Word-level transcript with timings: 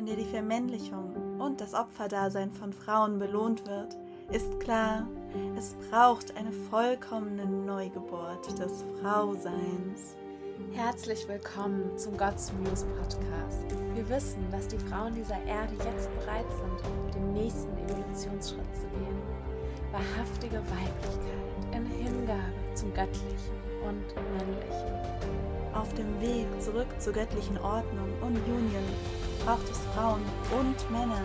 in 0.00 0.06
der 0.06 0.16
die 0.16 0.24
Vermännlichung 0.24 1.38
und 1.38 1.60
das 1.60 1.74
Opferdasein 1.74 2.50
von 2.52 2.72
Frauen 2.72 3.18
belohnt 3.18 3.66
wird, 3.66 3.98
ist 4.32 4.58
klar, 4.58 5.06
es 5.58 5.76
braucht 5.90 6.34
eine 6.38 6.52
vollkommene 6.52 7.44
Neugeburt 7.44 8.58
des 8.58 8.82
Frauseins. 9.02 10.16
Herzlich 10.72 11.28
willkommen 11.28 11.98
zum 11.98 12.16
Gods 12.16 12.50
Muse 12.54 12.86
Podcast. 12.98 13.66
Wir 13.92 14.08
wissen, 14.08 14.42
dass 14.50 14.68
die 14.68 14.78
Frauen 14.78 15.14
dieser 15.14 15.38
Erde 15.44 15.74
jetzt 15.84 16.08
bereit 16.18 16.46
sind, 16.48 17.14
den 17.14 17.34
nächsten 17.34 17.76
Evolutionsschritt 17.76 18.74
zu 18.74 18.86
gehen. 18.98 19.20
Wahrhaftige 19.92 20.62
Weiblichkeit 20.62 21.76
in 21.76 21.84
Hingabe 21.84 22.74
zum 22.74 22.94
Göttlichen 22.94 23.54
und 23.86 24.14
Männlichen. 24.38 25.74
Auf 25.74 25.92
dem 25.92 26.20
Weg 26.22 26.46
zurück 26.58 26.88
zur 26.98 27.12
göttlichen 27.12 27.58
Ordnung 27.58 28.08
und 28.22 28.36
Union 28.48 28.84
braucht 29.44 29.68
es 29.70 29.80
Frauen 29.94 30.22
und 30.58 30.90
Männer, 30.90 31.22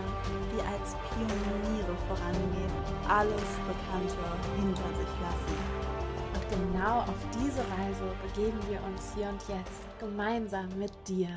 die 0.52 0.62
als 0.62 0.96
Pioniere 1.12 1.96
vorangehen, 2.08 2.72
alles 3.08 3.50
Bekannte 3.68 4.26
hinter 4.56 4.90
sich 4.98 5.14
lassen. 5.22 5.58
Und 6.34 6.46
genau 6.50 7.00
auf 7.00 7.22
diese 7.34 7.60
Reise 7.60 8.08
begeben 8.24 8.60
wir 8.70 8.80
uns 8.84 9.14
hier 9.16 9.30
und 9.30 9.42
jetzt 9.48 10.00
gemeinsam 10.00 10.68
mit 10.78 10.92
dir. 11.08 11.30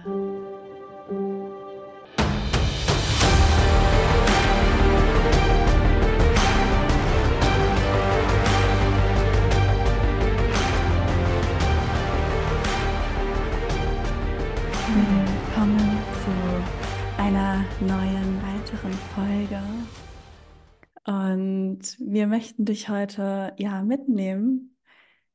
Möchten 22.29 22.65
dich 22.65 22.89
heute 22.89 23.55
ja 23.59 23.83
mitnehmen, 23.83 24.77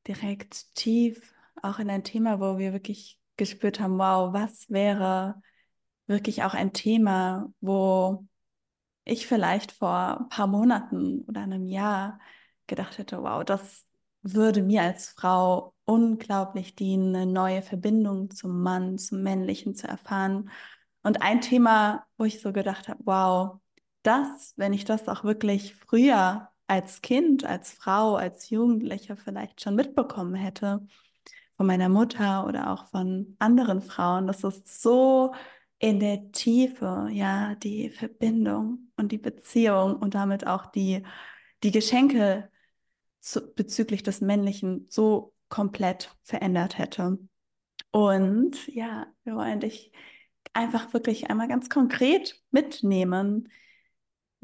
direkt 0.06 0.74
tief, 0.74 1.34
auch 1.62 1.78
in 1.78 1.90
ein 1.90 2.04
Thema, 2.04 2.40
wo 2.40 2.58
wir 2.58 2.72
wirklich 2.72 3.18
gespürt 3.36 3.80
haben, 3.80 3.98
wow, 3.98 4.32
was 4.32 4.70
wäre 4.70 5.42
wirklich 6.06 6.44
auch 6.44 6.54
ein 6.54 6.72
Thema, 6.72 7.52
wo 7.60 8.26
ich 9.04 9.26
vielleicht 9.26 9.72
vor 9.72 10.20
ein 10.20 10.28
paar 10.28 10.46
Monaten 10.46 11.22
oder 11.28 11.42
einem 11.42 11.66
Jahr 11.66 12.18
gedacht 12.66 12.98
hätte, 12.98 13.22
wow, 13.22 13.44
das 13.44 13.86
würde 14.22 14.62
mir 14.62 14.82
als 14.82 15.08
Frau 15.10 15.74
unglaublich 15.84 16.74
dienen, 16.76 17.14
eine 17.14 17.30
neue 17.30 17.62
Verbindung 17.62 18.30
zum 18.30 18.62
Mann, 18.62 18.98
zum 18.98 19.22
Männlichen 19.22 19.74
zu 19.74 19.86
erfahren. 19.86 20.50
Und 21.02 21.20
ein 21.20 21.42
Thema, 21.42 22.06
wo 22.16 22.24
ich 22.24 22.40
so 22.40 22.52
gedacht 22.52 22.88
habe, 22.88 23.00
wow, 23.04 23.60
das, 24.02 24.54
wenn 24.56 24.72
ich 24.72 24.84
das 24.84 25.08
auch 25.08 25.24
wirklich 25.24 25.74
früher 25.74 26.48
als 26.66 27.02
Kind, 27.02 27.44
als 27.44 27.72
Frau, 27.72 28.16
als 28.16 28.50
Jugendliche 28.50 29.16
vielleicht 29.16 29.60
schon 29.60 29.74
mitbekommen 29.74 30.34
hätte, 30.34 30.86
von 31.56 31.66
meiner 31.66 31.88
Mutter 31.88 32.46
oder 32.46 32.72
auch 32.72 32.88
von 32.88 33.36
anderen 33.38 33.80
Frauen, 33.80 34.26
das 34.26 34.42
ist 34.44 34.82
so 34.82 35.32
in 35.78 36.00
der 36.00 36.32
Tiefe, 36.32 37.08
ja, 37.12 37.54
die 37.56 37.90
Verbindung 37.90 38.90
und 38.96 39.12
die 39.12 39.18
Beziehung 39.18 39.96
und 39.96 40.14
damit 40.14 40.46
auch 40.46 40.66
die, 40.66 41.02
die 41.62 41.70
Geschenke 41.70 42.50
zu, 43.20 43.54
bezüglich 43.54 44.02
des 44.02 44.20
Männlichen 44.20 44.86
so 44.88 45.34
komplett 45.48 46.16
verändert 46.22 46.78
hätte. 46.78 47.18
Und 47.90 48.66
ja, 48.68 49.06
wir 49.24 49.36
wollen 49.36 49.60
dich 49.60 49.92
einfach 50.52 50.92
wirklich 50.92 51.30
einmal 51.30 51.48
ganz 51.48 51.68
konkret 51.68 52.42
mitnehmen, 52.50 53.50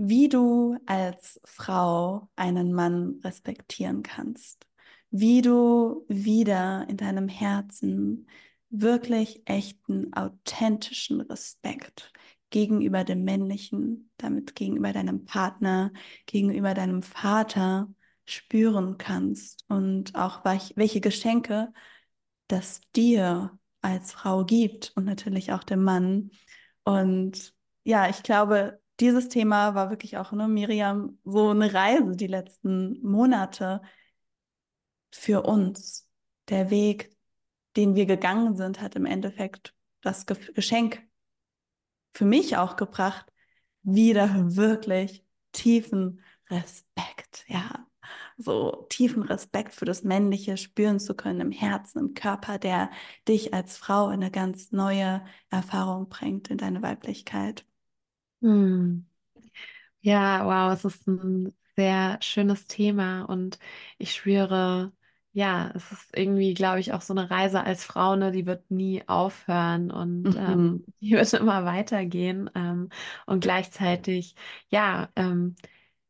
wie 0.02 0.30
du 0.30 0.78
als 0.86 1.38
Frau 1.44 2.30
einen 2.34 2.72
Mann 2.72 3.20
respektieren 3.22 4.02
kannst, 4.02 4.66
wie 5.10 5.42
du 5.42 6.06
wieder 6.08 6.86
in 6.88 6.96
deinem 6.96 7.28
Herzen 7.28 8.26
wirklich 8.70 9.42
echten, 9.44 10.14
authentischen 10.14 11.20
Respekt 11.20 12.14
gegenüber 12.48 13.04
dem 13.04 13.24
Männlichen, 13.24 14.10
damit 14.16 14.56
gegenüber 14.56 14.94
deinem 14.94 15.26
Partner, 15.26 15.92
gegenüber 16.24 16.72
deinem 16.72 17.02
Vater 17.02 17.92
spüren 18.24 18.96
kannst 18.96 19.66
und 19.68 20.14
auch 20.14 20.46
welche 20.46 21.02
Geschenke 21.02 21.74
das 22.48 22.80
dir 22.96 23.58
als 23.82 24.12
Frau 24.12 24.46
gibt 24.46 24.92
und 24.96 25.04
natürlich 25.04 25.52
auch 25.52 25.62
dem 25.62 25.84
Mann. 25.84 26.30
Und 26.84 27.52
ja, 27.84 28.08
ich 28.08 28.22
glaube, 28.22 28.79
dieses 29.00 29.28
Thema 29.28 29.74
war 29.74 29.90
wirklich 29.90 30.18
auch, 30.18 30.32
ne, 30.32 30.48
Miriam, 30.48 31.18
so 31.24 31.50
eine 31.50 31.72
Reise 31.72 32.16
die 32.16 32.26
letzten 32.26 33.00
Monate 33.02 33.80
für 35.10 35.42
uns. 35.42 36.08
Der 36.48 36.70
Weg, 36.70 37.16
den 37.76 37.94
wir 37.94 38.06
gegangen 38.06 38.56
sind, 38.56 38.80
hat 38.80 38.96
im 38.96 39.06
Endeffekt 39.06 39.74
das 40.02 40.26
Geschenk 40.26 41.02
für 42.12 42.24
mich 42.24 42.56
auch 42.56 42.76
gebracht, 42.76 43.32
wieder 43.82 44.56
wirklich 44.56 45.24
tiefen 45.52 46.20
Respekt, 46.50 47.44
ja, 47.48 47.86
so 48.36 48.86
tiefen 48.88 49.22
Respekt 49.22 49.74
für 49.74 49.84
das 49.84 50.02
Männliche 50.02 50.56
spüren 50.56 50.98
zu 50.98 51.14
können 51.14 51.40
im 51.40 51.52
Herzen, 51.52 51.98
im 51.98 52.14
Körper, 52.14 52.58
der 52.58 52.90
dich 53.28 53.54
als 53.54 53.76
Frau 53.76 54.08
in 54.08 54.14
eine 54.14 54.30
ganz 54.30 54.72
neue 54.72 55.24
Erfahrung 55.50 56.08
bringt 56.08 56.48
in 56.48 56.58
deine 56.58 56.82
Weiblichkeit. 56.82 57.64
Hm. 58.42 59.04
Ja, 60.00 60.46
wow, 60.46 60.72
es 60.72 60.84
ist 60.84 61.06
ein 61.06 61.52
sehr 61.76 62.18
schönes 62.22 62.66
Thema 62.66 63.22
und 63.24 63.58
ich 63.98 64.12
schwöre, 64.14 64.92
ja, 65.32 65.70
es 65.74 65.92
ist 65.92 66.16
irgendwie, 66.16 66.54
glaube 66.54 66.80
ich, 66.80 66.92
auch 66.92 67.02
so 67.02 67.12
eine 67.14 67.30
Reise 67.30 67.62
als 67.64 67.84
Frau, 67.84 68.16
ne, 68.16 68.32
die 68.32 68.46
wird 68.46 68.70
nie 68.70 69.06
aufhören 69.08 69.90
und 69.90 70.22
mhm. 70.24 70.36
ähm, 70.38 70.84
die 71.00 71.12
wird 71.12 71.32
immer 71.34 71.64
weitergehen. 71.64 72.50
Ähm, 72.54 72.88
und 73.26 73.40
gleichzeitig, 73.42 74.34
ja, 74.70 75.10
ähm, 75.16 75.54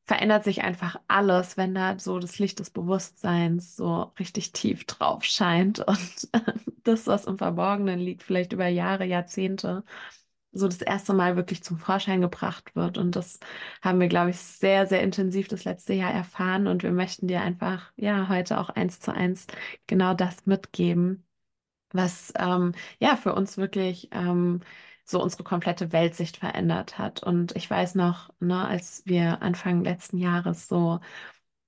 verändert 0.07 0.45
sich 0.45 0.63
einfach 0.63 1.01
alles, 1.09 1.57
wenn 1.57 1.75
da 1.75 1.99
so 1.99 2.19
das 2.19 2.39
Licht 2.39 2.59
des 2.59 2.71
Bewusstseins 2.71 3.77
so 3.77 4.13
richtig 4.19 4.53
tief 4.53 4.85
drauf 4.85 5.25
scheint 5.25 5.81
und 5.81 6.29
das, 6.85 7.07
was 7.07 7.27
im 7.27 7.39
Verborgenen 7.39 7.99
liegt, 8.01 8.23
vielleicht 8.25 8.53
über 8.53 8.67
Jahre, 8.69 9.05
Jahrzehnte, 9.05 9.85
so 10.53 10.67
das 10.69 10.83
erste 10.83 11.15
Mal 11.15 11.37
wirklich 11.37 11.63
zum 11.63 11.79
Vorschein 11.79 12.21
gebracht 12.21 12.75
wird. 12.77 12.99
Und 12.99 13.17
das 13.17 13.39
haben 13.83 14.01
wir, 14.01 14.09
glaube 14.09 14.31
ich, 14.31 14.39
sehr, 14.39 14.87
sehr 14.87 15.03
intensiv 15.03 15.49
das 15.49 15.65
letzte 15.65 15.95
Jahr 15.95 16.13
erfahren. 16.13 16.67
Und 16.67 16.83
wir 16.83 16.93
möchten 16.93 17.29
dir 17.29 17.41
einfach, 17.43 17.93
ja, 17.97 18.29
heute 18.29 18.59
auch 18.59 18.71
eins 18.71 19.01
zu 19.01 19.13
eins 19.15 19.47
genau 19.87 20.15
das 20.15 20.47
mitgeben, 20.47 21.25
was, 21.93 22.33
ähm, 22.39 22.73
ja, 23.01 23.17
für 23.17 23.35
uns 23.35 23.59
wirklich, 23.59 24.09
ähm, 24.13 24.61
so 25.05 25.23
unsere 25.23 25.45
komplette 25.45 25.93
Weltsicht 25.93 26.37
verändert 26.39 26.99
hat. 26.99 27.23
Und 27.23 27.57
ich 27.57 27.69
weiß 27.69 27.97
noch, 27.97 28.31
ne, 28.41 28.67
als 28.67 29.03
wir 29.07 29.43
Anfang 29.43 29.83
letzten 29.85 30.19
Jahres 30.19 30.69
so 30.69 31.01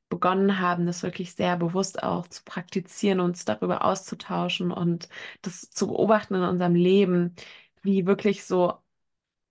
begonnen 0.08 0.60
haben, 0.60 0.86
das 0.86 1.02
wirklich 1.02 1.34
sehr 1.34 1.56
bewusst 1.56 2.02
auch 2.02 2.28
zu 2.28 2.42
praktizieren, 2.44 3.20
uns 3.20 3.44
darüber 3.46 3.84
auszutauschen 3.84 4.70
und 4.70 5.08
das 5.42 5.70
zu 5.70 5.86
beobachten 5.88 6.34
in 6.34 6.42
unserem 6.42 6.74
Leben, 6.74 7.34
wie 7.82 8.06
wirklich 8.06 8.44
so 8.44 8.74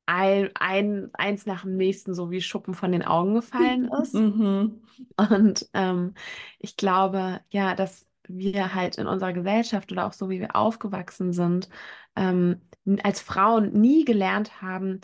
ein, 0.06 0.50
ein 0.56 1.10
eins 1.14 1.46
nach 1.46 1.62
dem 1.64 1.78
nächsten 1.78 2.14
so 2.14 2.32
wie 2.32 2.42
Schuppen 2.42 2.74
von 2.74 2.92
den 2.92 3.04
Augen 3.04 3.36
gefallen 3.36 3.90
ist. 4.02 4.14
Mhm. 4.14 4.82
Und 5.18 5.70
ähm, 5.74 6.14
ich 6.60 6.76
glaube, 6.76 7.42
ja, 7.50 7.76
dass 7.76 8.08
wir 8.28 8.74
halt 8.74 8.98
in 8.98 9.08
unserer 9.08 9.34
Gesellschaft 9.34 9.92
oder 9.92 10.06
auch 10.08 10.14
so, 10.14 10.30
wie 10.30 10.40
wir 10.40 10.56
aufgewachsen 10.56 11.34
sind, 11.34 11.70
ähm, 12.16 12.62
als 13.04 13.22
Frauen 13.22 13.74
nie 13.74 14.06
gelernt 14.06 14.62
haben, 14.62 15.02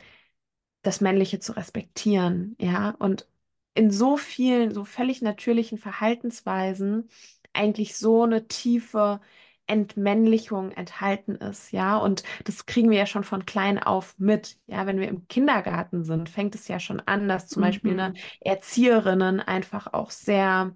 das 0.81 1.01
Männliche 1.01 1.39
zu 1.39 1.53
respektieren, 1.53 2.55
ja, 2.59 2.91
und 2.99 3.27
in 3.73 3.91
so 3.91 4.17
vielen, 4.17 4.73
so 4.73 4.85
völlig 4.85 5.21
natürlichen 5.21 5.77
Verhaltensweisen 5.77 7.09
eigentlich 7.53 7.95
so 7.95 8.23
eine 8.23 8.47
tiefe 8.47 9.19
Entmännlichung 9.67 10.71
enthalten 10.71 11.35
ist, 11.35 11.71
ja, 11.71 11.97
und 11.97 12.23
das 12.45 12.65
kriegen 12.65 12.89
wir 12.89 12.97
ja 12.97 13.05
schon 13.05 13.23
von 13.23 13.45
klein 13.45 13.81
auf 13.81 14.15
mit, 14.17 14.57
ja, 14.67 14.85
wenn 14.85 14.99
wir 14.99 15.07
im 15.07 15.27
Kindergarten 15.27 16.03
sind, 16.03 16.29
fängt 16.29 16.55
es 16.55 16.67
ja 16.67 16.79
schon 16.79 17.01
an, 17.01 17.27
dass 17.27 17.47
zum 17.47 17.61
mhm. 17.61 17.65
Beispiel 17.65 17.99
eine 17.99 18.13
Erzieherinnen 18.39 19.39
einfach 19.41 19.93
auch 19.93 20.11
sehr 20.11 20.75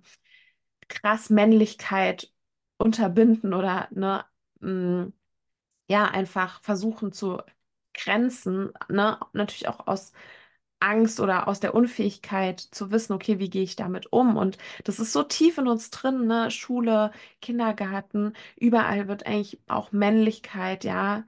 krass 0.87 1.29
Männlichkeit 1.29 2.31
unterbinden 2.77 3.53
oder 3.53 3.87
ne, 3.91 4.25
mh, 4.59 5.03
mm, 5.03 5.13
ja, 5.87 6.05
einfach 6.05 6.61
versuchen 6.61 7.11
zu 7.11 7.41
grenzen, 7.93 8.71
ne, 8.89 9.19
natürlich 9.33 9.67
auch 9.67 9.87
aus 9.87 10.13
Angst 10.81 11.19
oder 11.19 11.47
aus 11.47 11.59
der 11.59 11.75
Unfähigkeit 11.75 12.59
zu 12.59 12.91
wissen, 12.91 13.13
okay, 13.13 13.39
wie 13.39 13.49
gehe 13.49 13.63
ich 13.63 13.75
damit 13.75 14.11
um? 14.11 14.37
Und 14.37 14.57
das 14.83 14.99
ist 14.99 15.13
so 15.13 15.23
tief 15.23 15.57
in 15.57 15.67
uns 15.67 15.89
drin, 15.91 16.27
ne? 16.27 16.51
Schule, 16.51 17.11
Kindergarten, 17.41 18.33
überall 18.57 19.07
wird 19.07 19.25
eigentlich 19.25 19.59
auch 19.67 19.91
Männlichkeit, 19.91 20.83
ja, 20.83 21.23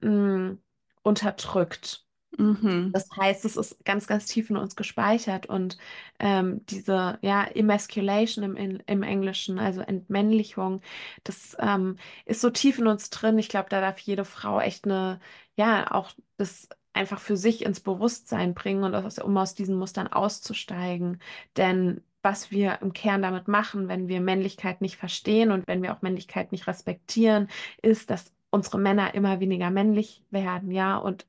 mh, 0.00 0.10
mm, 0.10 0.58
unterdrückt. 1.02 2.06
Mhm. 2.38 2.90
Das 2.92 3.08
heißt, 3.16 3.44
es 3.44 3.56
ist 3.56 3.84
ganz, 3.84 4.06
ganz 4.06 4.26
tief 4.26 4.50
in 4.50 4.56
uns 4.56 4.76
gespeichert 4.76 5.46
und 5.46 5.78
ähm, 6.18 6.64
diese 6.66 7.18
ja, 7.22 7.44
Emasculation 7.44 8.44
im, 8.44 8.56
in, 8.56 8.82
im 8.86 9.02
Englischen, 9.02 9.58
also 9.58 9.80
Entmännlichung, 9.80 10.82
das 11.24 11.56
ähm, 11.60 11.96
ist 12.26 12.40
so 12.40 12.50
tief 12.50 12.78
in 12.78 12.86
uns 12.86 13.10
drin. 13.10 13.38
Ich 13.38 13.48
glaube, 13.48 13.68
da 13.70 13.80
darf 13.80 13.98
jede 14.00 14.24
Frau 14.24 14.60
echt 14.60 14.84
eine, 14.84 15.20
ja, 15.56 15.90
auch 15.90 16.10
das 16.36 16.68
einfach 16.96 17.20
für 17.20 17.36
sich 17.36 17.64
ins 17.64 17.80
Bewusstsein 17.80 18.54
bringen 18.54 18.84
und 18.84 18.94
aus, 18.94 19.18
um 19.18 19.36
aus 19.38 19.54
diesen 19.54 19.76
Mustern 19.76 20.08
auszusteigen. 20.08 21.20
Denn 21.56 22.02
was 22.22 22.50
wir 22.50 22.80
im 22.82 22.92
Kern 22.92 23.22
damit 23.22 23.48
machen, 23.48 23.88
wenn 23.88 24.08
wir 24.08 24.20
Männlichkeit 24.20 24.80
nicht 24.80 24.96
verstehen 24.96 25.52
und 25.52 25.66
wenn 25.68 25.82
wir 25.82 25.94
auch 25.94 26.02
Männlichkeit 26.02 26.52
nicht 26.52 26.66
respektieren, 26.66 27.48
ist, 27.82 28.10
dass 28.10 28.32
unsere 28.50 28.78
Männer 28.78 29.14
immer 29.14 29.40
weniger 29.40 29.70
männlich 29.70 30.24
werden, 30.30 30.70
ja, 30.72 30.96
und 30.98 31.26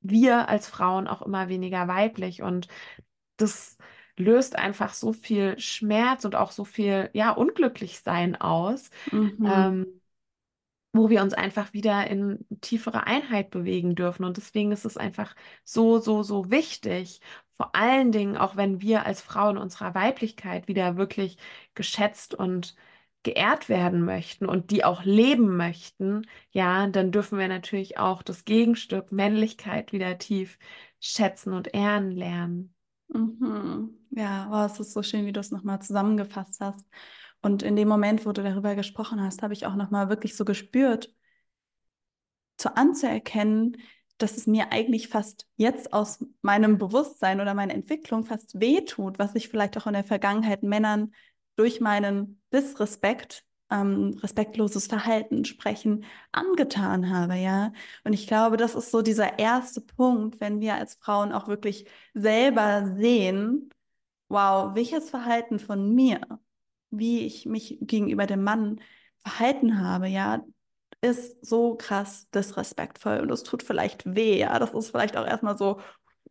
wir 0.00 0.48
als 0.48 0.68
Frauen 0.68 1.08
auch 1.08 1.22
immer 1.22 1.48
weniger 1.48 1.88
weiblich 1.88 2.42
und 2.42 2.68
das 3.36 3.78
löst 4.16 4.56
einfach 4.56 4.94
so 4.94 5.12
viel 5.12 5.58
Schmerz 5.60 6.24
und 6.24 6.34
auch 6.34 6.50
so 6.52 6.64
viel, 6.64 7.10
ja, 7.12 7.30
Unglücklichsein 7.32 8.36
aus, 8.40 8.90
Mhm. 9.12 9.42
ähm, 9.44 9.86
wo 10.92 11.10
wir 11.10 11.22
uns 11.22 11.34
einfach 11.34 11.72
wieder 11.72 12.06
in 12.08 12.46
tiefere 12.60 13.06
Einheit 13.06 13.50
bewegen 13.50 13.94
dürfen. 13.94 14.24
Und 14.24 14.36
deswegen 14.36 14.72
ist 14.72 14.84
es 14.84 14.96
einfach 14.96 15.34
so, 15.64 15.98
so, 15.98 16.22
so 16.22 16.50
wichtig, 16.50 17.20
vor 17.56 17.74
allen 17.74 18.12
Dingen 18.12 18.36
auch 18.36 18.56
wenn 18.56 18.80
wir 18.80 19.04
als 19.06 19.20
Frauen 19.20 19.58
unserer 19.58 19.94
Weiblichkeit 19.94 20.68
wieder 20.68 20.96
wirklich 20.96 21.36
geschätzt 21.74 22.34
und 22.34 22.74
geehrt 23.24 23.68
werden 23.68 24.04
möchten 24.04 24.46
und 24.46 24.70
die 24.70 24.84
auch 24.84 25.02
leben 25.04 25.56
möchten, 25.56 26.26
ja, 26.50 26.86
dann 26.86 27.12
dürfen 27.12 27.38
wir 27.38 27.48
natürlich 27.48 27.98
auch 27.98 28.22
das 28.22 28.44
Gegenstück 28.44 29.12
Männlichkeit 29.12 29.92
wieder 29.92 30.18
tief 30.18 30.58
schätzen 31.00 31.52
und 31.52 31.74
ehren 31.74 32.10
lernen. 32.12 32.74
Mhm. 33.08 33.98
Ja, 34.10 34.46
wow, 34.50 34.70
es 34.70 34.80
ist 34.80 34.92
so 34.92 35.02
schön, 35.02 35.26
wie 35.26 35.32
du 35.32 35.40
es 35.40 35.50
nochmal 35.50 35.80
zusammengefasst 35.82 36.60
hast. 36.60 36.86
Und 37.40 37.62
in 37.62 37.76
dem 37.76 37.88
Moment, 37.88 38.26
wo 38.26 38.32
du 38.32 38.42
darüber 38.42 38.74
gesprochen 38.74 39.22
hast, 39.22 39.42
habe 39.42 39.54
ich 39.54 39.66
auch 39.66 39.76
nochmal 39.76 40.08
wirklich 40.08 40.36
so 40.36 40.44
gespürt, 40.44 41.14
zu 42.56 42.76
anzuerkennen, 42.76 43.76
dass 44.18 44.36
es 44.36 44.46
mir 44.46 44.72
eigentlich 44.72 45.08
fast 45.08 45.46
jetzt 45.56 45.92
aus 45.92 46.24
meinem 46.42 46.76
Bewusstsein 46.78 47.40
oder 47.40 47.54
meiner 47.54 47.74
Entwicklung 47.74 48.24
fast 48.24 48.60
wehtut, 48.60 49.18
was 49.18 49.34
ich 49.34 49.48
vielleicht 49.48 49.78
auch 49.78 49.86
in 49.86 49.92
der 49.92 50.04
Vergangenheit 50.04 50.62
Männern 50.62 51.12
durch 51.56 51.80
meinen 51.80 52.40
Disrespekt, 52.52 53.44
ähm, 53.70 54.18
respektloses 54.22 54.86
Verhalten, 54.86 55.44
Sprechen 55.44 56.04
angetan 56.32 57.10
habe, 57.10 57.36
ja. 57.36 57.72
Und 58.04 58.12
ich 58.12 58.26
glaube, 58.26 58.56
das 58.56 58.74
ist 58.74 58.90
so 58.90 59.02
dieser 59.02 59.38
erste 59.38 59.80
Punkt, 59.80 60.40
wenn 60.40 60.60
wir 60.60 60.74
als 60.74 60.94
Frauen 60.96 61.32
auch 61.32 61.48
wirklich 61.48 61.86
selber 62.14 62.86
sehen, 62.96 63.70
wow, 64.28 64.74
welches 64.74 65.10
Verhalten 65.10 65.58
von 65.58 65.94
mir, 65.94 66.20
wie 66.90 67.26
ich 67.26 67.46
mich 67.46 67.78
gegenüber 67.80 68.26
dem 68.26 68.42
Mann 68.42 68.80
verhalten 69.18 69.80
habe, 69.80 70.08
ja, 70.08 70.42
ist 71.00 71.44
so 71.44 71.76
krass 71.76 72.28
disrespektvoll 72.30 73.20
und 73.20 73.30
es 73.30 73.42
tut 73.44 73.62
vielleicht 73.62 74.14
weh, 74.14 74.38
ja, 74.38 74.58
das 74.58 74.74
ist 74.74 74.90
vielleicht 74.90 75.16
auch 75.16 75.26
erstmal 75.26 75.56
so 75.56 75.80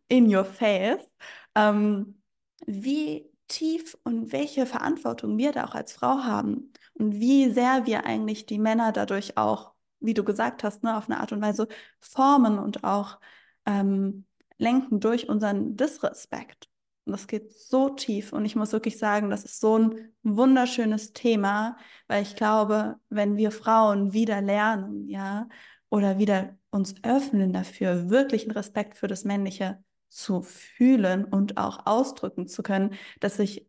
in 0.08 0.34
your 0.34 0.44
face, 0.44 1.08
ähm, 1.54 2.20
wie 2.66 3.30
tief 3.48 3.96
und 4.04 4.32
welche 4.32 4.66
Verantwortung 4.66 5.38
wir 5.38 5.52
da 5.52 5.64
auch 5.64 5.74
als 5.74 5.92
Frau 5.92 6.22
haben 6.24 6.72
und 6.94 7.14
wie 7.14 7.50
sehr 7.50 7.86
wir 7.86 8.04
eigentlich 8.04 8.46
die 8.46 8.58
Männer 8.58 8.92
dadurch 8.92 9.38
auch, 9.38 9.72
wie 10.00 10.14
du 10.14 10.24
gesagt 10.24 10.64
hast, 10.64 10.82
ne, 10.82 10.96
auf 10.96 11.08
eine 11.08 11.20
Art 11.20 11.32
und 11.32 11.40
Weise 11.40 11.68
formen 12.00 12.58
und 12.58 12.84
auch 12.84 13.20
ähm, 13.66 14.26
lenken 14.58 15.00
durch 15.00 15.28
unseren 15.28 15.76
Disrespekt. 15.76 16.68
Und 17.08 17.12
das 17.12 17.26
geht 17.26 17.52
so 17.52 17.88
tief. 17.88 18.34
Und 18.34 18.44
ich 18.44 18.54
muss 18.54 18.72
wirklich 18.72 18.98
sagen, 18.98 19.30
das 19.30 19.44
ist 19.44 19.60
so 19.60 19.78
ein 19.78 20.12
wunderschönes 20.22 21.14
Thema, 21.14 21.78
weil 22.06 22.22
ich 22.22 22.36
glaube, 22.36 22.96
wenn 23.08 23.38
wir 23.38 23.50
Frauen 23.50 24.12
wieder 24.12 24.42
lernen, 24.42 25.08
ja, 25.08 25.48
oder 25.88 26.18
wieder 26.18 26.56
uns 26.70 26.94
öffnen 27.02 27.54
dafür, 27.54 28.10
wirklich 28.10 28.42
einen 28.42 28.50
Respekt 28.52 28.98
für 28.98 29.08
das 29.08 29.24
Männliche 29.24 29.82
zu 30.10 30.42
fühlen 30.42 31.24
und 31.24 31.56
auch 31.56 31.86
ausdrücken 31.86 32.46
zu 32.46 32.62
können, 32.62 32.94
dass 33.20 33.38
sich 33.38 33.66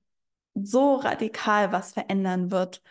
so 0.54 0.96
radikal 0.96 1.72
was 1.72 1.94
verändern 1.94 2.52
wird 2.52 2.82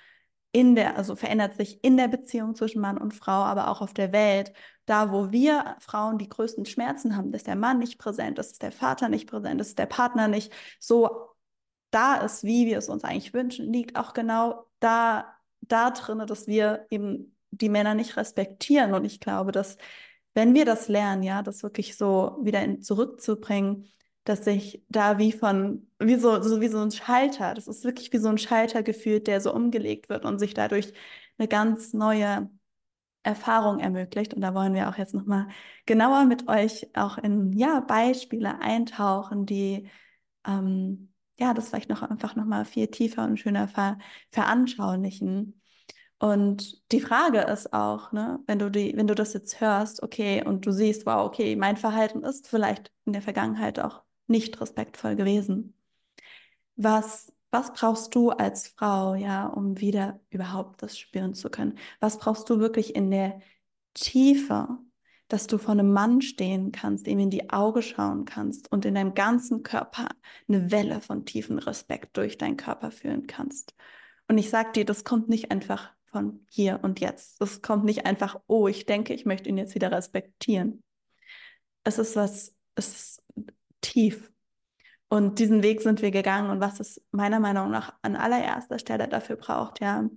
in 0.53 0.75
der, 0.75 0.97
also 0.97 1.15
verändert 1.17 1.55
sich 1.55 1.83
in 1.85 1.97
der 1.97 2.09
Beziehung 2.09 2.55
zwischen 2.55 2.81
Mann 2.81 2.99
und 2.99 3.15
Frau, 3.15 3.33
aber 3.45 3.69
auch 3.69 3.81
auf 3.81 3.95
der 3.95 4.13
Welt. 4.13 4.53
Da, 4.87 5.13
wo 5.13 5.31
wir 5.31 5.77
Frauen 5.81 6.19
die 6.19 6.29
größten 6.29 6.65
Schmerzen 6.65 7.17
haben, 7.17 7.33
dass 7.33 7.45
der 7.45 7.57
Mann 7.57 7.79
nicht 7.79 7.99
präsent 7.99 8.39
ist, 8.39 8.53
dass 8.53 8.59
der 8.59 8.73
Vater 8.73 9.09
nicht 9.09 9.29
präsent 9.29 9.61
ist, 9.61 9.79
der 9.79 9.87
Partner 9.87 10.29
nicht 10.29 10.53
so 10.79 11.29
da 11.91 12.17
ist, 12.17 12.45
wie 12.45 12.67
wir 12.67 12.79
es 12.79 12.89
uns 12.89 13.05
eigentlich 13.05 13.35
wünschen, 13.35 13.73
liegt 13.73 13.97
auch 13.97 14.13
genau 14.15 14.67
da, 14.81 15.27
da 15.61 15.91
drin, 15.91 16.23
dass 16.27 16.47
wir 16.47 16.87
eben 16.91 17.37
die 17.51 17.69
Männer 17.69 17.95
nicht 17.95 18.17
respektieren. 18.17 18.95
Und 18.95 19.05
ich 19.05 19.21
glaube, 19.21 19.53
dass 19.53 19.77
wenn 20.35 20.55
wir 20.55 20.65
das 20.65 20.89
lernen, 20.89 21.23
ja, 21.23 21.43
das 21.43 21.63
wirklich 21.63 21.97
so 21.97 22.39
wieder 22.43 22.63
in, 22.63 22.83
zurückzubringen, 22.83 23.89
dass 24.29 24.45
sich 24.45 24.85
da 24.89 25.19
wie 25.19 25.33
von, 25.33 25.89
wie 25.99 26.17
so, 26.17 26.43
so 26.43 26.61
wie 26.61 26.69
so 26.69 26.79
ein 26.79 26.91
Schalter, 26.91 27.55
das 27.55 27.69
ist 27.69 27.85
wirklich 27.85 28.13
wie 28.13 28.19
so 28.19 28.29
ein 28.29 28.39
Schalter 28.39 28.83
gefühlt, 28.83 29.27
der 29.27 29.41
so 29.41 29.55
umgelegt 29.55 30.09
wird 30.09 30.25
und 30.25 30.39
sich 30.39 30.55
dadurch 30.55 30.93
eine 31.39 31.49
ganz 31.49 31.93
neue 31.95 32.51
Erfahrung 33.23 33.81
ermöglicht. 33.81 34.35
Und 34.35 34.43
da 34.43 34.55
wollen 34.55 34.75
wir 34.75 34.89
auch 34.89 34.97
jetzt 34.99 35.15
nochmal 35.15 35.49
genauer 35.87 36.25
mit 36.25 36.49
euch 36.49 36.89
auch 36.95 37.19
in 37.19 37.53
ja, 37.53 37.81
Beispiele 37.81 38.61
eintauchen, 38.61 39.47
die 39.47 39.89
ähm, 40.47 41.13
ja, 41.39 41.55
das 41.55 41.69
vielleicht 41.69 41.91
noch 41.91 42.03
einfach 42.03 42.37
nochmal 42.37 42.65
viel 42.65 42.89
tiefer 42.89 43.25
und 43.25 43.39
schöner 43.39 43.69
ver 43.69 43.99
veranschaulichen. 44.31 45.61
Und 46.19 46.83
die 46.93 47.01
Frage 47.01 47.41
ist 47.43 47.73
auch, 47.73 48.13
ne, 48.13 48.41
wenn 48.47 48.59
du 48.59 48.71
die, 48.71 48.97
wenn 48.97 49.07
du 49.07 49.15
das 49.15 49.35
jetzt 49.35 49.61
hörst, 49.61 50.03
okay, 50.03 50.45
und 50.45 50.67
du 50.67 50.73
siehst, 50.73 51.07
wow, 51.07 51.27
okay, 51.27 51.55
mein 51.57 51.77
Verhalten 51.77 52.25
ist 52.25 52.49
vielleicht 52.49 52.93
in 53.05 53.13
der 53.13 53.23
Vergangenheit 53.23 53.79
auch 53.79 54.03
nicht 54.29 54.61
respektvoll 54.61 55.17
gewesen. 55.17 55.75
Was, 56.77 57.33
was 57.51 57.73
brauchst 57.73 58.15
du 58.15 58.31
als 58.31 58.69
Frau, 58.69 59.15
ja, 59.15 59.47
um 59.47 59.81
wieder 59.81 60.21
überhaupt 60.31 60.83
das 60.83 60.99
spüren 60.99 61.35
zu 61.35 61.51
können? 61.51 61.79
Was 62.01 62.19
brauchst 62.19 62.49
du 62.51 62.61
wirklich 62.61 62.95
in 62.95 63.11
der 63.11 63.41
Tiefe, 63.95 64.69
dass 65.29 65.47
du 65.47 65.59
vor 65.59 65.73
einem 65.73 65.93
Mann 65.93 66.23
stehen 66.23 66.73
kannst, 66.73 67.07
ihm 67.07 67.19
in 67.19 67.31
die 67.31 67.51
Augen 67.51 67.83
schauen 67.83 68.25
kannst 68.25 68.71
und 68.73 68.85
in 68.85 68.95
deinem 68.95 69.15
ganzen 69.15 69.63
Körper 69.63 70.09
eine 70.49 70.71
Welle 70.71 71.01
von 71.01 71.27
tiefen 71.27 71.59
Respekt 71.59 72.17
durch 72.17 72.39
deinen 72.39 72.57
Körper 72.57 72.91
fühlen 72.91 73.27
kannst? 73.27 73.75
Und 74.29 74.39
ich 74.39 74.51
sag 74.51 74.75
dir, 74.75 74.85
das 74.85 75.05
kommt 75.05 75.29
nicht 75.29 75.51
einfach 75.51 75.91
von 76.11 76.47
hier 76.51 76.81
und 76.83 77.01
jetzt. 77.01 77.41
Das 77.41 77.63
kommt 77.63 77.85
nicht 77.85 78.07
einfach, 78.07 78.41
oh, 78.47 78.69
ich 78.69 78.87
denke, 78.87 79.15
ich 79.15 79.27
möchte 79.27 79.49
ihn 79.49 79.59
jetzt 79.59 79.75
wieder 79.75 79.91
respektieren. 79.91 80.83
Es 81.85 81.99
ist 81.99 82.17
was, 82.17 82.55
es 82.75 82.89
ist 82.89 83.23
tief. 83.81 84.31
Und 85.09 85.39
diesen 85.39 85.63
Weg 85.63 85.81
sind 85.81 86.03
wir 86.03 86.11
gegangen. 86.11 86.51
Und 86.51 86.61
was 86.61 86.81
es 86.81 87.03
meiner 87.11 87.41
Meinung 87.41 87.71
nach 87.71 87.95
an 88.03 88.17
allererster 88.17 88.79
Stelle 88.79 89.09
dafür 89.09 89.37
braucht, 89.37 89.81
ja, 89.81 90.09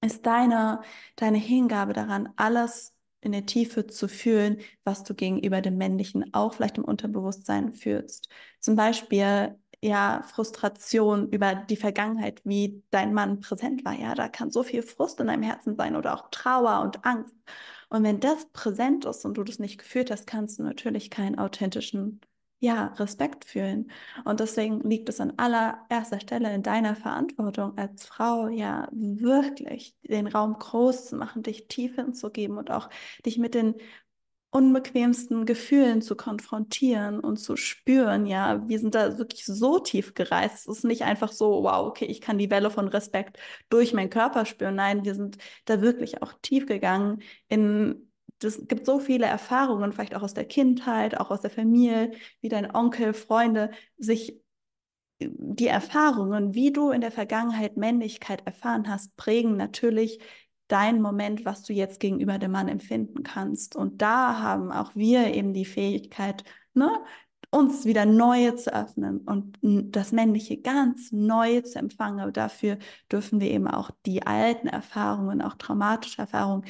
ist 0.00 0.26
deine, 0.26 0.80
deine 1.16 1.38
Hingabe 1.38 1.92
daran, 1.92 2.32
alles 2.36 2.94
in 3.20 3.32
der 3.32 3.46
Tiefe 3.46 3.86
zu 3.86 4.08
fühlen, 4.08 4.58
was 4.84 5.02
du 5.04 5.14
gegenüber 5.14 5.60
dem 5.62 5.78
Männlichen 5.78 6.34
auch 6.34 6.54
vielleicht 6.54 6.78
im 6.78 6.84
Unterbewusstsein 6.84 7.72
fühlst. 7.72 8.28
Zum 8.60 8.76
Beispiel 8.76 9.58
ja, 9.84 10.22
Frustration 10.22 11.28
über 11.28 11.54
die 11.54 11.76
Vergangenheit, 11.76 12.40
wie 12.44 12.82
dein 12.90 13.12
Mann 13.12 13.40
präsent 13.40 13.84
war. 13.84 13.92
Ja, 13.92 14.14
da 14.14 14.28
kann 14.28 14.50
so 14.50 14.62
viel 14.62 14.82
Frust 14.82 15.20
in 15.20 15.26
deinem 15.26 15.42
Herzen 15.42 15.76
sein 15.76 15.94
oder 15.94 16.14
auch 16.14 16.30
Trauer 16.30 16.80
und 16.80 17.04
Angst. 17.04 17.34
Und 17.90 18.02
wenn 18.02 18.18
das 18.18 18.46
präsent 18.52 19.04
ist 19.04 19.24
und 19.26 19.36
du 19.36 19.44
das 19.44 19.58
nicht 19.58 19.78
gefühlt 19.78 20.10
hast, 20.10 20.26
kannst 20.26 20.58
du 20.58 20.62
natürlich 20.62 21.10
keinen 21.10 21.38
authentischen, 21.38 22.20
ja, 22.60 22.86
Respekt 22.98 23.44
fühlen. 23.44 23.90
Und 24.24 24.40
deswegen 24.40 24.80
liegt 24.88 25.08
es 25.08 25.20
an 25.20 25.34
allererster 25.36 26.20
Stelle 26.20 26.54
in 26.54 26.62
deiner 26.62 26.96
Verantwortung 26.96 27.76
als 27.76 28.06
Frau, 28.06 28.48
ja, 28.48 28.88
wirklich 28.92 29.96
den 30.02 30.26
Raum 30.26 30.58
groß 30.58 31.06
zu 31.06 31.16
machen, 31.16 31.42
dich 31.42 31.68
tief 31.68 31.96
hinzugeben 31.96 32.56
und 32.56 32.70
auch 32.70 32.88
dich 33.24 33.38
mit 33.38 33.54
den 33.54 33.74
unbequemsten 34.54 35.46
Gefühlen 35.46 36.00
zu 36.00 36.14
konfrontieren 36.14 37.18
und 37.18 37.38
zu 37.38 37.56
spüren, 37.56 38.24
ja, 38.24 38.68
wir 38.68 38.78
sind 38.78 38.94
da 38.94 39.18
wirklich 39.18 39.44
so 39.44 39.80
tief 39.80 40.14
gereist. 40.14 40.68
Es 40.68 40.78
ist 40.78 40.84
nicht 40.84 41.02
einfach 41.02 41.32
so, 41.32 41.64
wow, 41.64 41.88
okay, 41.88 42.04
ich 42.04 42.20
kann 42.20 42.38
die 42.38 42.50
Welle 42.50 42.70
von 42.70 42.86
Respekt 42.86 43.36
durch 43.68 43.92
meinen 43.92 44.10
Körper 44.10 44.46
spüren. 44.46 44.76
Nein, 44.76 45.04
wir 45.04 45.16
sind 45.16 45.38
da 45.64 45.80
wirklich 45.80 46.22
auch 46.22 46.32
tief 46.40 46.66
gegangen 46.66 47.20
in 47.48 48.08
es 48.42 48.66
gibt 48.66 48.86
so 48.86 48.98
viele 48.98 49.26
Erfahrungen, 49.26 49.92
vielleicht 49.92 50.14
auch 50.14 50.22
aus 50.22 50.34
der 50.34 50.44
Kindheit, 50.44 51.18
auch 51.18 51.30
aus 51.30 51.40
der 51.40 51.50
Familie, 51.50 52.12
wie 52.40 52.48
dein 52.48 52.74
Onkel, 52.74 53.14
Freunde, 53.14 53.70
sich 53.96 54.40
die 55.20 55.68
Erfahrungen, 55.68 56.54
wie 56.54 56.72
du 56.72 56.90
in 56.90 57.00
der 57.00 57.12
Vergangenheit 57.12 57.76
Männlichkeit 57.76 58.46
erfahren 58.46 58.88
hast, 58.88 59.16
prägen 59.16 59.56
natürlich 59.56 60.20
dein 60.68 61.00
Moment, 61.00 61.44
was 61.44 61.62
du 61.62 61.72
jetzt 61.72 62.00
gegenüber 62.00 62.38
dem 62.38 62.52
Mann 62.52 62.68
empfinden 62.68 63.22
kannst. 63.22 63.76
Und 63.76 64.02
da 64.02 64.40
haben 64.40 64.72
auch 64.72 64.94
wir 64.94 65.34
eben 65.34 65.52
die 65.52 65.64
Fähigkeit, 65.64 66.44
ne, 66.74 66.90
uns 67.50 67.84
wieder 67.84 68.04
neue 68.04 68.56
zu 68.56 68.74
öffnen 68.74 69.18
und 69.20 69.58
das 69.62 70.10
Männliche 70.10 70.60
ganz 70.60 71.12
neu 71.12 71.60
zu 71.60 71.78
empfangen. 71.78 72.20
Aber 72.20 72.32
dafür 72.32 72.78
dürfen 73.12 73.40
wir 73.40 73.50
eben 73.50 73.68
auch 73.68 73.90
die 74.06 74.26
alten 74.26 74.66
Erfahrungen, 74.66 75.40
auch 75.40 75.54
traumatische 75.54 76.22
Erfahrungen, 76.22 76.64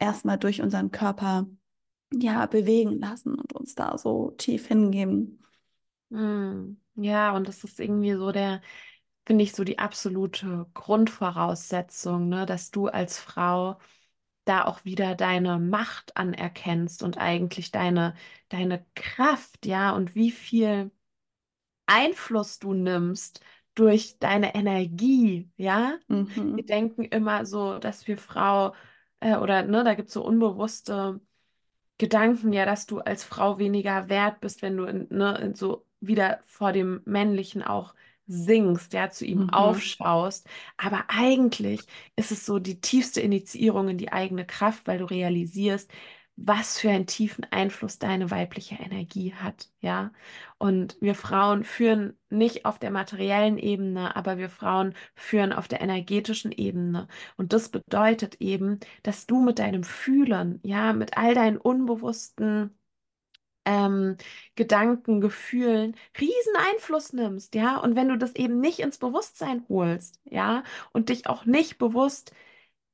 erstmal 0.00 0.38
durch 0.38 0.60
unseren 0.60 0.90
Körper 0.90 1.46
ja 2.12 2.46
bewegen 2.46 2.98
lassen 2.98 3.34
und 3.36 3.52
uns 3.52 3.74
da 3.76 3.96
so 3.96 4.32
tief 4.32 4.66
hingeben. 4.66 5.44
Mm, 6.08 6.76
ja, 6.96 7.36
und 7.36 7.46
das 7.46 7.62
ist 7.62 7.78
irgendwie 7.78 8.14
so 8.14 8.32
der, 8.32 8.62
finde 9.24 9.44
ich, 9.44 9.52
so 9.52 9.62
die 9.62 9.78
absolute 9.78 10.66
Grundvoraussetzung, 10.74 12.28
ne, 12.28 12.46
dass 12.46 12.72
du 12.72 12.88
als 12.88 13.18
Frau 13.18 13.78
da 14.44 14.64
auch 14.64 14.84
wieder 14.84 15.14
deine 15.14 15.58
Macht 15.58 16.16
anerkennst 16.16 17.02
und 17.02 17.18
eigentlich 17.18 17.70
deine, 17.70 18.14
deine 18.48 18.84
Kraft, 18.96 19.66
ja, 19.66 19.92
und 19.92 20.14
wie 20.14 20.32
viel 20.32 20.90
Einfluss 21.86 22.58
du 22.58 22.72
nimmst 22.72 23.40
durch 23.74 24.18
deine 24.18 24.54
Energie, 24.54 25.50
ja. 25.56 25.98
Mhm. 26.08 26.56
Wir 26.56 26.64
denken 26.64 27.04
immer 27.04 27.46
so, 27.46 27.78
dass 27.78 28.06
wir 28.08 28.18
Frau, 28.18 28.74
äh, 29.20 29.36
oder 29.36 29.62
ne, 29.62 29.84
da 29.84 29.94
gibt 29.94 30.08
es 30.08 30.14
so 30.14 30.24
unbewusste 30.24 31.20
Gedanken, 31.98 32.52
ja, 32.52 32.64
dass 32.66 32.86
du 32.86 33.00
als 33.00 33.24
Frau 33.24 33.58
weniger 33.58 34.08
wert 34.08 34.40
bist, 34.40 34.62
wenn 34.62 34.76
du 34.76 34.84
in, 34.84 35.06
ne, 35.10 35.38
in 35.42 35.54
so 35.54 35.86
wieder 36.00 36.40
vor 36.44 36.72
dem 36.72 37.02
Männlichen 37.04 37.62
auch 37.62 37.94
singst, 38.26 38.92
ja, 38.94 39.10
zu 39.10 39.26
ihm 39.26 39.42
Mhm. 39.42 39.50
aufschaust. 39.50 40.48
Aber 40.78 41.04
eigentlich 41.08 41.86
ist 42.16 42.32
es 42.32 42.46
so 42.46 42.58
die 42.58 42.80
tiefste 42.80 43.20
Initiierung 43.20 43.88
in 43.90 43.98
die 43.98 44.12
eigene 44.12 44.46
Kraft, 44.46 44.86
weil 44.86 44.98
du 44.98 45.04
realisierst, 45.06 45.90
was 46.42 46.78
für 46.78 46.90
einen 46.90 47.06
tiefen 47.06 47.46
Einfluss 47.50 47.98
deine 47.98 48.30
weibliche 48.30 48.76
Energie 48.76 49.34
hat, 49.34 49.68
ja. 49.80 50.12
Und 50.58 50.96
wir 51.00 51.14
Frauen 51.14 51.64
führen 51.64 52.18
nicht 52.30 52.64
auf 52.64 52.78
der 52.78 52.90
materiellen 52.90 53.58
Ebene, 53.58 54.16
aber 54.16 54.38
wir 54.38 54.48
Frauen 54.48 54.94
führen 55.14 55.52
auf 55.52 55.68
der 55.68 55.82
energetischen 55.82 56.52
Ebene. 56.52 57.08
Und 57.36 57.52
das 57.52 57.68
bedeutet 57.68 58.36
eben, 58.40 58.80
dass 59.02 59.26
du 59.26 59.40
mit 59.42 59.58
deinem 59.58 59.84
Fühlen, 59.84 60.60
ja, 60.62 60.92
mit 60.94 61.16
all 61.18 61.34
deinen 61.34 61.58
unbewussten 61.58 62.74
ähm, 63.66 64.16
Gedanken, 64.56 65.20
Gefühlen 65.20 65.94
riesen 66.18 66.54
Einfluss 66.72 67.12
nimmst, 67.12 67.54
ja. 67.54 67.78
Und 67.78 67.96
wenn 67.96 68.08
du 68.08 68.16
das 68.18 68.34
eben 68.34 68.60
nicht 68.60 68.80
ins 68.80 68.98
Bewusstsein 68.98 69.64
holst, 69.68 70.20
ja, 70.24 70.64
und 70.92 71.10
dich 71.10 71.26
auch 71.28 71.44
nicht 71.44 71.78
bewusst 71.78 72.32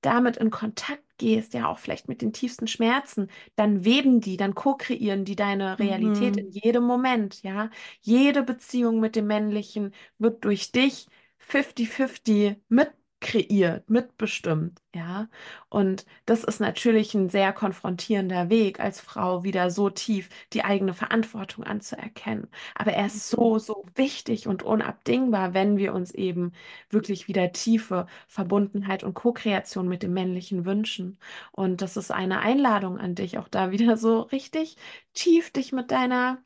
damit 0.06 0.36
in 0.38 0.50
Kontakt 0.50 1.02
gehst, 1.18 1.54
ja 1.54 1.68
auch 1.68 1.78
vielleicht 1.78 2.08
mit 2.08 2.22
den 2.22 2.32
tiefsten 2.32 2.66
Schmerzen, 2.68 3.28
dann 3.56 3.84
weben 3.84 4.20
die, 4.20 4.36
dann 4.36 4.54
ko-kreieren 4.54 5.24
die 5.24 5.36
deine 5.36 5.78
Realität 5.80 6.36
in 6.38 6.46
Mhm. 6.46 6.52
jedem 6.52 6.84
Moment, 6.84 7.42
ja. 7.42 7.70
Jede 8.02 8.42
Beziehung 8.42 9.00
mit 9.00 9.16
dem 9.16 9.26
Männlichen 9.26 9.92
wird 10.18 10.44
durch 10.44 10.72
dich 10.72 11.06
50-50 11.38 12.56
mit 12.68 12.90
kreiert, 13.20 13.88
mitbestimmt, 13.90 14.80
ja. 14.94 15.28
Und 15.68 16.04
das 16.26 16.44
ist 16.44 16.60
natürlich 16.60 17.14
ein 17.14 17.30
sehr 17.30 17.52
konfrontierender 17.52 18.50
Weg, 18.50 18.78
als 18.80 19.00
Frau 19.00 19.42
wieder 19.42 19.70
so 19.70 19.90
tief 19.90 20.28
die 20.52 20.64
eigene 20.64 20.92
Verantwortung 20.94 21.64
anzuerkennen. 21.64 22.48
Aber 22.74 22.92
er 22.92 23.06
ist 23.06 23.28
so, 23.28 23.58
so 23.58 23.84
wichtig 23.94 24.46
und 24.46 24.62
unabdingbar, 24.62 25.54
wenn 25.54 25.76
wir 25.78 25.94
uns 25.94 26.12
eben 26.12 26.52
wirklich 26.90 27.26
wieder 27.28 27.52
tiefe 27.52 28.06
Verbundenheit 28.28 29.02
und 29.04 29.14
Co-Kreation 29.14 29.88
mit 29.88 30.02
dem 30.02 30.12
Männlichen 30.12 30.64
wünschen. 30.66 31.18
Und 31.52 31.82
das 31.82 31.96
ist 31.96 32.10
eine 32.12 32.40
Einladung 32.40 32.98
an 32.98 33.14
dich, 33.14 33.38
auch 33.38 33.48
da 33.48 33.70
wieder 33.70 33.96
so 33.96 34.20
richtig 34.20 34.76
tief 35.14 35.50
dich 35.50 35.72
mit 35.72 35.90
deiner 35.90 36.38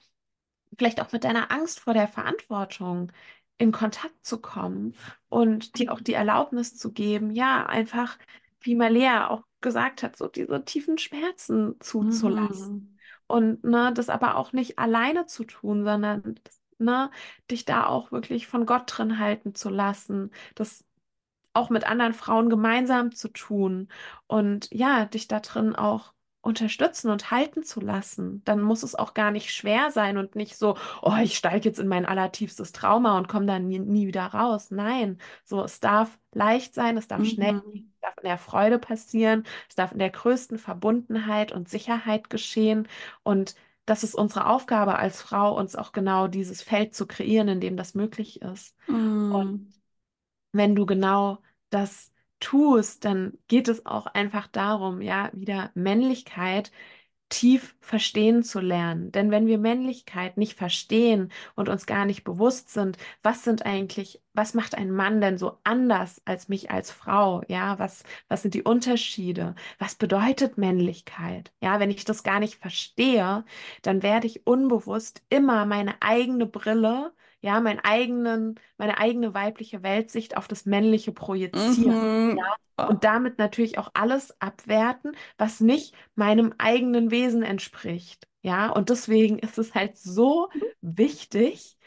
vielleicht 0.79 1.01
auch 1.01 1.13
mit 1.13 1.25
deiner 1.25 1.51
Angst 1.51 1.81
vor 1.81 1.95
der 1.95 2.09
Verantwortung 2.09 3.13
in 3.59 3.73
Kontakt 3.73 4.25
zu 4.25 4.41
kommen 4.41 4.95
und 5.31 5.79
dir 5.79 5.93
auch 5.93 6.01
die 6.01 6.13
Erlaubnis 6.13 6.77
zu 6.77 6.93
geben, 6.93 7.31
ja, 7.31 7.65
einfach, 7.65 8.19
wie 8.61 8.75
Malea 8.75 9.29
auch 9.29 9.45
gesagt 9.63 10.03
hat, 10.03 10.17
so 10.17 10.29
diese 10.29 10.65
tiefen 10.65 10.99
Schmerzen 10.99 11.77
zuzulassen. 11.81 12.73
Mhm. 12.75 12.99
Und 13.27 13.65
ne, 13.65 13.93
das 13.95 14.11
aber 14.11 14.37
auch 14.37 14.53
nicht 14.53 14.79
alleine 14.79 15.25
zu 15.27 15.45
tun, 15.45 15.85
sondern 15.85 16.35
ne, 16.79 17.11
dich 17.51 17.65
da 17.65 17.87
auch 17.87 18.11
wirklich 18.13 18.49
von 18.49 18.67
Gott 18.67 18.85
drin 18.87 19.19
halten 19.19 19.55
zu 19.55 19.71
lassen, 19.71 20.33
das 20.57 20.85
auch 21.53 21.71
mit 21.71 21.85
anderen 21.85 22.13
Frauen 22.13 22.51
gemeinsam 22.51 23.13
zu 23.13 23.29
tun 23.29 23.89
und 24.27 24.69
ja, 24.73 25.05
dich 25.05 25.29
da 25.29 25.41
drin 25.41 25.75
auch 25.75 26.13
unterstützen 26.43 27.11
und 27.11 27.31
halten 27.31 27.63
zu 27.65 27.81
lassen, 27.81 28.43
dann 28.45 28.61
muss 28.63 28.83
es 28.83 28.95
auch 28.95 29.15
gar 29.15 29.31
nicht 29.31 29.51
schwer 29.53 29.91
sein 29.91 30.17
und 30.19 30.37
nicht 30.37 30.57
so, 30.57 30.77
oh, 31.03 31.15
ich 31.23 31.37
steige 31.37 31.69
jetzt 31.69 31.79
in 31.79 31.89
mein 31.89 32.07
allertiefstes 32.07 32.73
Trauma 32.73 33.19
und 33.19 33.29
komme 33.29 33.47
dann 33.47 33.69
nie, 33.69 33.79
nie 33.79 34.07
wieder 34.07 34.27
raus. 34.27 34.71
Nein, 34.71 35.19
so, 35.45 35.63
es 35.65 35.81
darf 35.81 36.19
leicht 36.33 36.75
sein, 36.75 36.97
es 36.97 37.09
darf 37.09 37.25
schnell 37.27 37.53
gehen, 37.53 37.63
Mhm. 37.63 37.93
es 37.97 38.01
darf 38.01 38.17
in 38.19 38.25
der 38.25 38.39
Freude 38.39 38.79
passieren, 38.79 39.45
es 39.69 39.75
darf 39.77 39.93
in 39.93 39.99
der 39.99 40.11
größten 40.11 40.59
Verbundenheit 40.59 41.53
und 41.53 41.69
Sicherheit 41.69 42.31
geschehen 42.31 42.89
und 43.23 43.55
das 43.87 44.05
ist 44.05 44.15
unsere 44.15 44.47
Aufgabe 44.47 44.97
als 44.99 45.21
Frau, 45.23 45.57
uns 45.59 45.75
auch 45.77 45.93
genau 45.93 46.29
dieses 46.29 46.63
Feld 46.63 46.95
zu 46.95 47.07
kreieren, 47.07 47.49
in 47.49 47.61
dem 47.61 47.77
das 47.77 47.95
möglich 47.95 48.41
ist. 48.43 48.77
Und 49.29 49.51
Mhm. 49.51 49.71
wenn 50.53 50.75
du 50.77 50.87
genau 50.87 51.43
das 51.71 52.13
tust, 52.41 53.05
dann 53.05 53.39
geht 53.49 53.69
es 53.69 53.87
auch 53.87 54.07
einfach 54.07 54.47
darum, 54.49 55.01
ja, 55.03 55.31
wieder 55.33 55.71
Männlichkeit 55.75 56.73
tief 57.29 57.77
verstehen 57.81 58.43
zu 58.43 58.59
lernen. 58.61 59.13
Denn 59.13 59.31
wenn 59.31 59.47
wir 59.47 59.57
Männlichkeit 59.59 60.37
nicht 60.37 60.55
verstehen 60.59 61.31
und 61.55 61.69
uns 61.69 61.87
gar 61.87 62.05
nicht 62.05 62.25
bewusst 62.25 62.71
sind, 62.71 62.99
was 63.23 63.45
sind 63.45 63.65
eigentlich, 63.65 64.21
was 64.35 64.55
macht 64.55 64.75
ein 64.77 64.91
Mann 64.91 65.21
denn 65.21 65.39
so 65.39 65.59
anders 65.63 66.21
als 66.25 66.49
mich 66.49 66.71
als 66.73 66.91
Frau? 66.91 67.43
Ja, 67.49 67.79
was, 67.79 68.03
was 68.29 68.43
sind 68.43 68.55
die 68.55 68.65
Unterschiede? 68.65 69.55
Was 69.79 69.95
bedeutet 69.95 70.59
Männlichkeit? 70.59 71.53
Ja, 71.61 71.79
wenn 71.81 71.91
ich 71.91 72.05
das 72.05 72.25
gar 72.25 72.41
nicht 72.41 72.57
verstehe, 72.57 73.45
dann 73.83 74.03
werde 74.03 74.27
ich 74.27 74.47
unbewusst 74.47 75.23
immer 75.29 75.67
meine 75.67 76.03
eigene 76.03 76.47
Brille 76.47 77.13
ja, 77.41 77.61
meinen 77.61 77.81
eigenen, 77.81 78.59
meine 78.79 78.99
eigene 78.99 79.35
weibliche 79.35 79.83
Weltsicht 79.83 80.37
auf 80.37 80.49
das 80.49 80.67
Männliche 80.67 81.13
projizieren. 81.13 81.97
Ja, 82.35 82.45
Mhm. 82.79 82.89
und 82.89 83.05
damit 83.05 83.39
natürlich 83.39 83.79
auch 83.79 83.91
alles 83.95 84.41
abwerten, 84.41 85.17
was 85.39 85.61
nicht 85.61 85.95
meinem 86.15 86.55
eigenen 86.59 87.11
Wesen 87.11 87.43
entspricht. 87.43 88.27
Ja, 88.43 88.71
und 88.71 88.89
deswegen 88.91 89.39
ist 89.39 89.59
es 89.59 89.75
halt 89.75 89.97
so 89.99 90.49
wichtig, 90.81 91.79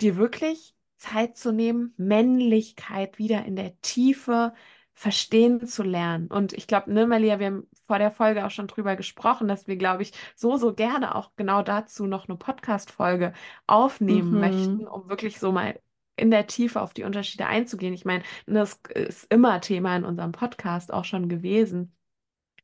dir 0.00 0.16
wirklich 0.16 0.74
Zeit 0.96 1.36
zu 1.36 1.52
nehmen, 1.52 1.94
Männlichkeit 1.96 3.18
wieder 3.18 3.44
in 3.44 3.56
der 3.56 3.80
Tiefe 3.80 4.54
verstehen 4.94 5.66
zu 5.66 5.82
lernen. 5.82 6.26
Und 6.28 6.52
ich 6.52 6.66
glaube, 6.66 6.92
ne, 6.92 7.06
Malia, 7.06 7.38
wir 7.38 7.46
haben 7.46 7.68
vor 7.90 7.98
der 7.98 8.12
Folge 8.12 8.46
auch 8.46 8.50
schon 8.52 8.68
drüber 8.68 8.94
gesprochen, 8.96 9.48
dass 9.48 9.66
wir, 9.66 9.76
glaube 9.76 10.02
ich, 10.02 10.12
so, 10.36 10.56
so 10.56 10.72
gerne 10.74 11.14
auch 11.16 11.32
genau 11.36 11.62
dazu 11.62 12.06
noch 12.06 12.28
eine 12.28 12.36
Podcast-Folge 12.38 13.32
aufnehmen 13.66 14.38
möchten, 14.38 14.86
Mhm. 14.86 14.86
um 14.86 15.08
wirklich 15.08 15.40
so 15.40 15.50
mal 15.50 15.80
in 16.16 16.30
der 16.30 16.46
Tiefe 16.46 16.80
auf 16.80 16.94
die 16.94 17.02
Unterschiede 17.04 17.46
einzugehen. 17.46 17.94
Ich 17.94 18.04
meine, 18.04 18.22
das 18.46 18.80
ist 18.94 19.24
immer 19.32 19.60
Thema 19.60 19.96
in 19.96 20.04
unserem 20.04 20.30
Podcast 20.32 20.92
auch 20.92 21.04
schon 21.04 21.28
gewesen. 21.28 21.92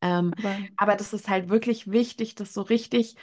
Ähm, 0.02 0.35
Aber 0.37 0.68
aber 0.76 0.97
das 0.97 1.12
ist 1.12 1.28
halt 1.28 1.49
wirklich 1.49 1.90
wichtig, 1.90 2.35
das 2.35 2.54
so 2.54 2.62
richtig 2.62 3.16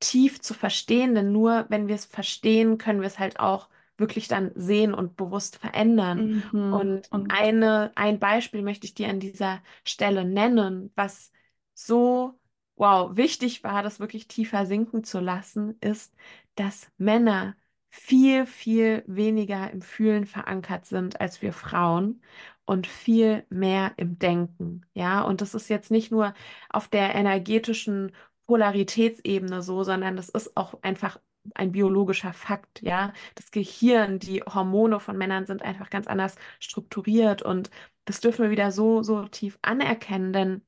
tief 0.00 0.40
zu 0.40 0.54
verstehen, 0.54 1.14
denn 1.14 1.32
nur 1.32 1.66
wenn 1.70 1.88
wir 1.88 1.94
es 1.94 2.04
verstehen, 2.06 2.78
können 2.78 3.00
wir 3.00 3.06
es 3.08 3.18
halt 3.18 3.40
auch 3.40 3.68
wirklich 3.96 4.28
dann 4.28 4.50
sehen 4.54 4.94
und 4.94 5.16
bewusst 5.16 5.56
verändern. 5.56 6.30
mhm. 6.52 6.70
Und 6.70 7.10
Und 7.10 7.28
eine, 7.28 7.92
ein 7.96 8.18
Beispiel 8.18 8.62
möchte 8.62 8.86
ich 8.86 8.94
dir 8.94 9.08
an 9.08 9.20
dieser 9.20 9.62
Stelle 9.84 10.24
nennen, 10.24 10.92
was 10.96 11.32
so, 11.74 12.38
wow, 12.76 13.16
wichtig 13.16 13.64
war, 13.64 13.82
das 13.82 14.00
wirklich 14.00 14.28
tiefer 14.28 14.66
sinken 14.66 15.04
zu 15.04 15.20
lassen, 15.20 15.76
ist, 15.80 16.14
dass 16.56 16.88
Männer 16.98 17.56
viel, 17.90 18.46
viel 18.46 19.04
weniger 19.06 19.70
im 19.70 19.80
Fühlen 19.82 20.26
verankert 20.26 20.86
sind 20.86 21.20
als 21.20 21.42
wir 21.42 21.52
Frauen 21.52 22.22
und 22.64 22.86
viel 22.86 23.44
mehr 23.50 23.92
im 23.96 24.18
Denken. 24.18 24.84
Ja, 24.94 25.22
und 25.22 25.40
das 25.40 25.54
ist 25.54 25.68
jetzt 25.68 25.90
nicht 25.90 26.10
nur 26.10 26.34
auf 26.70 26.88
der 26.88 27.14
energetischen 27.14 28.12
Polaritätsebene 28.46 29.62
so, 29.62 29.84
sondern 29.84 30.16
das 30.16 30.28
ist 30.28 30.56
auch 30.56 30.74
einfach 30.82 31.20
ein 31.54 31.72
biologischer 31.72 32.32
Fakt, 32.32 32.80
ja. 32.82 33.12
Das 33.34 33.50
Gehirn, 33.50 34.18
die 34.18 34.42
Hormone 34.42 34.98
von 35.00 35.16
Männern 35.18 35.46
sind 35.46 35.62
einfach 35.62 35.90
ganz 35.90 36.06
anders 36.06 36.36
strukturiert 36.58 37.42
und 37.42 37.70
das 38.06 38.20
dürfen 38.20 38.44
wir 38.44 38.50
wieder 38.50 38.70
so, 38.72 39.02
so 39.02 39.26
tief 39.28 39.58
anerkennen, 39.62 40.32
denn 40.32 40.62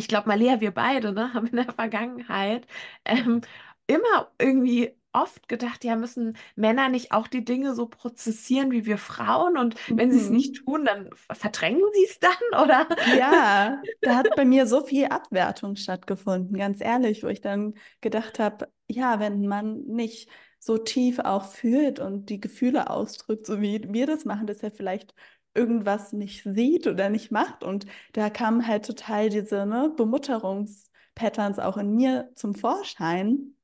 ich 0.00 0.08
glaube, 0.08 0.28
Malia, 0.28 0.60
wir 0.60 0.72
beide, 0.72 1.12
ne, 1.12 1.34
haben 1.34 1.46
in 1.48 1.56
der 1.56 1.72
Vergangenheit 1.72 2.66
ähm, 3.04 3.40
immer 3.86 4.30
irgendwie 4.38 4.94
oft 5.12 5.48
gedacht, 5.48 5.84
ja, 5.84 5.96
müssen 5.96 6.36
Männer 6.56 6.88
nicht 6.88 7.12
auch 7.12 7.26
die 7.28 7.44
Dinge 7.44 7.74
so 7.74 7.86
prozessieren 7.88 8.70
wie 8.72 8.86
wir 8.86 8.98
Frauen? 8.98 9.56
Und 9.58 9.74
wenn 9.96 10.10
sie 10.12 10.18
es 10.18 10.30
nicht 10.30 10.54
Mhm. 10.54 10.64
tun, 10.64 10.84
dann 10.84 11.10
verdrängen 11.32 11.82
sie 11.94 12.04
es 12.04 12.18
dann, 12.20 12.30
oder? 12.62 12.88
Ja, 13.04 13.82
da 14.02 14.16
hat 14.16 14.34
bei 14.34 14.44
mir 14.44 14.66
so 14.66 14.84
viel 14.84 15.06
Abwertung 15.06 15.74
stattgefunden, 15.76 16.56
ganz 16.58 16.80
ehrlich, 16.82 17.22
wo 17.22 17.28
ich 17.28 17.40
dann 17.40 17.74
gedacht 18.02 18.38
habe, 18.38 18.70
ja, 18.88 19.18
wenn 19.20 19.46
man 19.46 19.82
nicht 19.86 20.28
so 20.58 20.76
tief 20.76 21.18
auch 21.18 21.46
fühlt 21.50 21.98
und 21.98 22.26
die 22.28 22.40
Gefühle 22.40 22.90
ausdrückt, 22.90 23.46
so 23.46 23.60
wie 23.62 23.82
wir 23.92 24.06
das 24.06 24.26
machen, 24.26 24.46
dass 24.46 24.62
er 24.62 24.70
vielleicht 24.70 25.14
irgendwas 25.54 26.12
nicht 26.12 26.44
sieht 26.44 26.86
oder 26.86 27.08
nicht 27.10 27.30
macht. 27.30 27.64
Und 27.64 27.86
da 28.12 28.30
kamen 28.30 28.66
halt 28.66 28.86
total 28.86 29.28
diese, 29.30 29.66
ne, 29.66 29.92
Bemutterungspatterns 29.96 31.58
auch 31.58 31.76
in 31.76 31.94
mir 31.94 32.30
zum 32.34 32.54
Vorschein, 32.54 33.54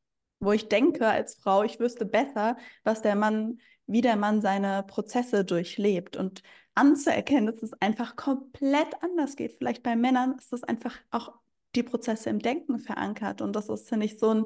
wo 0.40 0.52
ich 0.52 0.69
denke 0.69 1.07
als 1.09 1.37
Frau, 1.37 1.62
ich 1.62 1.81
wüsste 1.81 2.05
besser, 2.07 2.57
was 2.85 3.02
der 3.02 3.16
Mann, 3.16 3.59
wie 3.87 4.00
der 4.00 4.16
Mann 4.16 4.40
seine 4.40 4.83
Prozesse 4.83 5.45
durchlebt. 5.45 6.16
Und 6.16 6.43
anzuerkennen, 6.76 7.47
dass 7.47 7.62
es 7.62 7.73
einfach 7.81 8.16
komplett 8.16 9.02
anders 9.02 9.37
geht. 9.37 9.52
Vielleicht 9.52 9.83
bei 9.83 9.97
Männern 9.97 10.37
ist 10.38 10.52
das 10.52 10.62
einfach 10.62 10.97
auch 11.11 11.33
die 11.75 11.83
Prozesse 11.83 12.31
im 12.31 12.38
Denken 12.38 12.78
verankert. 12.78 13.40
Und 13.43 13.55
das 13.57 13.69
ist, 13.69 13.88
finde 13.88 14.07
ich, 14.07 14.19
so 14.19 14.33
ein, 14.33 14.45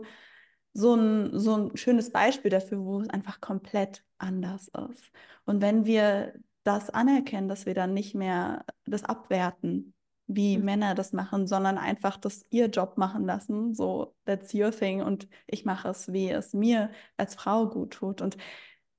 so 0.72 0.94
ein, 0.94 1.38
so 1.38 1.56
ein 1.56 1.76
schönes 1.76 2.10
Beispiel 2.10 2.50
dafür, 2.50 2.78
wo 2.84 3.00
es 3.00 3.10
einfach 3.10 3.40
komplett 3.40 4.04
anders 4.18 4.70
ist. 4.90 5.10
Und 5.44 5.60
wenn 5.60 5.84
wir 5.84 6.34
das 6.64 6.90
anerkennen, 6.90 7.48
dass 7.48 7.66
wir 7.66 7.74
dann 7.74 7.94
nicht 7.94 8.14
mehr 8.14 8.64
das 8.86 9.04
abwerten, 9.04 9.94
wie 10.26 10.58
Männer 10.58 10.94
das 10.94 11.12
machen, 11.12 11.46
sondern 11.46 11.76
einfach 11.78 12.16
das 12.16 12.44
ihr 12.50 12.66
Job 12.66 12.96
machen 12.96 13.24
lassen, 13.24 13.74
so 13.74 14.14
that's 14.24 14.54
your 14.54 14.70
thing 14.70 15.02
und 15.02 15.28
ich 15.46 15.64
mache 15.64 15.88
es, 15.88 16.12
wie 16.12 16.30
es 16.30 16.52
mir 16.52 16.90
als 17.16 17.34
Frau 17.34 17.68
gut 17.68 17.94
tut. 17.94 18.20
Und 18.22 18.36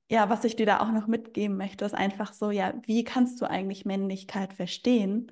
ja, 0.09 0.29
was 0.29 0.43
ich 0.43 0.57
dir 0.57 0.65
da 0.65 0.81
auch 0.81 0.91
noch 0.91 1.07
mitgeben 1.07 1.55
möchte, 1.57 1.85
ist 1.85 1.95
einfach 1.95 2.33
so, 2.33 2.51
ja, 2.51 2.73
wie 2.85 3.03
kannst 3.05 3.39
du 3.41 3.49
eigentlich 3.49 3.85
Männlichkeit 3.85 4.53
verstehen? 4.53 5.31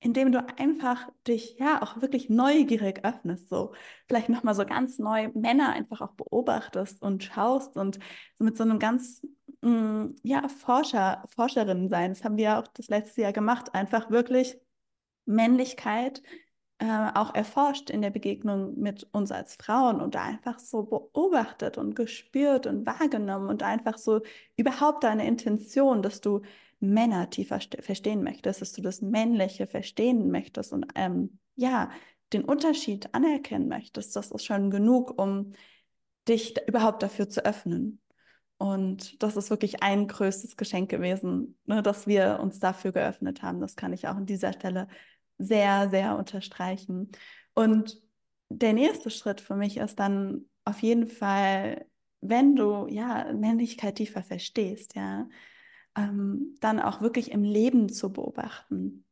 Indem 0.00 0.32
du 0.32 0.44
einfach 0.58 1.08
dich 1.28 1.58
ja 1.60 1.80
auch 1.80 2.00
wirklich 2.02 2.28
neugierig 2.28 3.04
öffnest, 3.04 3.48
so 3.48 3.72
vielleicht 4.08 4.28
nochmal 4.28 4.56
so 4.56 4.66
ganz 4.66 4.98
neu 4.98 5.28
Männer 5.34 5.68
einfach 5.70 6.00
auch 6.00 6.14
beobachtest 6.14 7.00
und 7.02 7.22
schaust 7.22 7.76
und 7.76 8.00
so 8.36 8.44
mit 8.44 8.56
so 8.56 8.64
einem 8.64 8.80
ganz 8.80 9.24
mh, 9.62 10.10
ja 10.22 10.48
Forscher, 10.48 11.24
Forscherinnen 11.28 11.88
sein. 11.88 12.12
Das 12.12 12.24
haben 12.24 12.36
wir 12.36 12.58
auch 12.58 12.66
das 12.68 12.88
letzte 12.88 13.22
Jahr 13.22 13.32
gemacht, 13.32 13.74
einfach 13.74 14.10
wirklich 14.10 14.58
Männlichkeit 15.26 16.22
äh, 16.78 17.10
auch 17.14 17.34
erforscht 17.34 17.90
in 17.90 18.02
der 18.02 18.10
Begegnung 18.10 18.78
mit 18.78 19.06
uns 19.12 19.30
als 19.32 19.54
Frauen 19.56 20.00
und 20.00 20.16
einfach 20.16 20.58
so 20.58 20.82
beobachtet 20.84 21.78
und 21.78 21.94
gespürt 21.94 22.66
und 22.66 22.86
wahrgenommen 22.86 23.48
und 23.48 23.62
einfach 23.62 23.98
so 23.98 24.20
überhaupt 24.56 25.04
deine 25.04 25.26
Intention, 25.26 26.02
dass 26.02 26.20
du 26.20 26.42
Männer 26.80 27.30
tiefer 27.30 27.60
verstehen 27.80 28.24
möchtest, 28.24 28.60
dass 28.60 28.72
du 28.72 28.82
das 28.82 29.00
Männliche 29.00 29.68
verstehen 29.68 30.30
möchtest 30.32 30.72
und 30.72 30.86
ähm, 30.96 31.38
ja, 31.54 31.90
den 32.32 32.44
Unterschied 32.44 33.14
anerkennen 33.14 33.68
möchtest, 33.68 34.16
das 34.16 34.32
ist 34.32 34.44
schon 34.44 34.70
genug, 34.70 35.20
um 35.20 35.52
dich 36.28 36.56
überhaupt 36.66 37.02
dafür 37.04 37.28
zu 37.28 37.44
öffnen. 37.44 38.01
Und 38.58 39.22
das 39.22 39.36
ist 39.36 39.50
wirklich 39.50 39.82
ein 39.82 40.06
größtes 40.06 40.56
Geschenk 40.56 40.90
gewesen, 40.90 41.58
ne, 41.66 41.82
dass 41.82 42.06
wir 42.06 42.38
uns 42.40 42.60
dafür 42.60 42.92
geöffnet 42.92 43.42
haben. 43.42 43.60
Das 43.60 43.76
kann 43.76 43.92
ich 43.92 44.06
auch 44.06 44.14
an 44.16 44.26
dieser 44.26 44.52
Stelle 44.52 44.88
sehr, 45.38 45.88
sehr 45.90 46.16
unterstreichen. 46.16 47.10
Und 47.54 48.00
der 48.48 48.72
nächste 48.72 49.10
Schritt 49.10 49.40
für 49.40 49.56
mich 49.56 49.78
ist 49.78 49.98
dann 49.98 50.46
auf 50.64 50.80
jeden 50.82 51.08
Fall, 51.08 51.86
wenn 52.20 52.54
du 52.54 52.86
ja 52.88 53.32
Männlichkeit 53.32 53.96
tiefer 53.96 54.22
verstehst, 54.22 54.94
ja, 54.94 55.28
ähm, 55.96 56.56
dann 56.60 56.80
auch 56.80 57.00
wirklich 57.00 57.32
im 57.32 57.42
Leben 57.42 57.88
zu 57.88 58.12
beobachten. 58.12 59.04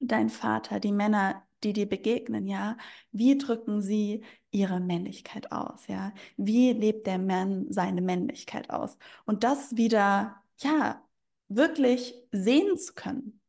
Dein 0.00 0.28
Vater, 0.28 0.80
die 0.80 0.92
Männer, 0.92 1.45
die 1.64 1.72
dir 1.72 1.88
begegnen, 1.88 2.46
ja, 2.46 2.76
wie 3.12 3.38
drücken 3.38 3.82
sie 3.82 4.24
ihre 4.50 4.80
Männlichkeit 4.80 5.52
aus, 5.52 5.86
ja? 5.86 6.12
Wie 6.36 6.72
lebt 6.72 7.06
der 7.06 7.18
Mann 7.18 7.66
seine 7.70 8.02
Männlichkeit 8.02 8.70
aus? 8.70 8.98
Und 9.24 9.44
das 9.44 9.76
wieder, 9.76 10.42
ja, 10.58 11.02
wirklich 11.48 12.14
sehen 12.32 12.78
zu 12.78 12.94
können. 12.94 13.40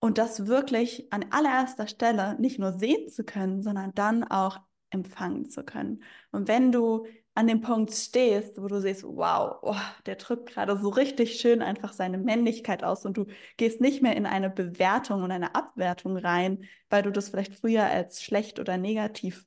Und 0.00 0.18
das 0.18 0.46
wirklich 0.46 1.12
an 1.12 1.26
allererster 1.30 1.86
Stelle 1.86 2.38
nicht 2.38 2.58
nur 2.58 2.78
sehen 2.78 3.08
zu 3.08 3.24
können, 3.24 3.62
sondern 3.62 3.94
dann 3.94 4.24
auch 4.24 4.60
empfangen 4.90 5.46
zu 5.46 5.64
können. 5.64 6.02
Und 6.30 6.46
wenn 6.48 6.72
du 6.72 7.06
an 7.34 7.48
dem 7.48 7.60
Punkt 7.60 7.92
stehst, 7.92 8.62
wo 8.62 8.68
du 8.68 8.80
siehst, 8.80 9.02
wow, 9.04 9.58
oh, 9.62 9.76
der 10.06 10.16
drückt 10.16 10.50
gerade 10.50 10.76
so 10.78 10.88
richtig 10.88 11.40
schön 11.40 11.62
einfach 11.62 11.92
seine 11.92 12.18
Männlichkeit 12.18 12.84
aus 12.84 13.04
und 13.04 13.16
du 13.16 13.26
gehst 13.56 13.80
nicht 13.80 14.02
mehr 14.02 14.16
in 14.16 14.26
eine 14.26 14.50
Bewertung 14.50 15.22
und 15.24 15.32
eine 15.32 15.54
Abwertung 15.54 16.16
rein, 16.16 16.64
weil 16.90 17.02
du 17.02 17.10
das 17.10 17.30
vielleicht 17.30 17.54
früher 17.54 17.84
als 17.84 18.22
schlecht 18.22 18.60
oder 18.60 18.78
negativ 18.78 19.46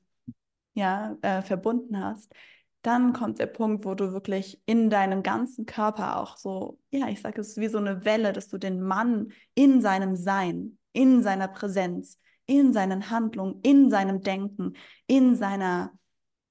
ja, 0.74 1.16
äh, 1.22 1.42
verbunden 1.42 1.98
hast, 2.02 2.32
dann 2.82 3.12
kommt 3.12 3.38
der 3.38 3.46
Punkt, 3.46 3.84
wo 3.84 3.94
du 3.94 4.12
wirklich 4.12 4.60
in 4.66 4.90
deinem 4.90 5.22
ganzen 5.22 5.66
Körper 5.66 6.18
auch 6.18 6.36
so, 6.36 6.78
ja, 6.90 7.08
ich 7.08 7.20
sage 7.20 7.40
es 7.40 7.56
wie 7.56 7.68
so 7.68 7.78
eine 7.78 8.04
Welle, 8.04 8.32
dass 8.32 8.48
du 8.48 8.58
den 8.58 8.80
Mann 8.80 9.32
in 9.54 9.80
seinem 9.80 10.14
Sein, 10.14 10.78
in 10.92 11.22
seiner 11.22 11.48
Präsenz, 11.48 12.20
in 12.46 12.72
seinen 12.72 13.10
Handlungen, 13.10 13.60
in 13.62 13.90
seinem 13.90 14.22
Denken, 14.22 14.74
in 15.06 15.34
seiner 15.36 15.92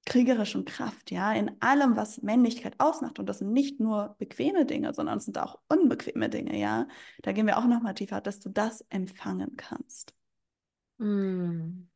kriegerischen 0.07 0.65
Kraft, 0.65 1.11
ja, 1.11 1.33
in 1.33 1.61
allem, 1.61 1.95
was 1.97 2.23
Männlichkeit 2.23 2.75
ausmacht. 2.79 3.19
Und 3.19 3.27
das 3.27 3.39
sind 3.39 3.53
nicht 3.53 3.79
nur 3.81 4.15
bequeme 4.19 4.65
Dinge, 4.65 4.93
sondern 4.95 5.19
es 5.19 5.25
sind 5.25 5.37
auch 5.39 5.59
unbequeme 5.69 6.29
Dinge, 6.29 6.57
ja. 6.59 6.87
Da 7.23 7.33
gehen 7.33 7.47
wir 7.47 7.57
auch 7.59 7.67
nochmal 7.67 7.95
tiefer, 7.95 8.21
dass 8.21 8.39
du 8.39 8.49
das 8.49 8.81
empfangen 8.89 9.57
kannst. 9.57 10.15
Mm. 10.99 11.87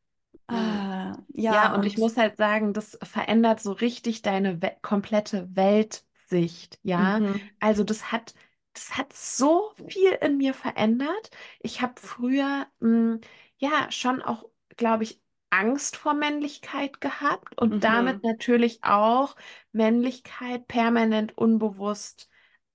Ah, 0.47 1.17
ja, 1.34 1.63
Ja, 1.63 1.76
und 1.76 1.86
und 1.86 1.86
ich 1.86 1.97
muss 1.97 2.17
halt 2.17 2.38
sagen, 2.38 2.74
das 2.74 2.97
verändert 3.04 3.60
so 3.62 3.71
richtig 3.71 4.21
deine 4.21 4.62
we 4.62 4.71
komplette 4.82 5.50
Weltsicht, 5.56 6.80
ja. 6.84 7.19
mhm, 7.19 7.52
Also 7.60 7.84
das 7.84 8.12
hat, 8.12 8.34
das 8.74 8.97
hat 8.97 9.13
so 9.13 9.71
viel 9.88 10.12
in 10.21 10.38
mir 10.38 10.54
verändert. 10.54 11.32
Ich 11.60 11.82
habe 11.82 11.93
früher, 12.02 12.67
mh, 12.80 13.19
ja, 13.58 13.91
schon 13.91 14.21
auch, 14.21 14.45
glaube 14.78 15.04
ich, 15.04 15.21
Angst 15.51 15.97
vor 15.97 16.13
Männlichkeit 16.15 17.01
gehabt 17.01 17.57
und 17.59 17.83
damit 17.83 18.17
mhm, 18.17 18.23
natürlich 18.23 18.83
auch 18.83 19.35
Männlichkeit 19.73 20.67
permanent 20.67 21.37
unbewusst 21.37 22.29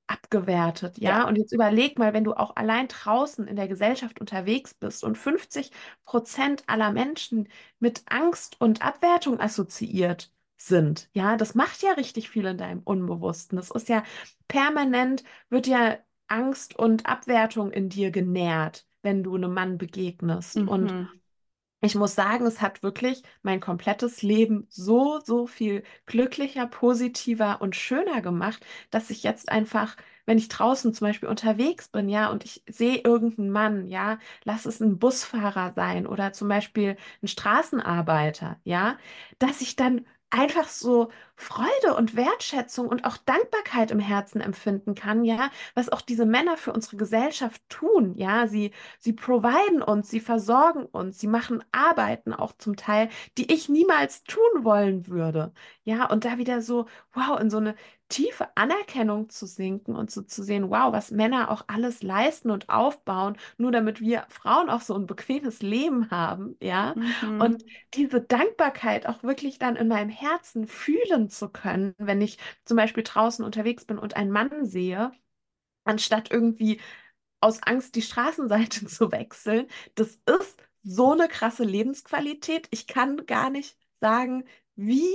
abgewertet, 0.09 0.99
ja. 0.99 1.25
ja, 1.25 1.27
Und 1.27 1.37
jetzt 1.37 1.53
überleg 1.53 1.99
mal, 1.99 2.13
wenn 2.15 2.25
du 2.25 2.35
auch 2.35 2.55
allein 2.57 2.89
draußen 2.89 3.47
in 3.49 3.57
der 3.57 3.69
Gesellschaft 3.69 4.21
unterwegs 4.21 4.75
bist 4.75 5.03
und 5.05 5.19
50 5.19 5.73
Prozent 6.05 6.65
aller 6.69 6.93
Menschen 6.93 7.49
mit 7.81 8.03
Angst 8.07 8.61
und 8.61 8.83
Abwertung 8.83 9.41
assoziiert 9.41 10.33
sind, 10.59 11.09
ja, 11.13 11.37
das 11.37 11.55
macht 11.55 11.83
ja 11.83 11.93
richtig 11.93 12.31
viel 12.31 12.47
in 12.47 12.59
deinem 12.59 12.83
Unbewussten. 12.83 13.57
Das 13.57 13.71
ist 13.71 13.89
ja 13.89 14.05
permanent, 14.49 15.25
wird 15.51 15.67
ja 15.67 15.99
Angst 16.29 16.77
und 16.79 17.07
Abwertung 17.07 17.71
in 17.73 17.89
dir 17.89 18.11
genährt, 18.11 18.87
wenn 19.03 19.23
du 19.25 19.35
einem 19.37 19.53
Mann 19.55 19.79
begegnest. 19.79 20.63
Und 20.67 20.93
mhm, 20.93 21.21
ich 21.87 21.95
muss 21.95 22.15
sagen, 22.15 22.47
es 22.47 22.61
hat 22.61 22.83
wirklich 22.83 23.23
mein 23.43 23.61
komplettes 23.61 24.23
Leben 24.23 24.67
so, 24.71 25.21
so 25.25 25.47
viel 25.47 25.83
glücklicher, 26.07 26.67
positiver 26.67 27.61
und 27.63 27.77
schöner 27.77 28.21
gemacht, 28.23 28.65
dass 28.91 29.11
ich 29.11 29.23
jetzt 29.23 29.51
einfach, 29.51 29.97
wenn 30.27 30.39
ich 30.39 30.49
draußen 30.49 30.93
zum 30.95 31.07
Beispiel 31.07 31.29
unterwegs 31.29 31.89
bin, 31.89 32.09
ja, 32.09 32.31
und 32.31 32.45
ich 32.45 32.63
sehe 32.69 32.99
irgendeinen 32.99 33.51
Mann, 33.51 33.89
ja, 33.89 34.19
lass 34.45 34.67
es 34.67 34.81
ein 34.81 34.99
Busfahrer 34.99 35.73
sein 35.75 36.07
oder 36.07 36.33
zum 36.33 36.49
Beispiel 36.49 36.97
ein 37.23 37.29
Straßenarbeiter, 37.29 38.59
ja, 38.65 38.99
dass 39.39 39.61
ich 39.61 39.77
dann 39.77 40.07
einfach 40.31 40.69
so 40.69 41.11
Freude 41.37 41.95
und 41.97 42.17
Wertschätzung 42.17 42.89
und 42.89 43.05
auch 43.05 43.17
Dankbarkeit 43.19 43.91
im 43.91 44.01
Herzen 44.01 44.41
empfinden 44.41 44.95
kann, 44.95 45.25
ja, 45.25 45.51
was 45.75 45.89
auch 45.89 46.01
diese 46.01 46.27
Männer 46.27 46.57
für 46.57 46.73
unsere 46.73 46.97
Gesellschaft 46.97 47.63
tun, 47.69 48.15
ja, 48.17 48.47
sie 48.47 48.73
Sie 48.99 49.13
providen 49.13 49.83
uns, 49.83 50.11
sie 50.11 50.21
versorgen 50.21 50.85
uns, 50.87 51.19
sie 51.21 51.27
machen 51.27 51.63
Arbeiten 51.73 52.33
auch 52.35 52.53
zum 52.59 52.77
Teil, 52.77 53.09
die 53.39 53.53
ich 53.53 53.69
niemals 53.69 54.25
tun 54.25 54.65
wollen 54.65 55.07
würde. 55.07 55.53
Ja, 55.85 56.11
und 56.11 56.25
da 56.25 56.39
wieder 56.39 56.63
so, 56.63 56.87
wow, 57.13 57.39
in 57.41 57.51
so 57.51 57.59
eine 57.59 57.75
tiefe 58.09 58.49
Anerkennung 58.57 59.29
zu 59.31 59.47
sinken 59.47 59.97
und 59.97 60.11
so 60.11 60.23
zu 60.23 60.43
sehen, 60.45 60.71
wow, 60.71 60.93
was 60.93 61.11
Männer 61.11 61.51
auch 61.51 61.65
alles 61.69 62.03
leisten 62.03 62.51
und 62.51 62.69
aufbauen, 62.69 63.37
nur 63.59 63.73
damit 63.73 64.01
wir 64.01 64.27
Frauen 64.29 64.71
auch 64.71 64.81
so 64.81 64.95
ein 64.95 65.07
bequemes 65.07 65.63
Leben 65.63 66.11
haben, 66.11 66.57
ja. 66.61 66.97
Und 67.39 67.65
mhm, 67.65 67.69
diese 67.95 68.21
Dankbarkeit 68.21 69.07
auch 69.07 69.23
wirklich 69.23 69.59
dann 69.59 69.77
in 69.77 69.89
meinem 69.89 70.11
Herzen 70.11 70.67
fühlen 70.69 71.29
zu 71.31 71.49
können, 71.49 71.95
wenn 71.99 72.21
ich 72.21 72.39
zum 72.65 72.77
Beispiel 72.77 73.03
draußen 73.03 73.45
unterwegs 73.45 73.85
bin 73.85 73.99
und 73.99 74.17
einen 74.17 74.31
Mann 74.31 74.65
sehe, 74.67 75.13
anstatt 75.85 76.31
irgendwie 76.31 76.81
aus 77.41 77.63
Angst, 77.63 77.95
die 77.97 78.03
Straßenseite 78.03 78.87
zu 78.89 79.13
wechseln. 79.13 79.69
Das 79.97 80.21
ist 80.41 80.59
so 80.83 81.13
eine 81.13 81.29
krasse 81.29 81.65
Lebensqualität. 81.65 82.69
Ich 82.71 82.87
kann 82.87 83.27
gar 83.27 83.51
nicht 83.51 83.79
sagen, 84.01 84.45
wie 84.77 85.15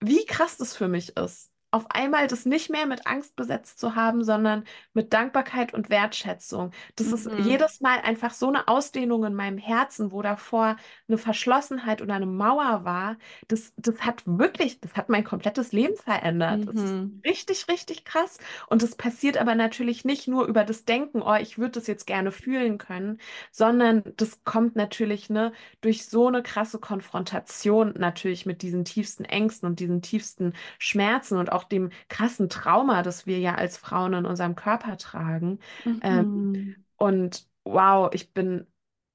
wie 0.00 0.26
krass 0.26 0.56
das 0.58 0.76
für 0.76 0.88
mich 0.88 1.16
ist 1.16 1.51
auf 1.72 1.90
einmal 1.90 2.26
das 2.26 2.44
nicht 2.44 2.70
mehr 2.70 2.86
mit 2.86 3.06
Angst 3.06 3.34
besetzt 3.34 3.80
zu 3.80 3.96
haben, 3.96 4.22
sondern 4.24 4.64
mit 4.92 5.12
Dankbarkeit 5.12 5.72
und 5.72 5.88
Wertschätzung. 5.88 6.70
Das 6.96 7.08
mhm. 7.08 7.14
ist 7.14 7.30
jedes 7.44 7.80
Mal 7.80 7.98
einfach 8.00 8.34
so 8.34 8.48
eine 8.48 8.68
Ausdehnung 8.68 9.24
in 9.24 9.34
meinem 9.34 9.56
Herzen, 9.56 10.12
wo 10.12 10.20
davor 10.20 10.76
eine 11.08 11.16
Verschlossenheit 11.16 12.02
oder 12.02 12.14
eine 12.14 12.26
Mauer 12.26 12.84
war. 12.84 13.16
Das, 13.48 13.72
das 13.78 14.02
hat 14.02 14.22
wirklich, 14.26 14.80
das 14.80 14.94
hat 14.94 15.08
mein 15.08 15.24
komplettes 15.24 15.72
Leben 15.72 15.96
verändert. 15.96 16.60
Mhm. 16.60 16.66
Das 16.66 16.76
ist 16.76 16.92
mhm. 16.92 17.22
richtig, 17.24 17.66
richtig 17.68 18.04
krass. 18.04 18.38
Und 18.68 18.82
das 18.82 18.94
passiert 18.94 19.38
aber 19.38 19.54
natürlich 19.54 20.04
nicht 20.04 20.28
nur 20.28 20.44
über 20.46 20.64
das 20.64 20.84
Denken, 20.84 21.22
oh, 21.22 21.36
ich 21.36 21.58
würde 21.58 21.72
das 21.72 21.86
jetzt 21.86 22.06
gerne 22.06 22.32
fühlen 22.32 22.76
können, 22.76 23.18
sondern 23.50 24.02
das 24.18 24.44
kommt 24.44 24.76
natürlich 24.76 25.30
ne, 25.30 25.52
durch 25.80 26.06
so 26.06 26.28
eine 26.28 26.42
krasse 26.42 26.78
Konfrontation 26.78 27.94
natürlich 27.96 28.44
mit 28.44 28.60
diesen 28.60 28.84
tiefsten 28.84 29.24
Ängsten 29.24 29.66
und 29.68 29.80
diesen 29.80 30.02
tiefsten 30.02 30.52
Schmerzen 30.78 31.38
und 31.38 31.50
auch 31.50 31.61
auch 31.62 31.68
dem 31.68 31.90
krassen 32.08 32.48
Trauma, 32.48 33.02
das 33.02 33.26
wir 33.26 33.38
ja 33.38 33.54
als 33.54 33.76
Frauen 33.76 34.14
in 34.14 34.26
unserem 34.26 34.54
Körper 34.56 34.96
tragen. 34.96 35.58
Ähm, 35.84 35.92
mhm. 36.02 36.54
Ähm, 36.54 36.76
und 36.96 37.48
wow, 37.64 38.10
ich 38.12 38.32
bin, 38.32 38.66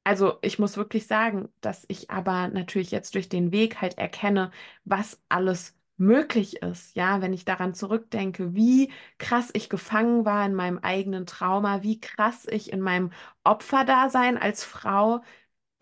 also 0.04 0.38
ich 0.42 0.60
muss 0.60 0.78
wirklich 0.78 1.08
sagen, 1.08 1.50
dass 1.62 1.86
ich 1.88 2.10
aber 2.12 2.48
natürlich 2.50 2.92
jetzt 2.92 3.16
durch 3.16 3.30
den 3.30 3.52
Weg 3.52 3.82
halt 3.82 3.98
erkenne, 3.98 4.52
was 4.86 5.22
alles 5.30 5.76
möglich 5.98 6.62
ist, 6.62 6.96
ja, 6.96 7.22
wenn 7.22 7.34
ich 7.34 7.44
daran 7.46 7.74
zurückdenke, 7.74 8.54
wie 8.56 8.92
krass 9.18 9.50
ich 9.54 9.70
gefangen 9.70 10.26
war 10.26 10.46
in 10.46 10.54
meinem 10.54 10.78
eigenen 10.80 11.26
Trauma, 11.26 11.82
wie 11.84 12.00
krass 12.00 12.46
ich 12.50 12.72
in 12.72 12.82
meinem 12.82 13.12
Opferdasein 13.44 14.38
als 14.38 14.64
Frau 14.64 15.22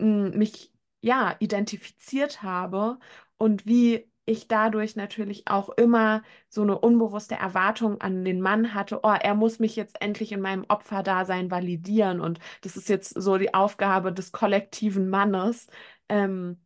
hm, 0.00 0.30
mich 0.38 0.72
ja 1.02 1.36
identifiziert 1.40 2.42
habe 2.42 2.98
und 3.38 3.66
wie 3.66 4.10
ich 4.26 4.48
dadurch 4.48 4.96
natürlich 4.96 5.48
auch 5.48 5.70
immer 5.70 6.22
so 6.48 6.62
eine 6.62 6.78
unbewusste 6.78 7.36
Erwartung 7.36 8.00
an 8.00 8.24
den 8.24 8.40
Mann 8.40 8.74
hatte, 8.74 9.00
oh, 9.02 9.10
er 9.10 9.34
muss 9.34 9.58
mich 9.60 9.76
jetzt 9.76 10.00
endlich 10.02 10.32
in 10.32 10.40
meinem 10.40 10.64
Opferdasein 10.68 11.50
validieren. 11.50 12.20
Und 12.20 12.40
das 12.62 12.76
ist 12.76 12.88
jetzt 12.88 13.10
so 13.20 13.38
die 13.38 13.54
Aufgabe 13.54 14.12
des 14.12 14.32
kollektiven 14.32 15.08
Mannes, 15.08 15.68
ähm, 16.08 16.60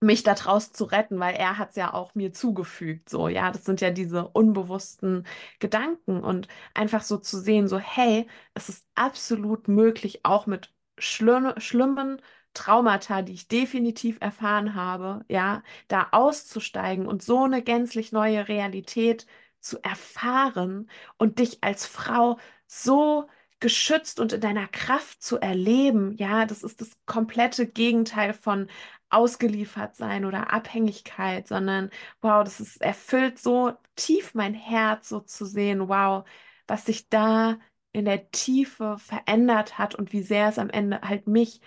mich 0.00 0.22
daraus 0.22 0.72
zu 0.72 0.84
retten, 0.84 1.20
weil 1.20 1.34
er 1.34 1.58
hat 1.58 1.70
es 1.70 1.76
ja 1.76 1.92
auch 1.92 2.14
mir 2.14 2.32
zugefügt, 2.32 3.08
so, 3.10 3.28
ja, 3.28 3.50
das 3.50 3.64
sind 3.64 3.80
ja 3.82 3.90
diese 3.90 4.28
unbewussten 4.28 5.26
Gedanken. 5.58 6.20
Und 6.22 6.48
einfach 6.74 7.02
so 7.02 7.18
zu 7.18 7.38
sehen, 7.38 7.68
so, 7.68 7.78
hey, 7.78 8.26
es 8.54 8.68
ist 8.68 8.86
absolut 8.94 9.68
möglich, 9.68 10.20
auch 10.24 10.46
mit 10.46 10.72
schlimm, 10.98 11.52
schlimmen 11.58 12.20
Traumata, 12.54 13.22
die 13.22 13.32
ich 13.34 13.48
definitiv 13.48 14.18
erfahren 14.20 14.74
habe, 14.74 15.24
ja, 15.28 15.62
da 15.88 16.08
auszusteigen 16.12 17.06
und 17.06 17.22
so 17.22 17.44
eine 17.44 17.62
gänzlich 17.62 18.12
neue 18.12 18.48
Realität 18.48 19.26
zu 19.60 19.78
erfahren 19.82 20.90
und 21.18 21.38
dich 21.38 21.62
als 21.62 21.86
Frau 21.86 22.38
so 22.66 23.28
geschützt 23.60 24.20
und 24.20 24.32
in 24.32 24.40
deiner 24.40 24.66
Kraft 24.68 25.22
zu 25.22 25.38
erleben, 25.38 26.16
ja, 26.16 26.46
das 26.46 26.62
ist 26.62 26.80
das 26.80 26.90
komplette 27.06 27.66
Gegenteil 27.66 28.32
von 28.32 28.68
ausgeliefert 29.10 29.96
sein 29.96 30.24
oder 30.24 30.52
Abhängigkeit, 30.52 31.46
sondern 31.48 31.90
wow, 32.22 32.44
das 32.44 32.60
ist 32.60 32.80
erfüllt 32.80 33.38
so 33.38 33.72
tief 33.96 34.34
mein 34.34 34.54
Herz 34.54 35.08
so 35.08 35.20
zu 35.20 35.44
sehen, 35.44 35.88
wow, 35.88 36.24
was 36.66 36.86
sich 36.86 37.08
da 37.08 37.58
in 37.92 38.04
der 38.04 38.30
Tiefe 38.30 38.96
verändert 38.98 39.78
hat 39.78 39.94
und 39.94 40.12
wie 40.12 40.22
sehr 40.22 40.48
es 40.48 40.58
am 40.58 40.70
Ende 40.70 41.00
halt 41.02 41.26
mich 41.26 41.60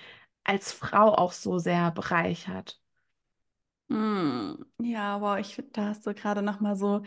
als 0.44 0.72
Frau 0.72 1.14
auch 1.16 1.32
so 1.32 1.60
sehr 1.60 1.92
bereichert. 1.92 2.80
Mm, 3.90 4.54
ja, 4.82 5.22
wow, 5.22 5.38
ich 5.38 5.56
finde, 5.56 5.72
da 5.74 5.86
hast 5.90 6.06
du 6.06 6.14
gerade 6.14 6.42
noch 6.42 6.60
mal 6.60 6.76
so, 6.76 7.04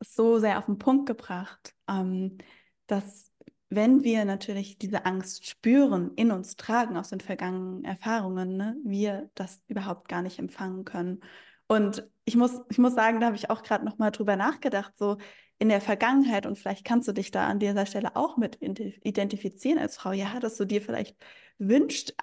so 0.00 0.38
sehr 0.38 0.58
auf 0.58 0.66
den 0.66 0.78
Punkt 0.78 1.06
gebracht, 1.06 1.74
ähm, 1.88 2.38
dass 2.86 3.32
wenn 3.68 4.04
wir 4.04 4.24
natürlich 4.24 4.78
diese 4.78 5.06
Angst 5.06 5.46
spüren, 5.46 6.12
in 6.14 6.30
uns 6.30 6.56
tragen 6.56 6.96
aus 6.96 7.08
den 7.08 7.20
vergangenen 7.20 7.84
Erfahrungen, 7.84 8.56
ne, 8.56 8.76
wir 8.84 9.30
das 9.34 9.62
überhaupt 9.66 10.08
gar 10.08 10.22
nicht 10.22 10.38
empfangen 10.38 10.84
können. 10.84 11.20
Und 11.66 12.08
ich 12.24 12.36
muss, 12.36 12.60
ich 12.70 12.78
muss 12.78 12.94
sagen, 12.94 13.20
da 13.20 13.26
habe 13.26 13.36
ich 13.36 13.50
auch 13.50 13.62
gerade 13.62 13.84
noch 13.84 13.98
mal 13.98 14.10
drüber 14.10 14.36
nachgedacht, 14.36 14.96
so 14.96 15.16
in 15.58 15.68
der 15.68 15.80
Vergangenheit, 15.80 16.46
und 16.46 16.58
vielleicht 16.58 16.84
kannst 16.84 17.08
du 17.08 17.12
dich 17.12 17.30
da 17.30 17.46
an 17.46 17.58
dieser 17.58 17.86
Stelle 17.86 18.14
auch 18.14 18.36
mit 18.36 18.58
identifizieren 18.60 19.78
als 19.78 19.96
Frau, 19.96 20.12
ja, 20.12 20.38
dass 20.38 20.56
du 20.56 20.64
dir 20.64 20.82
vielleicht 20.82 21.16
wünscht, 21.58 22.14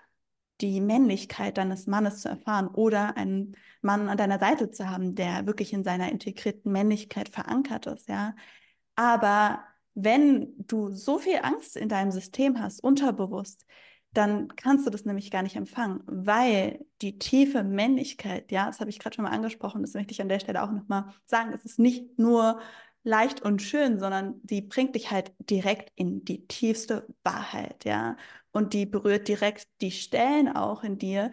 die 0.64 0.82
Männlichkeit 0.82 1.58
deines 1.58 1.88
Mannes 1.88 2.22
zu 2.22 2.30
erfahren 2.30 2.70
oder 2.70 3.18
einen 3.18 3.56
Mann 3.82 4.10
an 4.10 4.18
deiner 4.18 4.40
Seite 4.40 4.72
zu 4.72 4.90
haben, 4.90 5.14
der 5.16 5.46
wirklich 5.46 5.74
in 5.74 5.84
seiner 5.84 6.12
integrierten 6.12 6.72
Männlichkeit 6.72 7.30
verankert 7.30 7.86
ist, 7.88 8.08
ja. 8.10 8.36
Aber 8.96 9.64
wenn 9.94 10.54
du 10.58 10.92
so 10.92 11.20
viel 11.20 11.40
Angst 11.44 11.78
in 11.78 11.90
deinem 11.90 12.12
System 12.12 12.60
hast, 12.62 12.84
unterbewusst, 12.84 13.66
dann 14.14 14.56
kannst 14.56 14.86
du 14.86 14.92
das 14.92 15.06
nämlich 15.06 15.32
gar 15.32 15.42
nicht 15.44 15.56
empfangen, 15.56 16.02
weil 16.06 16.86
die 17.02 17.20
tiefe 17.20 17.64
Männlichkeit, 17.64 18.52
ja, 18.52 18.68
das 18.68 18.80
habe 18.80 18.90
ich 18.90 19.00
gerade 19.00 19.16
schon 19.16 19.24
mal 19.26 19.32
angesprochen, 19.32 19.82
das 19.82 19.96
möchte 19.96 20.14
ich 20.14 20.22
an 20.22 20.30
der 20.30 20.40
Stelle 20.40 20.64
auch 20.64 20.72
nochmal 20.72 21.14
sagen, 21.26 21.52
es 21.54 21.66
ist 21.66 21.80
nicht 21.80 22.18
nur 22.20 22.60
leicht 23.04 23.42
und 23.42 23.62
schön, 23.62 24.00
sondern 24.00 24.40
die 24.44 24.62
bringt 24.62 24.96
dich 24.96 25.12
halt 25.12 25.34
direkt 25.40 25.92
in 25.96 26.24
die 26.24 26.48
tiefste 26.48 27.08
Wahrheit, 27.24 27.86
ja. 27.86 28.16
Und 28.54 28.74
die 28.74 28.86
berührt 28.86 29.28
direkt 29.28 29.68
die 29.82 29.92
Stellen 29.92 30.48
auch 30.48 30.84
in 30.84 30.98
dir, 30.98 31.32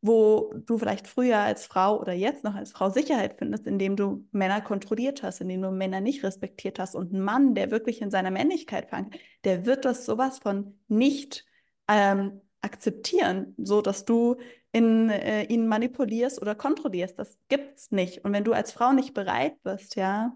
wo 0.00 0.52
du 0.66 0.78
vielleicht 0.78 1.06
früher 1.08 1.38
als 1.38 1.66
Frau 1.66 1.98
oder 2.00 2.12
jetzt 2.12 2.44
noch 2.44 2.54
als 2.54 2.72
Frau 2.72 2.90
Sicherheit 2.90 3.36
findest, 3.38 3.66
indem 3.66 3.96
du 3.96 4.28
Männer 4.32 4.60
kontrolliert 4.60 5.22
hast, 5.22 5.40
indem 5.40 5.62
du 5.62 5.70
Männer 5.70 6.00
nicht 6.00 6.22
respektiert 6.22 6.78
hast. 6.78 6.94
Und 6.94 7.12
ein 7.12 7.20
Mann, 7.20 7.54
der 7.54 7.70
wirklich 7.70 8.02
in 8.02 8.10
seiner 8.10 8.30
Männlichkeit 8.30 8.90
fängt, 8.90 9.16
der 9.44 9.66
wird 9.66 9.84
das 9.84 10.04
sowas 10.04 10.38
von 10.38 10.78
nicht 10.88 11.44
ähm, 11.88 12.40
akzeptieren, 12.60 13.54
so 13.58 13.82
dass 13.82 14.04
du 14.04 14.36
in, 14.72 15.08
äh, 15.10 15.44
ihn 15.44 15.66
manipulierst 15.66 16.40
oder 16.40 16.54
kontrollierst. 16.54 17.18
Das 17.18 17.38
gibt's 17.48 17.90
nicht. 17.90 18.24
Und 18.24 18.32
wenn 18.32 18.44
du 18.44 18.52
als 18.52 18.72
Frau 18.72 18.92
nicht 18.92 19.14
bereit 19.14 19.62
bist, 19.62 19.96
ja, 19.96 20.34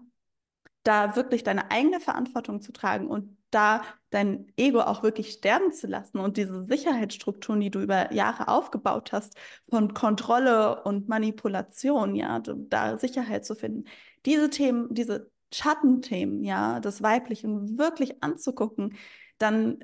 da 0.83 1.15
wirklich 1.15 1.43
deine 1.43 1.71
eigene 1.71 1.99
Verantwortung 1.99 2.61
zu 2.61 2.71
tragen 2.71 3.07
und 3.07 3.37
da 3.51 3.83
dein 4.09 4.51
Ego 4.57 4.81
auch 4.81 5.03
wirklich 5.03 5.31
sterben 5.31 5.71
zu 5.71 5.87
lassen 5.87 6.19
und 6.19 6.37
diese 6.37 6.63
Sicherheitsstrukturen, 6.63 7.59
die 7.59 7.69
du 7.69 7.81
über 7.81 8.11
Jahre 8.13 8.47
aufgebaut 8.47 9.11
hast, 9.11 9.35
von 9.69 9.93
Kontrolle 9.93 10.83
und 10.83 11.07
Manipulation, 11.07 12.15
ja, 12.15 12.39
da 12.39 12.97
Sicherheit 12.97 13.45
zu 13.45 13.55
finden. 13.55 13.85
Diese 14.25 14.49
Themen, 14.49 14.93
diese 14.93 15.29
Schattenthemen, 15.53 16.43
ja, 16.43 16.79
des 16.79 17.01
Weiblichen 17.01 17.77
wirklich 17.77 18.23
anzugucken, 18.23 18.95
dann, 19.37 19.79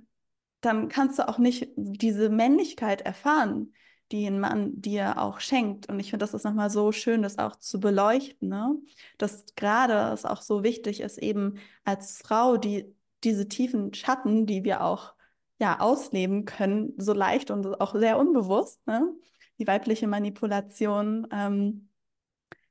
dann 0.62 0.89
kannst 0.89 1.19
du 1.19 1.28
auch 1.28 1.38
nicht 1.38 1.69
diese 1.75 2.30
Männlichkeit 2.30 3.01
erfahren, 3.01 3.73
die 4.12 4.25
ein 4.28 4.39
Mann 4.39 4.80
dir 4.80 5.19
auch 5.19 5.39
schenkt. 5.39 5.89
Und 5.89 5.99
ich 5.99 6.12
finde, 6.12 6.23
das 6.23 6.34
ist 6.34 6.43
nochmal 6.43 6.69
so 6.69 6.91
schön, 6.91 7.23
das 7.23 7.39
auch 7.39 7.56
zu 7.56 7.80
beleuchten, 7.80 8.49
ne? 8.49 8.75
dass 9.17 9.45
gerade 9.56 10.13
es 10.13 10.25
auch 10.25 10.41
so 10.41 10.63
wichtig 10.63 11.01
ist, 11.01 11.17
eben 11.17 11.58
als 11.84 12.21
Frau, 12.23 12.58
die 12.58 12.95
diese 13.25 13.47
tiefen 13.47 13.93
Schatten, 13.93 14.45
die 14.45 14.63
wir 14.63 14.83
auch 14.83 15.13
ja 15.57 15.79
ausleben 15.79 16.45
können, 16.45 16.93
so 16.97 17.13
leicht 17.13 17.51
und 17.51 17.79
auch 17.81 17.95
sehr 17.95 18.17
unbewusst, 18.19 18.85
ne? 18.88 19.13
die 19.57 19.67
weibliche 19.67 20.07
Manipulation, 20.07 21.27
ähm, 21.31 21.89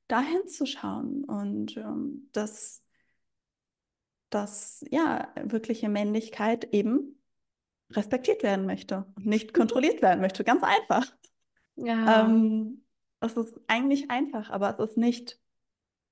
dahin 0.07 0.47
zu 0.47 0.67
schauen 0.67 1.25
und 1.25 1.77
ähm, 1.77 2.29
dass, 2.33 2.83
dass 4.31 4.85
ja 4.91 5.29
wirkliche 5.43 5.89
Männlichkeit 5.89 6.73
eben 6.73 7.23
respektiert 7.91 8.43
werden 8.43 8.67
möchte 8.67 9.07
und 9.17 9.27
nicht 9.27 9.55
kontrolliert 9.55 10.03
werden 10.03 10.21
möchte. 10.21 10.45
Ganz 10.45 10.63
einfach. 10.63 11.11
Ja. 11.77 12.27
Ähm, 12.27 12.85
es 13.21 13.37
ist 13.37 13.59
eigentlich 13.67 14.11
einfach, 14.11 14.51
aber 14.51 14.79
es 14.79 14.91
ist 14.91 14.97
nicht, 14.99 15.41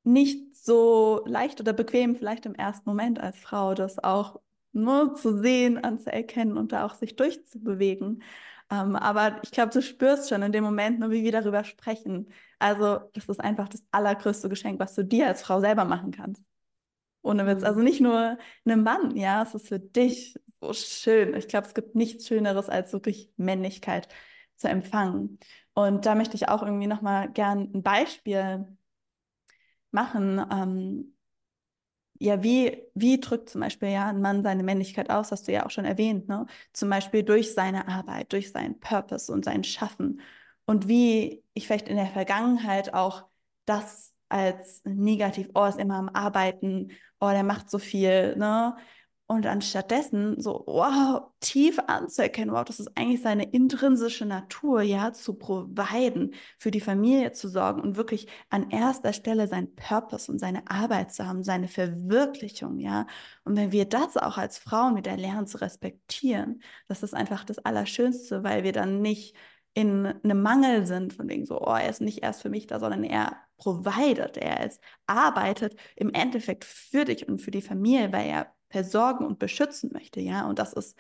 nicht 0.05 0.57
so 0.57 1.23
leicht 1.27 1.61
oder 1.61 1.73
bequem, 1.73 2.17
vielleicht 2.17 2.47
im 2.47 2.55
ersten 2.55 2.88
Moment 2.88 3.21
als 3.21 3.38
Frau, 3.38 3.75
das 3.75 4.03
auch 4.03 4.41
nur 4.73 5.15
zu 5.15 5.38
sehen, 5.38 5.83
anzuerkennen 5.83 6.57
und 6.57 6.73
da 6.73 6.87
auch 6.87 6.95
sich 6.95 7.17
durchzubewegen. 7.17 8.23
Ähm, 8.71 8.97
aber 8.97 9.38
ich 9.43 9.51
glaube, 9.51 9.73
du 9.73 9.83
spürst 9.83 10.31
schon 10.31 10.43
in 10.43 10.53
dem 10.53 10.65
Moment, 10.65 10.99
nur 10.99 11.11
wie 11.11 11.23
wir 11.23 11.33
darüber 11.33 11.65
sprechen. 11.65 12.33
Also, 12.59 13.01
das 13.12 13.29
ist 13.29 13.41
einfach 13.41 13.69
das 13.69 13.85
allergrößte 13.91 14.49
Geschenk, 14.49 14.81
was 14.81 14.95
du 14.95 15.05
dir 15.05 15.27
als 15.27 15.43
Frau 15.43 15.61
selber 15.61 15.85
machen 15.85 16.11
kannst. 16.11 16.43
Ohne 17.23 17.47
Witz. 17.47 17.61
Mhm. 17.61 17.67
Also 17.67 17.81
nicht 17.81 18.01
nur 18.01 18.38
einem 18.65 18.83
Mann, 18.83 19.17
ja, 19.17 19.43
es 19.43 19.55
ist 19.55 19.69
für 19.69 19.79
dich 19.79 20.35
so 20.61 20.73
schön. 20.73 21.35
Ich 21.35 21.49
glaube, 21.49 21.67
es 21.67 21.75
gibt 21.75 21.95
nichts 21.95 22.27
Schöneres 22.27 22.69
als 22.69 22.93
wirklich 22.93 23.31
Männlichkeit 23.37 24.09
zu 24.57 24.69
empfangen. 24.69 25.38
Und 25.75 26.07
da 26.07 26.15
möchte 26.15 26.37
ich 26.37 26.49
auch 26.49 26.62
irgendwie 26.62 26.87
nochmal 26.87 27.31
gern 27.31 27.71
ein 27.75 27.83
Beispiel 27.83 28.67
machen. 29.92 30.44
Ähm, 30.50 31.14
ja, 32.18 32.42
wie, 32.42 32.83
wie 32.94 33.18
drückt 33.20 33.50
zum 33.50 33.61
Beispiel 33.61 33.88
ja 33.88 34.09
ein 34.09 34.20
Mann 34.20 34.42
seine 34.42 34.62
Männlichkeit 34.62 35.11
aus, 35.11 35.33
hast 35.33 35.48
du 35.48 35.52
ja 35.52 35.66
auch 35.66 35.70
schon 35.70 35.85
erwähnt, 35.85 36.28
ne? 36.28 36.46
Zum 36.72 36.88
Beispiel 36.88 37.24
durch 37.24 37.52
seine 37.55 37.88
Arbeit, 37.88 38.33
durch 38.33 38.52
seinen 38.52 38.78
Purpose 38.78 39.33
und 39.33 39.44
sein 39.44 39.64
Schaffen. 39.64 40.20
Und 40.64 40.87
wie 40.88 41.42
ich 41.55 41.66
vielleicht 41.66 41.88
in 41.88 41.96
der 41.96 42.07
Vergangenheit 42.07 42.94
auch 42.94 43.24
das 43.64 44.14
als 44.28 44.83
negativ, 44.85 45.50
oh, 45.55 45.64
ist 45.64 45.78
immer 45.78 45.96
am 45.96 46.09
Arbeiten, 46.11 46.92
oh, 47.20 47.31
der 47.31 47.42
macht 47.42 47.70
so 47.70 47.78
viel, 47.78 48.37
ne? 48.37 48.76
Und 49.33 49.47
anstattdessen 49.47 50.40
so, 50.40 50.62
wow, 50.66 51.23
tief 51.40 51.79
anzuerkennen, 51.87 52.55
wow, 52.55 52.64
das 52.64 52.81
ist 52.81 52.90
eigentlich 52.97 53.23
seine 53.23 53.45
intrinsische 53.45 54.27
Natur, 54.27 54.83
ja, 54.83 55.12
zu 55.14 55.35
providen, 55.35 56.35
für 56.59 56.71
die 56.71 56.81
Familie 56.81 57.33
zu 57.33 57.49
sorgen 57.49 57.81
und 57.81 57.97
wirklich 57.97 58.29
an 58.51 58.71
erster 58.71 59.14
Stelle 59.14 59.49
sein 59.49 59.75
Purpose 59.75 60.31
und 60.31 60.38
seine 60.38 60.71
Arbeit 60.71 61.12
zu 61.12 61.27
haben, 61.27 61.45
seine 61.45 61.68
Verwirklichung, 61.68 62.79
ja. 62.79 63.07
Und 63.45 63.57
wenn 63.57 63.73
wir 63.73 63.87
das 63.87 64.18
auch 64.18 64.37
als 64.37 64.59
Frauen 64.59 64.97
wieder 64.97 65.16
lernen 65.16 65.47
zu 65.47 65.61
respektieren, 65.62 66.62
das 66.88 67.03
ist 67.03 67.14
einfach 67.14 67.45
das 67.45 67.59
Allerschönste, 67.59 68.45
weil 68.45 68.64
wir 68.64 68.73
dann 68.73 69.01
nicht 69.01 69.35
in 69.75 70.07
einem 70.07 70.42
Mangel 70.42 70.87
sind, 70.87 71.14
von 71.14 71.29
wegen 71.29 71.47
so, 71.47 71.61
oh, 71.61 71.75
er 71.75 71.88
ist 71.88 72.03
nicht 72.03 72.23
erst 72.23 72.42
für 72.42 72.51
mich 72.51 72.66
da, 72.66 72.79
sondern 72.79 73.05
er 73.05 73.37
provided, 73.57 74.37
er 74.37 74.66
ist, 74.66 74.81
arbeitet 75.07 75.77
im 75.97 76.11
Endeffekt 76.12 76.64
für 76.64 77.05
dich 77.07 77.29
und 77.29 77.40
für 77.40 77.51
die 77.51 77.62
Familie, 77.62 78.12
weil 78.12 78.29
er 78.29 78.53
versorgen 78.73 79.25
und 79.27 79.39
beschützen 79.39 79.91
möchte, 79.93 80.21
ja, 80.21 80.49
und 80.49 80.59
das 80.59 80.73
ist 80.73 80.99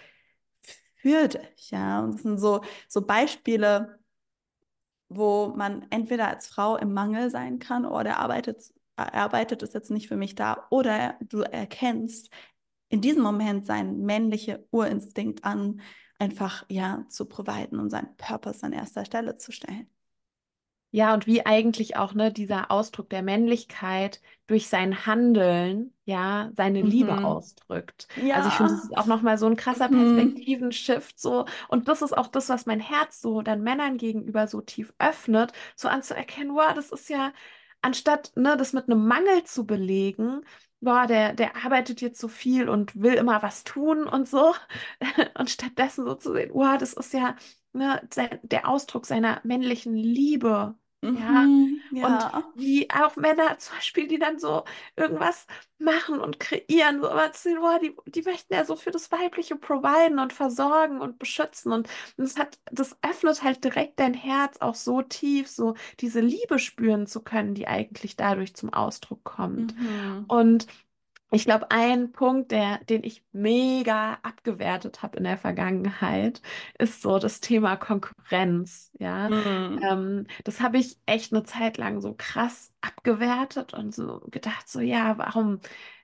für 0.94 1.28
dich, 1.28 1.70
ja, 1.70 2.00
und 2.00 2.14
das 2.14 2.22
sind 2.22 2.38
so, 2.38 2.62
so 2.88 3.02
Beispiele, 3.02 3.98
wo 5.08 5.48
man 5.56 5.86
entweder 5.90 6.28
als 6.28 6.46
Frau 6.46 6.76
im 6.76 6.92
Mangel 6.92 7.30
sein 7.30 7.58
kann 7.58 7.84
oder 7.84 8.10
er 8.10 8.18
arbeitet, 8.20 8.62
er 8.96 9.14
arbeitet 9.14 9.62
ist 9.62 9.74
jetzt 9.74 9.90
nicht 9.90 10.08
für 10.08 10.16
mich 10.16 10.34
da 10.34 10.66
oder 10.70 11.16
du 11.20 11.40
erkennst 11.40 12.30
in 12.88 13.00
diesem 13.00 13.22
Moment 13.22 13.66
seinen 13.66 14.04
männliche 14.04 14.66
Urinstinkt 14.70 15.44
an, 15.44 15.80
einfach 16.18 16.64
ja 16.68 17.04
zu 17.08 17.26
providen 17.26 17.80
und 17.80 17.90
seinen 17.90 18.16
Purpose 18.16 18.64
an 18.64 18.72
erster 18.72 19.04
Stelle 19.04 19.36
zu 19.36 19.50
stellen. 19.50 19.91
Ja, 20.94 21.14
und 21.14 21.26
wie 21.26 21.46
eigentlich 21.46 21.96
auch, 21.96 22.12
ne, 22.14 22.30
dieser 22.32 22.70
Ausdruck 22.70 23.08
der 23.10 23.22
Männlichkeit 23.22 24.20
durch 24.46 24.68
sein 24.68 25.06
Handeln, 25.06 25.94
ja, 26.04 26.50
seine 26.54 26.82
Liebe 26.82 27.24
Mhm. 27.24 27.24
ausdrückt. 27.24 28.08
Ja. 28.16 28.34
Also 28.34 28.48
ich 28.48 28.58
finde, 28.58 28.74
das 28.74 28.84
ist 28.84 28.96
auch 28.98 29.06
nochmal 29.06 29.38
so 29.38 29.46
ein 29.46 29.56
krasser 29.56 29.88
Mhm. 29.88 29.88
Perspektivenshift, 29.88 31.18
so. 31.18 31.46
Und 31.68 31.88
das 31.88 32.02
ist 32.02 32.12
auch 32.16 32.26
das, 32.28 32.50
was 32.50 32.66
mein 32.66 32.80
Herz 32.80 33.22
so 33.22 33.40
dann 33.42 33.62
Männern 33.62 33.96
gegenüber 33.96 34.46
so 34.48 34.60
tief 34.60 34.92
öffnet, 34.98 35.52
so 35.76 35.88
anzuerkennen, 35.88 36.54
wow, 36.54 36.74
das 36.74 36.92
ist 36.92 37.08
ja, 37.08 37.32
anstatt, 37.80 38.32
ne, 38.36 38.56
das 38.58 38.72
mit 38.74 38.84
einem 38.88 39.06
Mangel 39.06 39.44
zu 39.44 39.66
belegen, 39.66 40.42
boah, 40.80 41.06
der, 41.06 41.32
der 41.34 41.56
arbeitet 41.64 42.00
jetzt 42.02 42.20
so 42.20 42.28
viel 42.28 42.68
und 42.68 43.00
will 43.00 43.14
immer 43.14 43.42
was 43.42 43.64
tun 43.64 44.06
und 44.06 44.28
so. 44.28 44.54
Und 45.38 45.50
stattdessen 45.50 46.04
so 46.04 46.14
zu 46.14 46.32
sehen, 46.32 46.50
wow, 46.52 46.76
das 46.78 46.92
ist 46.92 47.12
ja, 47.14 47.36
ne, 47.72 48.06
der 48.42 48.68
Ausdruck 48.68 49.06
seiner 49.06 49.40
männlichen 49.44 49.94
Liebe. 49.94 50.74
Ja, 51.10 51.50
Mhm. 51.54 51.82
und 52.00 52.28
Ja. 52.30 52.52
wie 52.54 52.88
auch 52.90 53.16
Männer 53.16 53.58
zum 53.58 53.76
Beispiel, 53.76 54.08
die 54.08 54.18
dann 54.18 54.38
so 54.38 54.64
irgendwas 54.96 55.46
machen 55.78 56.20
und 56.20 56.40
kreieren, 56.40 57.00
so 57.00 57.08
aber 57.10 57.32
sehen, 57.34 57.60
boah, 57.60 57.78
die, 57.80 57.94
die 58.06 58.22
möchten 58.22 58.54
ja 58.54 58.64
so 58.64 58.76
für 58.76 58.90
das 58.90 59.10
Weibliche 59.12 59.56
providen 59.56 60.18
und 60.18 60.32
versorgen 60.32 61.00
und 61.00 61.18
beschützen. 61.18 61.72
Und 61.72 61.88
das 62.16 62.36
hat, 62.38 62.58
das 62.70 62.96
öffnet 63.02 63.42
halt 63.42 63.62
direkt 63.64 64.00
dein 64.00 64.14
Herz 64.14 64.56
auch 64.60 64.74
so 64.74 65.02
tief, 65.02 65.48
so 65.48 65.74
diese 66.00 66.20
Liebe 66.20 66.58
spüren 66.58 67.06
zu 67.06 67.20
können, 67.22 67.54
die 67.54 67.68
eigentlich 67.68 68.16
dadurch 68.16 68.54
zum 68.54 68.72
Ausdruck 68.72 69.22
kommt. 69.24 69.74
Mhm. 69.78 70.26
Und 70.26 70.66
ich 71.32 71.44
glaube, 71.44 71.70
ein 71.70 72.12
Punkt, 72.12 72.50
der, 72.52 72.78
den 72.84 73.04
ich 73.04 73.24
mega 73.32 74.14
abgewertet 74.22 75.02
habe 75.02 75.16
in 75.18 75.24
der 75.24 75.38
Vergangenheit, 75.38 76.42
ist 76.78 77.02
so 77.02 77.18
das 77.18 77.40
Thema 77.40 77.76
Konkurrenz. 77.76 78.90
Ja, 78.98 79.30
Mhm. 79.30 79.90
ähm, 79.90 80.26
das 80.44 80.60
habe 80.60 80.78
ich 80.78 80.98
echt 81.06 81.32
eine 81.32 81.44
Zeit 81.44 81.78
lang 81.78 82.00
so 82.00 82.14
krass 82.16 82.72
abgewertet 82.82 83.72
und 83.74 83.94
so 83.94 84.20
gedacht, 84.30 84.68
so 84.68 84.80
ja, 84.80 85.16
warum 85.18 85.60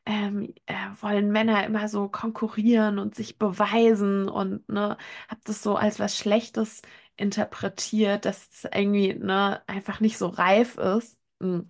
ähm, 0.07 0.55
äh, 0.67 0.75
wollen 1.01 1.31
Männer 1.31 1.64
immer 1.67 1.88
so 1.88 2.09
konkurrieren 2.09 2.99
und 2.99 3.14
sich 3.14 3.38
beweisen 3.38 4.29
und 4.29 4.69
ne, 4.69 4.97
habe 5.29 5.41
das 5.45 5.62
so 5.62 5.77
als 5.77 5.99
was 6.01 6.17
Schlechtes 6.17 6.83
interpretiert, 7.17 8.25
dass 8.25 8.49
es 8.51 8.64
irgendwie 8.64 9.14
ne, 9.14 9.62
einfach 9.67 10.01
nicht 10.01 10.19
so 10.19 10.29
reif 10.29 10.77
ist. 10.79 11.19
Mm. 11.41 11.61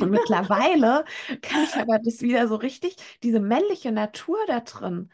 Und 0.00 0.10
mittlerweile 0.10 1.04
kann 1.42 1.64
ich 1.64 1.78
aber 1.80 1.98
das 1.98 2.20
wieder 2.22 2.48
so 2.48 2.56
richtig, 2.56 2.96
diese 3.22 3.40
männliche 3.40 3.92
Natur 3.92 4.38
da 4.46 4.60
drin 4.60 5.10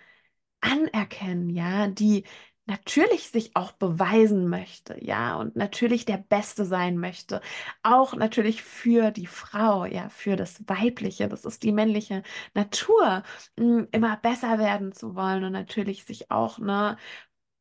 anerkennen, 0.61 1.51
ja, 1.51 1.89
die 1.89 2.25
natürlich 2.67 3.29
sich 3.31 3.57
auch 3.57 3.73
beweisen 3.73 4.49
möchte, 4.49 4.97
ja, 5.05 5.37
und 5.37 5.57
natürlich 5.57 6.07
der 6.07 6.17
Beste 6.19 6.65
sein 6.65 6.99
möchte. 6.99 7.43
Auch 7.83 8.15
natürlich 8.15 8.63
für 8.65 9.11
die 9.11 9.27
Frau, 9.27 9.85
ja, 9.85 10.09
für 10.09 10.37
das 10.37 10.67
Weibliche, 10.69 11.29
das 11.29 11.45
ist 11.45 11.63
die 11.63 11.73
männliche 11.73 12.23
Natur, 12.55 13.23
mh, 13.59 13.89
immer 13.93 14.17
besser 14.19 14.59
werden 14.59 14.93
zu 14.93 15.15
wollen 15.15 15.45
und 15.45 15.53
natürlich 15.53 16.05
sich 16.05 16.31
auch, 16.31 16.59
ne, 16.59 16.97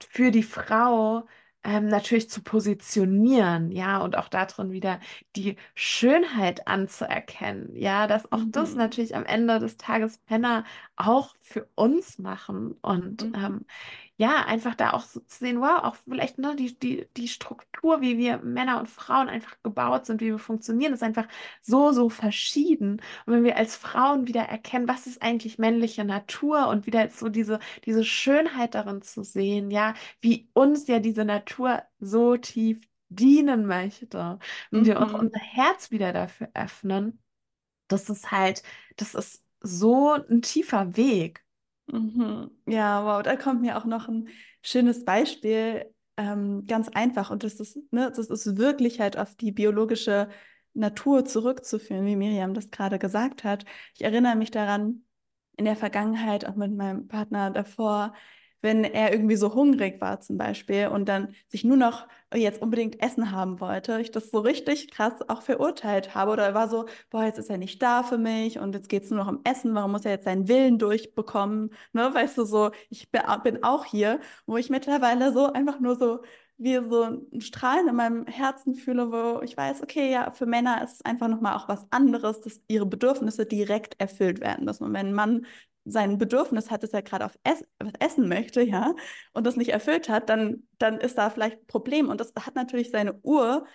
für 0.10 0.32
die 0.32 0.44
Frau 0.44 1.28
ähm, 1.64 1.88
natürlich 1.88 2.30
zu 2.30 2.42
positionieren, 2.44 3.72
ja, 3.72 4.00
und 4.00 4.18
auch 4.18 4.28
darin 4.30 4.72
wieder 4.72 5.00
die 5.36 5.56
Schönheit 5.76 6.68
anzuerkennen, 6.68 7.76
ja, 7.76 8.08
dass 8.08 8.32
auch 8.32 8.44
das 8.52 8.76
Mhm. 8.76 8.76
natürlich 8.76 9.16
am 9.16 9.26
Ende 9.26 9.60
des 9.60 9.78
Tages 9.78 10.20
Männer 10.30 10.66
auch 10.96 11.36
für 11.42 11.70
uns 11.76 12.20
machen 12.20 12.74
und 12.82 13.30
Mhm. 13.30 13.34
ähm, 13.34 13.66
ja, 14.18 14.46
einfach 14.46 14.76
da 14.76 14.94
auch 14.94 15.02
so 15.02 15.20
zu 15.22 15.40
sehen, 15.40 15.60
wow, 15.60 15.84
auch 15.84 15.96
vielleicht 15.96 16.38
ne, 16.38 16.56
die, 16.56 16.78
die, 16.78 17.08
die 17.18 17.28
Struktur, 17.28 18.02
wie 18.02 18.18
wir 18.18 18.38
Männer 18.40 18.80
und 18.80 18.88
Frauen 18.90 19.28
einfach 19.30 19.58
gebaut 19.64 20.06
sind, 20.06 20.22
wie 20.22 20.28
wir 20.28 20.38
funktionieren, 20.40 20.94
ist 20.94 21.04
einfach 21.04 21.28
so, 21.62 21.92
so 21.92 22.10
verschieden. 22.10 23.02
Und 23.26 23.34
wenn 23.34 23.44
wir 23.44 23.58
als 23.58 23.76
Frauen 23.76 24.28
wieder 24.28 24.42
erkennen, 24.44 24.88
was 24.88 25.08
ist 25.08 25.22
eigentlich 25.22 25.58
männliche 25.58 26.06
Natur 26.06 26.68
und 26.68 26.86
wieder 26.86 27.10
so 27.10 27.30
diese, 27.30 27.60
diese 27.86 28.04
Schönheit 28.04 28.76
darin 28.76 29.02
zu 29.02 29.24
sehen, 29.24 29.72
ja, 29.72 29.94
wie 30.22 30.50
uns 30.54 30.88
ja 30.88 31.00
diese 31.00 31.26
Natur 31.26 31.82
so 32.00 32.38
tief 32.38 32.82
dienen 33.10 33.66
möchte 33.68 34.40
und 34.72 34.86
wir 34.86 35.02
auch 35.02 35.14
Mhm. 35.14 35.20
unser 35.20 35.40
Herz 35.40 35.92
wieder 35.92 36.14
dafür 36.14 36.50
öffnen, 36.54 37.20
das 37.88 38.10
ist 38.10 38.32
halt, 38.32 38.64
das 38.98 39.16
ist 39.16 39.44
so 39.62 40.14
ein 40.14 40.42
tiefer 40.42 40.96
Weg. 40.98 41.43
Mhm. 41.88 42.50
Ja, 42.66 43.06
wow, 43.06 43.22
da 43.24 43.36
kommt 43.36 43.62
mir 43.62 43.78
auch 43.78 43.86
noch 43.86 44.08
ein 44.08 44.30
schönes 44.62 45.04
Beispiel, 45.06 45.94
ähm, 46.18 46.66
ganz 46.68 46.90
einfach. 46.90 47.30
Und 47.30 47.44
das 47.44 47.56
ist, 47.60 47.78
ne, 47.92 48.12
das 48.16 48.30
ist 48.30 48.58
wirklich 48.58 49.00
halt 49.00 49.18
auf 49.18 49.36
die 49.36 49.52
biologische 49.52 50.30
Natur 50.74 51.26
zurückzuführen, 51.26 52.06
wie 52.06 52.16
Miriam 52.16 52.54
das 52.54 52.72
gerade 52.72 53.00
gesagt 53.00 53.44
hat. 53.44 53.66
Ich 53.96 54.04
erinnere 54.04 54.36
mich 54.36 54.50
daran, 54.52 55.06
in 55.58 55.66
der 55.66 55.76
Vergangenheit, 55.76 56.46
auch 56.46 56.56
mit 56.56 56.74
meinem 56.76 57.08
Partner 57.08 57.52
davor, 57.52 58.14
wenn 58.64 58.84
er 58.86 59.12
irgendwie 59.12 59.36
so 59.36 59.54
hungrig 59.54 60.02
war 60.02 60.22
zum 60.22 60.38
Beispiel 60.38 60.88
und 60.88 61.08
dann 61.08 61.36
sich 61.48 61.64
nur 61.64 61.78
noch 61.78 62.08
jetzt 62.34 62.62
unbedingt 62.62 63.04
Essen 63.04 63.32
haben 63.32 63.60
wollte, 63.60 64.00
ich 64.02 64.10
das 64.10 64.32
so 64.32 64.40
richtig 64.40 64.90
krass 64.90 65.14
auch 65.28 65.42
verurteilt 65.44 66.16
habe 66.16 66.32
oder 66.32 66.46
er 66.46 66.54
war 66.56 66.70
so, 66.70 66.86
boah, 67.12 67.26
jetzt 67.26 67.38
ist 67.38 67.50
er 67.50 67.58
nicht 67.58 67.82
da 67.82 68.02
für 68.04 68.18
mich 68.18 68.58
und 68.60 68.74
jetzt 68.74 68.90
geht 68.90 69.04
es 69.04 69.12
nur 69.12 69.20
noch 69.20 69.28
um 69.32 69.42
Essen, 69.44 69.76
warum 69.76 69.92
muss 69.92 70.06
er 70.06 70.12
jetzt 70.12 70.26
seinen 70.26 70.48
Willen 70.48 70.80
durchbekommen, 70.80 71.72
ne, 71.92 72.12
weißt 72.14 72.38
du, 72.38 72.46
so, 72.46 72.72
ich 72.90 73.12
bin, 73.12 73.64
auch 73.64 73.86
hier, 73.86 74.20
wo 74.48 74.58
ich 74.58 74.70
mittlerweile 74.70 75.32
so 75.34 75.52
einfach 75.52 75.80
nur 75.80 75.96
so 75.96 76.22
wie 76.58 76.76
so 76.76 77.04
ein 77.04 77.42
Strahlen 77.42 77.88
in 77.90 77.96
meinem 77.96 78.26
Herzen 78.28 78.76
fühle, 78.76 79.12
wo 79.12 79.42
ich 79.42 79.58
weiß, 79.58 79.82
okay, 79.84 80.12
ja, 80.12 80.32
für 80.32 80.46
Männer 80.46 80.84
ist 80.84 80.94
es 80.94 81.02
einfach 81.06 81.28
nochmal 81.28 81.56
auch 81.58 81.68
was 81.68 81.86
anderes, 81.92 82.42
dass 82.42 82.62
ihre 82.68 82.86
Bedürfnisse 82.86 83.46
direkt 83.46 84.00
erfüllt 84.00 84.40
werden 84.40 84.66
müssen. 84.66 84.84
Und 84.86 84.94
wenn 84.94 85.08
ein 85.08 85.14
Mann 85.14 85.46
sein 85.86 86.18
Bedürfnis 86.18 86.72
hat, 86.72 86.84
dass 86.84 86.94
er 86.94 87.02
gerade 87.02 87.26
auf 87.26 87.38
Ess 87.44 87.64
was 87.80 87.94
essen 88.00 88.28
möchte, 88.28 88.62
ja, 88.62 88.94
und 89.34 89.46
das 89.46 89.58
nicht 89.58 89.72
erfüllt 89.72 90.10
hat, 90.10 90.30
dann, 90.30 90.64
dann 90.80 91.00
ist 91.00 91.18
da 91.18 91.30
vielleicht 91.30 91.60
ein 91.60 91.68
Problem. 91.68 92.10
Und 92.10 92.22
das 92.22 92.34
hat 92.40 92.56
natürlich 92.56 92.92
seine 92.92 93.20
Ur, 93.24 93.66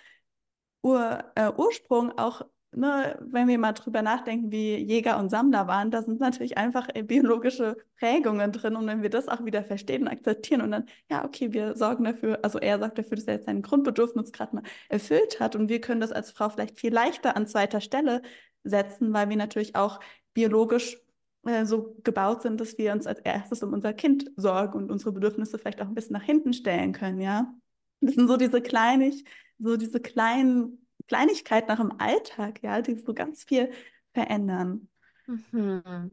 Ur, 0.81 1.23
äh, 1.35 1.51
Ursprung 1.55 2.17
auch, 2.17 2.41
ne, 2.71 3.17
wenn 3.21 3.47
wir 3.47 3.57
mal 3.59 3.73
drüber 3.73 4.01
nachdenken, 4.01 4.51
wie 4.51 4.77
Jäger 4.77 5.19
und 5.19 5.29
Sammler 5.29 5.67
waren, 5.67 5.91
da 5.91 6.01
sind 6.01 6.19
natürlich 6.19 6.57
einfach 6.57 6.87
äh, 6.93 7.03
biologische 7.03 7.77
Prägungen 7.99 8.51
drin. 8.51 8.75
Und 8.75 8.87
wenn 8.87 9.03
wir 9.03 9.09
das 9.09 9.27
auch 9.27 9.45
wieder 9.45 9.63
verstehen 9.63 10.03
und 10.03 10.07
akzeptieren 10.07 10.61
und 10.61 10.71
dann, 10.71 10.85
ja, 11.09 11.25
okay, 11.25 11.53
wir 11.53 11.75
sorgen 11.75 12.05
dafür, 12.05 12.39
also 12.43 12.59
er 12.59 12.79
sorgt 12.79 12.97
dafür, 12.97 13.17
dass 13.17 13.27
er 13.27 13.35
jetzt 13.35 13.45
sein 13.45 13.61
Grundbedürfnis 13.61 14.31
gerade 14.31 14.55
mal 14.55 14.63
erfüllt 14.89 15.39
hat 15.39 15.55
und 15.55 15.69
wir 15.69 15.81
können 15.81 16.01
das 16.01 16.11
als 16.11 16.31
Frau 16.31 16.49
vielleicht 16.49 16.79
viel 16.79 16.93
leichter 16.93 17.35
an 17.35 17.47
zweiter 17.47 17.81
Stelle 17.81 18.21
setzen, 18.63 19.13
weil 19.13 19.29
wir 19.29 19.37
natürlich 19.37 19.75
auch 19.75 19.99
biologisch 20.33 20.97
äh, 21.45 21.65
so 21.65 21.95
gebaut 22.03 22.41
sind, 22.41 22.59
dass 22.59 22.77
wir 22.77 22.93
uns 22.93 23.07
als 23.07 23.19
erstes 23.21 23.63
um 23.63 23.73
unser 23.73 23.93
Kind 23.93 24.29
sorgen 24.35 24.77
und 24.77 24.91
unsere 24.91 25.11
Bedürfnisse 25.11 25.57
vielleicht 25.57 25.81
auch 25.81 25.87
ein 25.87 25.95
bisschen 25.95 26.13
nach 26.13 26.23
hinten 26.23 26.53
stellen 26.53 26.93
können, 26.93 27.19
ja. 27.21 27.53
Das 28.01 28.15
sind 28.15 28.27
so 28.27 28.37
diese 28.37 28.61
kleinig, 28.61 29.25
so 29.57 29.75
diese 29.75 29.99
kleinen 29.99 30.85
Kleinigkeiten 31.07 31.71
auch 31.71 31.79
im 31.79 31.99
Alltag, 31.99 32.61
ja, 32.63 32.81
die 32.81 32.95
so 32.95 33.13
ganz 33.13 33.43
viel 33.43 33.71
verändern. 34.13 34.87
Mhm. 35.27 36.11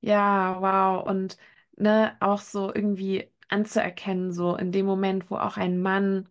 Ja, 0.00 0.60
wow. 0.60 1.06
Und 1.06 1.36
ne, 1.76 2.16
auch 2.20 2.40
so 2.40 2.74
irgendwie 2.74 3.30
anzuerkennen, 3.48 4.32
so 4.32 4.56
in 4.56 4.72
dem 4.72 4.86
Moment, 4.86 5.30
wo 5.30 5.36
auch 5.36 5.56
ein 5.56 5.80
Mann 5.80 6.28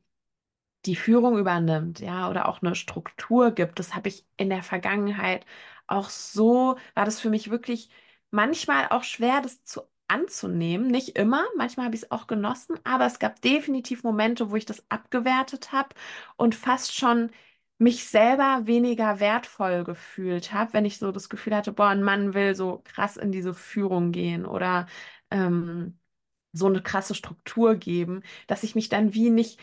die 0.85 0.95
Führung 0.95 1.37
übernimmt, 1.37 1.99
ja, 1.99 2.29
oder 2.29 2.47
auch 2.47 2.61
eine 2.61 2.75
Struktur 2.75 3.51
gibt. 3.51 3.79
Das 3.79 3.95
habe 3.95 4.09
ich 4.09 4.25
in 4.37 4.49
der 4.49 4.63
Vergangenheit 4.63 5.45
auch 5.87 6.09
so, 6.09 6.77
war 6.95 7.05
das 7.05 7.19
für 7.19 7.29
mich 7.29 7.49
wirklich 7.49 7.89
manchmal 8.31 8.87
auch 8.89 9.03
schwer, 9.03 9.41
das 9.41 9.63
zu 9.63 9.81
anzunehmen. 10.07 10.87
Nicht 10.87 11.17
immer, 11.17 11.43
manchmal 11.57 11.87
habe 11.87 11.95
ich 11.95 12.03
es 12.03 12.11
auch 12.11 12.27
genossen, 12.27 12.77
aber 12.83 13.05
es 13.05 13.19
gab 13.19 13.41
definitiv 13.41 14.03
Momente, 14.03 14.51
wo 14.51 14.55
ich 14.55 14.65
das 14.65 14.83
abgewertet 14.89 15.71
habe 15.71 15.89
und 16.37 16.55
fast 16.55 16.95
schon 16.95 17.31
mich 17.79 18.05
selber 18.09 18.61
weniger 18.65 19.19
wertvoll 19.19 19.83
gefühlt 19.83 20.51
habe, 20.53 20.73
wenn 20.73 20.85
ich 20.85 20.97
so 20.97 21.11
das 21.11 21.29
Gefühl 21.29 21.55
hatte, 21.55 21.71
boah, 21.71 21.89
ein 21.89 22.01
Mann 22.03 22.33
will 22.33 22.55
so 22.55 22.81
krass 22.85 23.17
in 23.17 23.31
diese 23.31 23.53
Führung 23.53 24.11
gehen 24.11 24.45
oder 24.45 24.87
ähm, 25.29 25.99
so 26.53 26.67
eine 26.67 26.81
krasse 26.81 27.15
Struktur 27.15 27.75
geben, 27.75 28.23
dass 28.47 28.63
ich 28.63 28.75
mich 28.75 28.89
dann 28.89 29.13
wie 29.13 29.29
nicht 29.29 29.59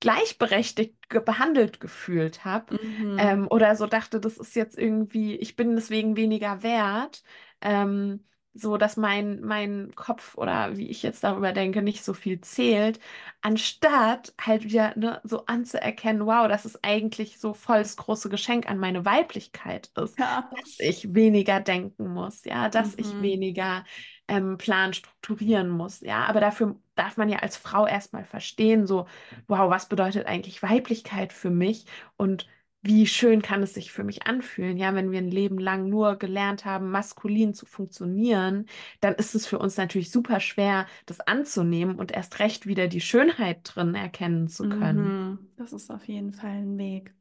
gleichberechtigt 0.00 0.96
behandelt 1.24 1.80
gefühlt 1.80 2.44
habe 2.44 2.70
Mhm. 2.70 3.16
ähm, 3.16 3.48
oder 3.50 3.76
so 3.76 3.86
dachte, 3.86 4.20
das 4.20 4.38
ist 4.38 4.54
jetzt 4.56 4.78
irgendwie, 4.78 5.36
ich 5.36 5.56
bin 5.56 5.74
deswegen 5.76 6.16
weniger 6.16 6.62
wert. 6.62 7.22
Ähm, 7.60 8.24
so 8.58 8.76
dass 8.76 8.96
mein, 8.96 9.40
mein 9.42 9.94
Kopf 9.94 10.36
oder 10.36 10.76
wie 10.76 10.88
ich 10.88 11.02
jetzt 11.02 11.24
darüber 11.24 11.52
denke, 11.52 11.82
nicht 11.82 12.04
so 12.04 12.14
viel 12.14 12.40
zählt, 12.40 13.00
anstatt 13.42 14.34
halt 14.40 14.64
wieder 14.64 14.96
ne, 14.96 15.20
so 15.24 15.46
anzuerkennen, 15.46 16.26
wow, 16.26 16.48
dass 16.48 16.64
es 16.64 16.82
eigentlich 16.82 17.38
so 17.40 17.52
voll 17.54 17.78
das 17.78 17.96
große 17.96 18.28
Geschenk 18.28 18.68
an 18.68 18.78
meine 18.78 19.04
Weiblichkeit 19.04 19.90
ist, 19.96 20.18
Ja. 20.18 20.50
dass 20.50 20.76
ich 20.78 21.14
weniger 21.14 21.60
denken 21.60 22.08
muss, 22.12 22.44
ja, 22.44 22.68
dass 22.68 22.94
ich 22.98 23.14
Mhm. 23.14 23.20
weniger 23.20 23.84
ähm, 24.28 24.58
Plan 24.58 24.92
strukturieren 24.94 25.68
muss, 25.68 26.00
ja, 26.00 26.24
aber 26.26 26.40
dafür 26.40 26.76
darf 26.94 27.16
man 27.16 27.28
ja 27.28 27.38
als 27.40 27.56
Frau 27.56 27.86
erstmal 27.86 28.24
verstehen, 28.24 28.86
so, 28.86 29.06
wow, 29.48 29.70
was 29.70 29.88
bedeutet 29.88 30.26
eigentlich 30.26 30.62
Weiblichkeit 30.62 31.32
für 31.32 31.50
mich 31.50 31.86
und 32.16 32.46
wie 32.86 33.06
schön 33.06 33.42
kann 33.42 33.62
es 33.62 33.74
sich 33.74 33.92
für 33.92 34.04
mich 34.04 34.26
anfühlen, 34.26 34.76
ja, 34.76 34.94
wenn 34.94 35.10
wir 35.10 35.18
ein 35.18 35.30
Leben 35.30 35.58
lang 35.58 35.88
nur 35.88 36.16
gelernt 36.16 36.64
haben, 36.64 36.90
maskulin 36.90 37.52
zu 37.54 37.66
funktionieren, 37.66 38.66
dann 39.00 39.14
ist 39.14 39.34
es 39.34 39.46
für 39.46 39.58
uns 39.58 39.76
natürlich 39.76 40.10
super 40.10 40.40
schwer, 40.40 40.86
das 41.04 41.20
anzunehmen 41.20 41.98
und 41.98 42.12
erst 42.12 42.38
recht 42.38 42.66
wieder 42.66 42.88
die 42.88 43.00
Schönheit 43.00 43.60
drin 43.64 43.94
erkennen 43.94 44.48
zu 44.48 44.68
können. 44.68 45.30
Mhm. 45.30 45.38
Das 45.56 45.72
ist 45.72 45.90
auf 45.90 46.06
jeden 46.06 46.32
Fall 46.32 46.50
ein 46.50 46.78
Weg. 46.78 47.14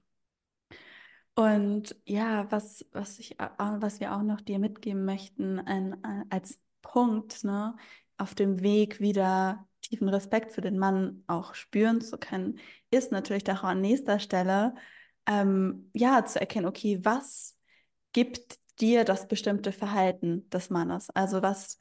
Und 1.36 1.96
ja, 2.06 2.50
was, 2.50 2.86
was 2.94 3.20
ich, 3.20 3.36
was 3.58 4.00
wir 4.00 4.16
auch 4.16 4.24
noch 4.24 4.40
dir 4.40 4.58
mitgeben 4.58 5.04
möchten, 5.04 5.60
ein, 5.60 5.98
als 6.30 6.62
Punkt, 6.82 7.44
ne, 7.44 7.76
auf 8.18 8.36
dem 8.36 8.62
Weg 8.62 9.02
wieder 9.02 9.68
tiefen 9.82 10.08
Respekt 10.08 10.54
für 10.54 10.62
den 10.62 10.78
Mann 10.78 11.24
auch 11.28 11.54
spüren 11.54 12.00
zu 12.00 12.18
können, 12.18 12.60
ist 12.90 13.12
natürlich 13.12 13.50
auch 13.52 13.64
an 13.64 13.82
nächster 13.82 14.20
Stelle, 14.20 14.76
ähm, 15.28 15.90
ja, 15.94 16.26
zu 16.26 16.40
erkennen, 16.40 16.68
okay, 16.68 17.00
was 17.04 17.58
gibt 18.14 18.60
dir 18.80 19.04
das 19.04 19.28
bestimmte 19.28 19.72
Verhalten 19.72 20.50
des 20.50 20.70
Mannes? 20.70 21.10
Also 21.12 21.42
was, 21.42 21.78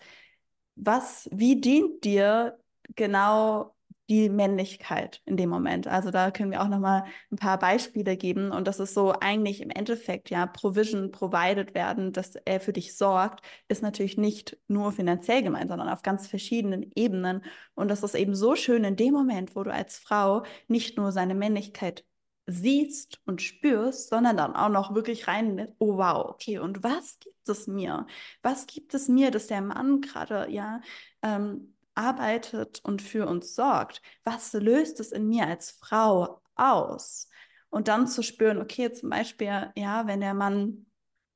was, 0.76 1.28
wie 1.32 1.60
dient 1.60 2.04
dir 2.04 2.58
genau 2.94 3.74
die 4.08 4.28
Männlichkeit 4.28 5.22
in 5.24 5.36
dem 5.36 5.48
Moment? 5.48 5.86
Also 5.86 6.10
da 6.10 6.30
können 6.30 6.50
wir 6.50 6.62
auch 6.62 6.68
noch 6.68 6.78
mal 6.78 7.04
ein 7.30 7.36
paar 7.36 7.58
Beispiele 7.58 8.16
geben 8.16 8.52
und 8.52 8.66
das 8.68 8.80
ist 8.80 8.94
so 8.94 9.12
eigentlich 9.18 9.60
im 9.62 9.70
Endeffekt 9.70 10.30
ja 10.30 10.46
Provision 10.46 11.10
provided 11.10 11.74
werden, 11.74 12.12
dass 12.12 12.36
er 12.36 12.60
für 12.60 12.72
dich 12.72 12.96
sorgt, 12.96 13.44
ist 13.68 13.82
natürlich 13.82 14.18
nicht 14.18 14.58
nur 14.68 14.92
finanziell 14.92 15.42
gemeint, 15.42 15.70
sondern 15.70 15.88
auf 15.88 16.02
ganz 16.02 16.26
verschiedenen 16.26 16.90
Ebenen 16.94 17.44
und 17.74 17.88
das 17.88 18.02
ist 18.02 18.14
eben 18.14 18.34
so 18.34 18.56
schön 18.56 18.84
in 18.84 18.96
dem 18.96 19.14
Moment, 19.14 19.56
wo 19.56 19.62
du 19.62 19.72
als 19.72 19.98
Frau 19.98 20.42
nicht 20.68 20.96
nur 20.98 21.12
seine 21.12 21.34
Männlichkeit 21.34 22.04
siehst 22.46 23.20
und 23.24 23.42
spürst, 23.42 24.08
sondern 24.10 24.36
dann 24.36 24.54
auch 24.54 24.68
noch 24.68 24.94
wirklich 24.94 25.28
rein, 25.28 25.74
oh 25.78 25.96
wow, 25.96 26.28
okay, 26.28 26.58
und 26.58 26.82
was 26.82 27.18
gibt 27.18 27.48
es 27.48 27.66
mir? 27.66 28.06
Was 28.42 28.66
gibt 28.66 28.94
es 28.94 29.08
mir, 29.08 29.30
dass 29.30 29.46
der 29.46 29.62
Mann 29.62 30.00
gerade 30.00 30.50
ja 30.50 30.80
ähm, 31.22 31.74
arbeitet 31.94 32.80
und 32.84 33.02
für 33.02 33.26
uns 33.26 33.54
sorgt? 33.54 34.02
Was 34.24 34.52
löst 34.52 35.00
es 35.00 35.12
in 35.12 35.28
mir 35.28 35.46
als 35.46 35.70
Frau 35.70 36.42
aus? 36.54 37.28
Und 37.70 37.88
dann 37.88 38.06
zu 38.06 38.22
spüren, 38.22 38.58
okay, 38.60 38.92
zum 38.92 39.10
Beispiel, 39.10 39.72
ja, 39.76 40.06
wenn 40.06 40.20
der 40.20 40.34
Mann 40.34 40.86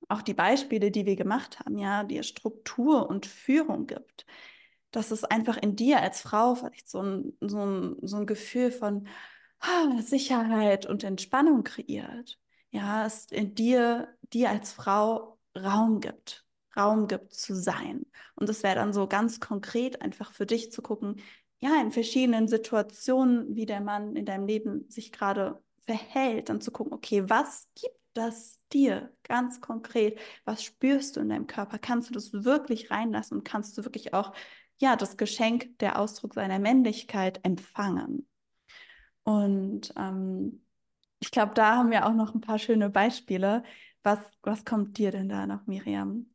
auch 0.09 0.23
die 0.23 0.35
Beispiele, 0.35 0.91
die 0.91 1.07
wir 1.07 1.17
gemacht 1.17 1.59
haben, 1.61 1.79
ja, 1.79 2.05
dir 2.05 2.23
Struktur 2.23 3.09
und 3.09 3.27
Führung 3.27 3.87
gibt, 3.87 4.27
dass 4.91 5.11
es 5.11 5.25
einfach 5.25 5.57
in 5.57 5.77
dir 5.77 6.01
als 6.01 6.21
Frau 6.21 6.55
vielleicht 6.55 6.89
so 6.89 7.03
ein, 7.03 7.37
so 7.41 7.65
ein, 7.65 7.97
so 8.03 8.19
ein 8.19 8.27
Gefühl 8.27 8.71
von 8.71 9.09
Sicherheit 10.01 10.87
und 10.87 11.05
Entspannung 11.05 11.65
kreiert. 11.65 12.39
Ja, 12.71 13.07
es 13.07 13.27
in 13.27 13.55
dir, 13.55 14.09
dir 14.33 14.51
als 14.51 14.73
Frau 14.73 15.39
Raum 15.57 16.01
gibt, 16.01 16.45
Raum 16.77 17.09
gibt 17.09 17.33
zu 17.33 17.55
sein. 17.55 18.05
Und 18.37 18.49
das 18.49 18.63
wäre 18.63 18.77
dann 18.77 18.93
so 18.93 19.07
ganz 19.07 19.41
konkret 19.41 20.03
einfach 20.03 20.33
für 20.33 20.47
dich 20.47 20.71
zu 20.71 20.83
gucken, 20.83 21.21
ja, 21.61 21.81
in 21.81 21.91
verschiedenen 21.91 22.47
Situationen, 22.47 23.57
wie 23.57 23.67
der 23.67 23.81
Mann 23.81 24.15
in 24.15 24.25
deinem 24.27 24.47
Leben 24.47 24.89
sich 24.89 25.11
gerade 25.11 25.61
verhält, 25.83 26.51
dann 26.51 26.61
zu 26.61 26.71
gucken, 26.71 26.93
okay, 26.93 27.29
was 27.29 27.69
gibt 27.75 27.97
das 28.15 28.61
dir 28.73 29.13
ganz 29.25 29.61
konkret? 29.61 30.21
Was 30.45 30.63
spürst 30.63 31.17
du 31.17 31.21
in 31.21 31.31
deinem 31.31 31.47
Körper? 31.49 31.79
Kannst 31.79 32.11
du 32.11 32.15
das 32.15 32.33
wirklich 32.33 32.91
reinlassen 32.91 33.39
und 33.39 33.45
kannst 33.45 33.77
du 33.77 33.85
wirklich 33.85 34.15
auch, 34.15 34.33
ja, 34.77 34.95
das 34.95 35.17
Geschenk, 35.17 35.79
der 35.81 35.99
Ausdruck 35.99 36.35
seiner 36.35 36.61
Männlichkeit 36.61 37.41
empfangen? 37.45 38.29
Und 39.29 39.93
ähm, 39.99 40.63
ich 41.19 41.31
glaube, 41.31 41.53
da 41.53 41.77
haben 41.77 41.91
wir 41.91 42.07
auch 42.07 42.15
noch 42.15 42.35
ein 42.35 42.41
paar 42.41 42.59
schöne 42.59 42.89
Beispiele. 42.89 43.63
Was, 44.03 44.19
was 44.41 44.65
kommt 44.65 44.97
dir 44.97 45.11
denn 45.11 45.29
da 45.29 45.47
noch, 45.47 45.67
Miriam? 45.67 46.31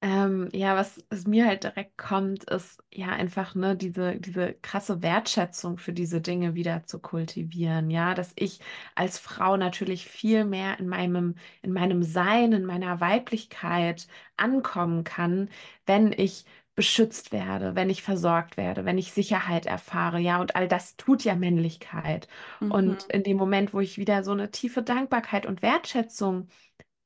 Ähm, 0.00 0.48
ja, 0.52 0.74
was, 0.74 0.98
was 1.10 1.28
mir 1.28 1.46
halt 1.46 1.62
direkt 1.62 1.96
kommt, 1.96 2.42
ist 2.50 2.82
ja 2.92 3.10
einfach, 3.10 3.54
ne, 3.54 3.76
diese, 3.76 4.16
diese 4.18 4.52
krasse 4.54 5.00
Wertschätzung 5.00 5.78
für 5.78 5.92
diese 5.92 6.20
Dinge 6.20 6.56
wieder 6.56 6.84
zu 6.86 6.98
kultivieren. 6.98 7.88
Ja, 7.88 8.14
dass 8.14 8.32
ich 8.34 8.58
als 8.96 9.20
Frau 9.20 9.56
natürlich 9.56 10.08
viel 10.08 10.44
mehr 10.44 10.80
in 10.80 10.88
meinem, 10.88 11.36
in 11.62 11.72
meinem 11.72 12.02
Sein, 12.02 12.52
in 12.52 12.64
meiner 12.64 13.00
Weiblichkeit 13.00 14.08
ankommen 14.36 15.04
kann, 15.04 15.50
wenn 15.86 16.10
ich 16.10 16.46
beschützt 16.74 17.32
werde, 17.32 17.74
wenn 17.76 17.90
ich 17.90 18.02
versorgt 18.02 18.56
werde, 18.56 18.84
wenn 18.84 18.98
ich 18.98 19.12
Sicherheit 19.12 19.66
erfahre. 19.66 20.18
Ja, 20.20 20.40
und 20.40 20.56
all 20.56 20.68
das 20.68 20.96
tut 20.96 21.24
ja 21.24 21.34
Männlichkeit. 21.36 22.28
Und 22.68 23.04
Mhm. 23.04 23.08
in 23.10 23.22
dem 23.24 23.36
Moment, 23.36 23.74
wo 23.74 23.80
ich 23.80 23.98
wieder 23.98 24.24
so 24.24 24.32
eine 24.32 24.50
tiefe 24.50 24.82
Dankbarkeit 24.82 25.46
und 25.46 25.62
Wertschätzung 25.62 26.48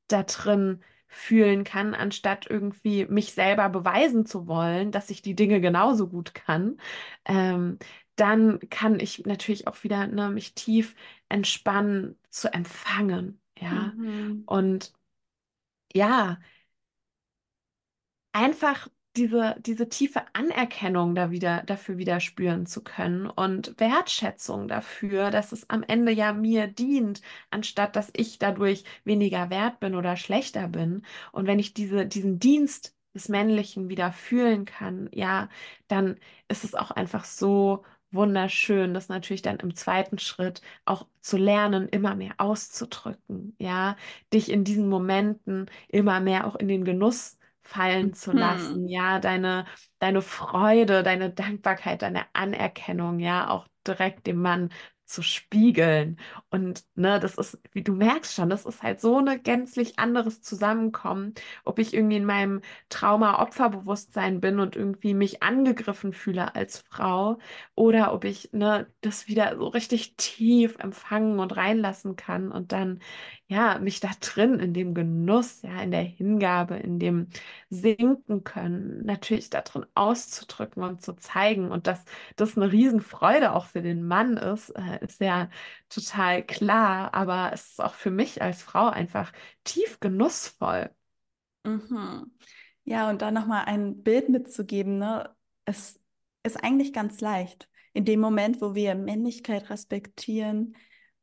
da 0.07 0.23
drin 0.23 0.81
fühlen 1.07 1.63
kann, 1.63 1.93
anstatt 1.95 2.47
irgendwie 2.49 3.05
mich 3.05 3.33
selber 3.33 3.69
beweisen 3.69 4.25
zu 4.25 4.47
wollen, 4.47 4.91
dass 4.91 5.09
ich 5.09 5.21
die 5.21 5.35
Dinge 5.35 5.61
genauso 5.61 6.07
gut 6.09 6.33
kann, 6.33 6.77
ähm, 7.25 7.79
dann 8.15 8.59
kann 8.69 8.99
ich 8.99 9.25
natürlich 9.25 9.67
auch 9.67 9.83
wieder 9.83 10.07
ne, 10.07 10.29
mich 10.29 10.53
tief 10.55 10.95
entspannen 11.29 12.17
zu 12.29 12.53
empfangen, 12.53 13.41
ja. 13.59 13.95
Mhm. 13.97 14.43
Und 14.45 14.93
ja, 15.93 16.39
einfach 18.33 18.87
diese, 19.17 19.55
diese 19.59 19.89
tiefe 19.89 20.21
Anerkennung 20.33 21.15
da 21.15 21.31
wieder, 21.31 21.63
dafür 21.63 21.97
wieder 21.97 22.19
spüren 22.19 22.65
zu 22.65 22.83
können 22.83 23.27
und 23.27 23.79
Wertschätzung 23.79 24.67
dafür, 24.67 25.31
dass 25.31 25.51
es 25.51 25.69
am 25.69 25.83
Ende 25.83 26.11
ja 26.11 26.33
mir 26.33 26.67
dient, 26.67 27.21
anstatt 27.51 27.95
dass 27.95 28.11
ich 28.15 28.39
dadurch 28.39 28.83
weniger 29.03 29.49
wert 29.49 29.79
bin 29.79 29.95
oder 29.95 30.15
schlechter 30.17 30.67
bin. 30.67 31.03
Und 31.31 31.47
wenn 31.47 31.59
ich 31.59 31.73
diese, 31.73 32.05
diesen 32.05 32.39
Dienst 32.39 32.95
des 33.13 33.29
Männlichen 33.29 33.89
wieder 33.89 34.11
fühlen 34.11 34.65
kann, 34.65 35.09
ja, 35.11 35.49
dann 35.87 36.17
ist 36.47 36.63
es 36.63 36.75
auch 36.75 36.91
einfach 36.91 37.25
so 37.25 37.83
wunderschön, 38.11 38.93
das 38.93 39.09
natürlich 39.09 39.41
dann 39.41 39.57
im 39.59 39.75
zweiten 39.75 40.19
Schritt 40.19 40.61
auch 40.85 41.07
zu 41.21 41.37
lernen, 41.37 41.89
immer 41.89 42.15
mehr 42.15 42.35
auszudrücken, 42.37 43.55
ja, 43.59 43.97
dich 44.33 44.49
in 44.51 44.63
diesen 44.63 44.87
Momenten 44.89 45.69
immer 45.89 46.19
mehr 46.19 46.47
auch 46.47 46.55
in 46.55 46.67
den 46.67 46.85
Genuss 46.85 47.36
fallen 47.67 48.13
zu 48.13 48.31
Mhm. 48.31 48.37
lassen, 48.39 48.87
ja, 48.87 49.19
deine, 49.19 49.65
deine 49.99 50.21
Freude, 50.21 51.03
deine 51.03 51.29
Dankbarkeit, 51.31 52.01
deine 52.01 52.25
Anerkennung, 52.33 53.19
ja, 53.19 53.49
auch 53.49 53.67
direkt 53.85 54.27
dem 54.27 54.41
Mann 54.41 54.69
zu 55.05 55.21
spiegeln. 55.23 56.19
Und 56.49 56.83
ne, 56.95 57.19
das 57.19 57.35
ist, 57.37 57.61
wie 57.71 57.81
du 57.83 57.93
merkst 57.93 58.33
schon, 58.35 58.49
das 58.49 58.65
ist 58.65 58.83
halt 58.83 58.99
so 58.99 59.17
ein 59.19 59.41
gänzlich 59.43 59.99
anderes 59.99 60.41
Zusammenkommen, 60.41 61.33
ob 61.63 61.79
ich 61.79 61.93
irgendwie 61.93 62.17
in 62.17 62.25
meinem 62.25 62.61
Trauma-Opferbewusstsein 62.89 64.41
bin 64.41 64.59
und 64.59 64.75
irgendwie 64.75 65.13
mich 65.13 65.41
angegriffen 65.43 66.11
fühle 66.13 66.55
als 66.55 66.79
Frau 66.89 67.37
oder 67.75 68.13
ob 68.13 68.25
ich 68.25 68.49
ne, 68.51 68.87
das 69.01 69.27
wieder 69.27 69.55
so 69.57 69.67
richtig 69.67 70.15
tief 70.17 70.75
empfangen 70.79 71.39
und 71.39 71.55
reinlassen 71.55 72.15
kann 72.17 72.51
und 72.51 72.71
dann 72.73 72.99
ja, 73.47 73.79
mich 73.79 74.01
da 74.01 74.09
drin 74.19 74.59
in 74.59 74.73
dem 74.73 74.93
Genuss, 74.93 75.61
ja, 75.61 75.81
in 75.81 75.91
der 75.91 76.01
Hingabe, 76.01 76.75
in 76.75 76.99
dem 76.99 77.27
sinken 77.69 78.43
können, 78.43 79.05
natürlich 79.05 79.49
darin 79.49 79.85
auszudrücken 79.95 80.83
und 80.83 81.01
zu 81.01 81.13
zeigen 81.15 81.71
und 81.71 81.87
dass 81.87 82.03
das 82.35 82.57
eine 82.57 82.71
Riesenfreude 82.71 83.53
auch 83.53 83.65
für 83.65 83.81
den 83.81 84.05
Mann 84.05 84.35
ist, 84.35 84.69
äh, 84.71 85.03
ist 85.03 85.21
ja 85.21 85.49
total 85.87 86.43
klar, 86.43 87.13
aber 87.13 87.51
es 87.53 87.71
ist 87.71 87.81
auch 87.81 87.93
für 87.93 88.11
mich 88.11 88.41
als 88.41 88.61
Frau 88.61 88.87
einfach 88.87 89.31
tief 89.63 90.01
genussvoll. 90.01 90.89
Mhm. 91.63 92.31
Ja, 92.83 93.09
und 93.09 93.21
da 93.21 93.31
nochmal 93.31 93.65
ein 93.65 94.03
Bild 94.03 94.29
mitzugeben, 94.29 94.97
ne? 94.97 95.33
Es 95.65 95.99
ist 96.43 96.63
eigentlich 96.63 96.93
ganz 96.93 97.21
leicht. 97.21 97.69
In 97.93 98.05
dem 98.05 98.19
Moment, 98.19 98.61
wo 98.61 98.75
wir 98.75 98.95
Männlichkeit 98.95 99.69
respektieren, 99.69 100.75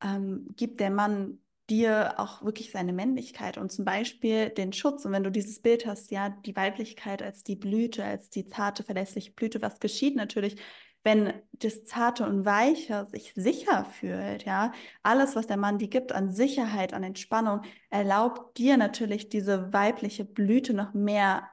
ähm, 0.03 0.47
gibt 0.57 0.81
der 0.81 0.91
Mann 0.91 1.39
dir 1.71 2.15
auch 2.19 2.43
wirklich 2.45 2.71
seine 2.71 2.93
Männlichkeit 2.93 3.59
und 3.59 3.73
zum 3.73 3.85
Beispiel 3.85 4.51
den 4.51 4.73
Schutz. 4.73 5.05
Und 5.05 5.13
wenn 5.13 5.25
du 5.25 5.31
dieses 5.31 5.61
Bild 5.63 5.87
hast, 5.87 6.11
ja, 6.11 6.31
die 6.31 6.57
Weiblichkeit 6.57 7.23
als 7.23 7.43
die 7.43 7.57
Blüte, 7.57 8.05
als 8.05 8.31
die 8.31 8.47
zarte, 8.47 8.85
verlässliche 8.85 9.33
Blüte, 9.33 9.63
was 9.63 9.81
geschieht 9.81 10.17
natürlich, 10.17 10.57
wenn 11.05 11.35
das 11.53 11.85
Zarte 11.85 12.25
und 12.27 12.47
Weiche 12.47 13.07
sich 13.07 13.35
sicher 13.35 13.85
fühlt, 13.85 14.45
ja, 14.45 14.73
alles, 15.03 15.37
was 15.37 15.47
der 15.47 15.59
Mann 15.59 15.79
dir 15.79 15.89
gibt 15.89 16.13
an 16.13 16.33
Sicherheit, 16.33 16.95
an 16.95 17.03
Entspannung, 17.03 17.61
erlaubt 17.91 18.57
dir 18.59 18.77
natürlich 18.77 19.29
diese 19.29 19.73
weibliche 19.73 20.25
Blüte 20.25 20.73
noch 20.75 20.95
mehr 20.95 21.49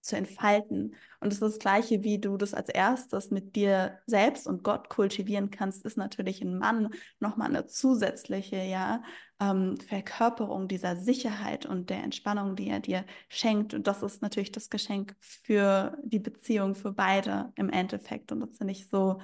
zu 0.00 0.16
entfalten. 0.16 0.94
Und 1.22 1.28
es 1.28 1.34
ist 1.34 1.42
das 1.42 1.58
Gleiche, 1.60 2.02
wie 2.02 2.18
du 2.18 2.36
das 2.36 2.52
als 2.52 2.68
erstes 2.68 3.30
mit 3.30 3.54
dir 3.54 4.00
selbst 4.06 4.48
und 4.48 4.64
Gott 4.64 4.88
kultivieren 4.88 5.50
kannst, 5.52 5.84
ist 5.84 5.96
natürlich 5.96 6.42
ein 6.42 6.58
Mann 6.58 6.90
nochmal 7.20 7.48
eine 7.48 7.66
zusätzliche, 7.66 8.56
ja, 8.56 9.04
ähm, 9.40 9.76
Verkörperung 9.78 10.66
dieser 10.66 10.96
Sicherheit 10.96 11.64
und 11.64 11.90
der 11.90 12.02
Entspannung, 12.02 12.56
die 12.56 12.68
er 12.68 12.80
dir 12.80 13.04
schenkt. 13.28 13.72
Und 13.72 13.86
das 13.86 14.02
ist 14.02 14.20
natürlich 14.20 14.50
das 14.50 14.68
Geschenk 14.68 15.14
für 15.20 15.96
die 16.02 16.18
Beziehung, 16.18 16.74
für 16.74 16.92
beide 16.92 17.52
im 17.54 17.70
Endeffekt. 17.70 18.32
Und 18.32 18.40
das 18.40 18.58
finde 18.58 18.72
ich 18.72 18.88
so, 18.88 19.20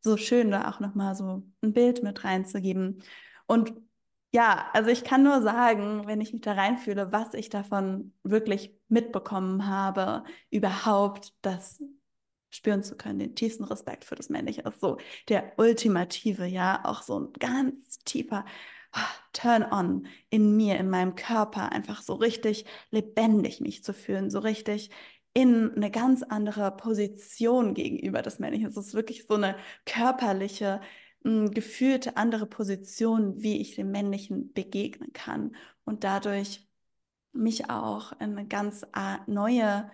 so 0.00 0.16
schön, 0.16 0.50
da 0.50 0.70
auch 0.70 0.80
nochmal 0.80 1.14
so 1.14 1.42
ein 1.60 1.72
Bild 1.74 2.02
mit 2.02 2.24
reinzugeben. 2.24 3.02
Und 3.46 3.74
ja, 4.32 4.70
also 4.72 4.90
ich 4.90 5.04
kann 5.04 5.22
nur 5.22 5.42
sagen, 5.42 6.06
wenn 6.06 6.20
ich 6.20 6.32
mich 6.32 6.40
da 6.42 6.52
reinfühle, 6.52 7.12
was 7.12 7.34
ich 7.34 7.50
davon 7.50 8.14
wirklich 8.22 8.74
mitbekommen 8.88 9.66
habe, 9.66 10.24
überhaupt 10.50 11.34
das 11.42 11.82
spüren 12.50 12.82
zu 12.82 12.96
können, 12.96 13.18
den 13.18 13.34
tiefsten 13.34 13.64
Respekt 13.64 14.04
für 14.04 14.14
das 14.14 14.30
Männliche 14.30 14.62
ist 14.62 14.80
so 14.80 14.98
der 15.28 15.52
ultimative, 15.58 16.46
ja, 16.46 16.80
auch 16.84 17.02
so 17.02 17.18
ein 17.20 17.32
ganz 17.34 17.98
tiefer 18.00 18.44
ah, 18.92 19.00
Turn-on 19.32 20.06
in 20.30 20.56
mir, 20.56 20.78
in 20.78 20.88
meinem 20.90 21.14
Körper, 21.14 21.72
einfach 21.72 22.02
so 22.02 22.14
richtig 22.14 22.64
lebendig 22.90 23.60
mich 23.60 23.84
zu 23.84 23.92
fühlen, 23.94 24.30
so 24.30 24.38
richtig 24.38 24.90
in 25.34 25.74
eine 25.74 25.90
ganz 25.90 26.22
andere 26.22 26.76
Position 26.76 27.74
gegenüber 27.74 28.22
des 28.22 28.38
Männlichen. 28.38 28.66
Es 28.68 28.76
ist 28.76 28.94
wirklich 28.94 29.26
so 29.26 29.34
eine 29.34 29.56
körperliche 29.86 30.80
gefühlte 31.24 32.16
andere 32.16 32.46
Position, 32.46 33.42
wie 33.42 33.60
ich 33.60 33.74
dem 33.76 33.90
Männlichen 33.90 34.52
begegnen 34.52 35.12
kann 35.12 35.56
und 35.84 36.04
dadurch 36.04 36.66
mich 37.32 37.70
auch 37.70 38.12
in 38.12 38.36
eine 38.36 38.46
ganz 38.46 38.86
neue 39.26 39.90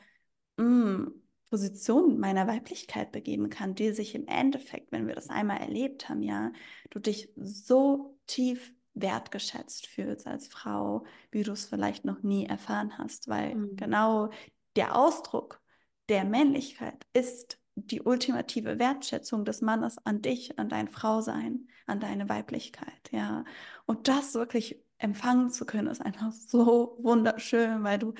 mh, 0.56 1.10
Position 1.50 2.18
meiner 2.18 2.46
Weiblichkeit 2.46 3.12
begeben 3.12 3.48
kann, 3.48 3.74
die 3.74 3.92
sich 3.92 4.14
im 4.14 4.26
Endeffekt, 4.26 4.92
wenn 4.92 5.06
wir 5.06 5.14
das 5.14 5.30
einmal 5.30 5.58
erlebt 5.58 6.08
haben, 6.08 6.22
ja, 6.22 6.52
du 6.90 6.98
dich 6.98 7.32
so 7.36 8.18
tief 8.26 8.72
wertgeschätzt 8.94 9.86
fühlst 9.86 10.26
als 10.26 10.48
Frau, 10.48 11.04
wie 11.30 11.42
du 11.42 11.52
es 11.52 11.66
vielleicht 11.66 12.04
noch 12.04 12.22
nie 12.22 12.46
erfahren 12.46 12.98
hast, 12.98 13.28
weil 13.28 13.54
mhm. 13.54 13.76
genau 13.76 14.30
der 14.76 14.96
Ausdruck 14.96 15.60
der 16.08 16.24
Männlichkeit 16.24 17.06
ist 17.12 17.58
die 17.86 18.02
ultimative 18.02 18.78
Wertschätzung 18.78 19.44
des 19.44 19.60
Mannes 19.60 19.98
an 20.04 20.22
dich, 20.22 20.58
an 20.58 20.68
dein 20.68 20.88
Frausein, 20.88 21.68
an 21.86 22.00
deine 22.00 22.28
Weiblichkeit, 22.28 23.10
ja. 23.12 23.44
Und 23.86 24.08
das 24.08 24.34
wirklich 24.34 24.82
empfangen 24.98 25.50
zu 25.50 25.64
können, 25.64 25.88
ist 25.88 26.02
einfach 26.02 26.32
so 26.32 26.96
wunderschön, 27.00 27.84
weil 27.84 27.98
du 27.98 28.14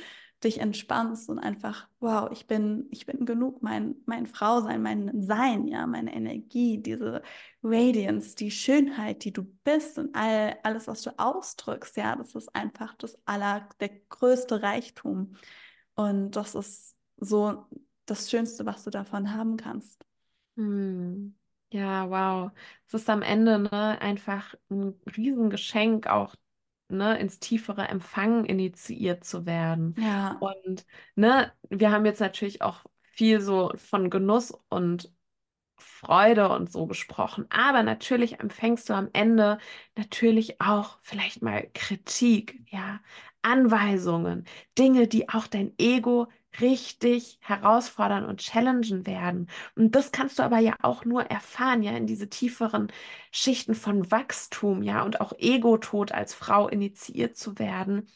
dich 0.45 0.61
entspannst 0.61 1.29
und 1.29 1.39
einfach, 1.41 1.89
wow, 1.99 2.31
ich 2.31 2.47
bin, 2.47 2.87
ich 2.91 3.07
bin 3.07 3.27
genug, 3.27 3.61
mein, 3.63 3.97
mein 4.07 4.27
Frausein, 4.27 4.83
mein 4.83 5.23
Sein, 5.23 5.67
ja, 5.67 5.87
meine 5.87 6.15
Energie, 6.15 6.79
diese 6.81 7.23
Radiance, 7.63 8.37
die 8.37 8.51
Schönheit, 8.53 9.25
die 9.25 9.33
du 9.33 9.45
bist 9.65 9.99
und 9.99 10.15
all, 10.15 10.57
alles, 10.63 10.87
was 10.87 11.03
du 11.03 11.11
ausdrückst, 11.19 11.97
ja, 11.97 12.15
das 12.15 12.35
ist 12.37 12.55
einfach 12.55 12.95
das 12.95 13.19
aller, 13.27 13.69
der 13.81 13.91
größte 14.09 14.63
Reichtum. 14.63 15.35
Und 15.95 16.33
das 16.33 16.55
ist 16.55 16.97
so 17.17 17.67
das 18.11 18.31
Schönste, 18.31 18.67
was 18.67 18.85
du 18.85 18.91
davon 18.91 19.35
haben 19.35 19.57
kannst. 19.57 20.05
Hm. 20.57 21.35
Ja, 21.71 22.09
wow. 22.11 22.51
Es 22.87 22.95
ist 22.95 23.11
am 23.11 23.23
Ende 23.23 23.59
ne, 23.59 24.01
einfach 24.01 24.55
ein 24.71 24.95
Riesengeschenk, 25.17 26.07
auch 26.07 26.35
ne, 26.89 27.19
ins 27.19 27.39
tiefere 27.39 27.89
Empfangen 27.89 28.45
initiiert 28.45 29.25
zu 29.25 29.47
werden. 29.47 29.95
Ja. 29.99 30.39
Und 30.41 30.87
ne, 31.15 31.53
wir 31.69 31.91
haben 31.91 32.07
jetzt 32.07 32.21
natürlich 32.21 32.63
auch 32.63 32.85
viel 33.03 33.41
so 33.41 33.73
von 33.77 34.11
Genuss 34.11 34.53
und 34.69 35.13
Freude 35.77 36.49
und 36.49 36.73
so 36.73 36.87
gesprochen. 36.87 37.47
Aber 37.51 37.83
natürlich 37.83 38.41
empfängst 38.41 38.89
du 38.89 38.95
am 38.95 39.11
Ende 39.13 39.59
natürlich 39.97 40.61
auch 40.61 40.99
vielleicht 41.03 41.43
mal 41.43 41.69
Kritik, 41.75 42.61
ja, 42.71 43.01
Anweisungen, 43.43 44.45
Dinge, 44.77 45.07
die 45.07 45.29
auch 45.29 45.47
dein 45.47 45.73
Ego 45.79 46.29
richtig 46.61 47.39
herausfordern 47.43 48.25
und 48.25 48.41
challengen 48.41 49.07
werden. 49.07 49.49
Und 49.77 49.95
das 49.95 50.13
kannst 50.13 50.39
du 50.39 50.43
aber 50.43 50.59
ja 50.59 50.77
auch 50.83 51.05
nur 51.05 51.23
erfahren, 51.25 51.83
ja, 51.83 51.93
in 51.93 52.07
diese 52.07 52.29
tieferen 52.29 52.89
Schichten 53.33 53.75
von 53.75 54.11
Wachstum, 54.11 54.83
ja, 54.83 55.03
und 55.03 55.21
auch 55.21 55.33
Ego-Tod 55.39 56.13
als 56.13 56.35
Frau 56.35 56.69
initiiert 56.69 57.37
zu 57.37 57.59
werden, 57.59 58.09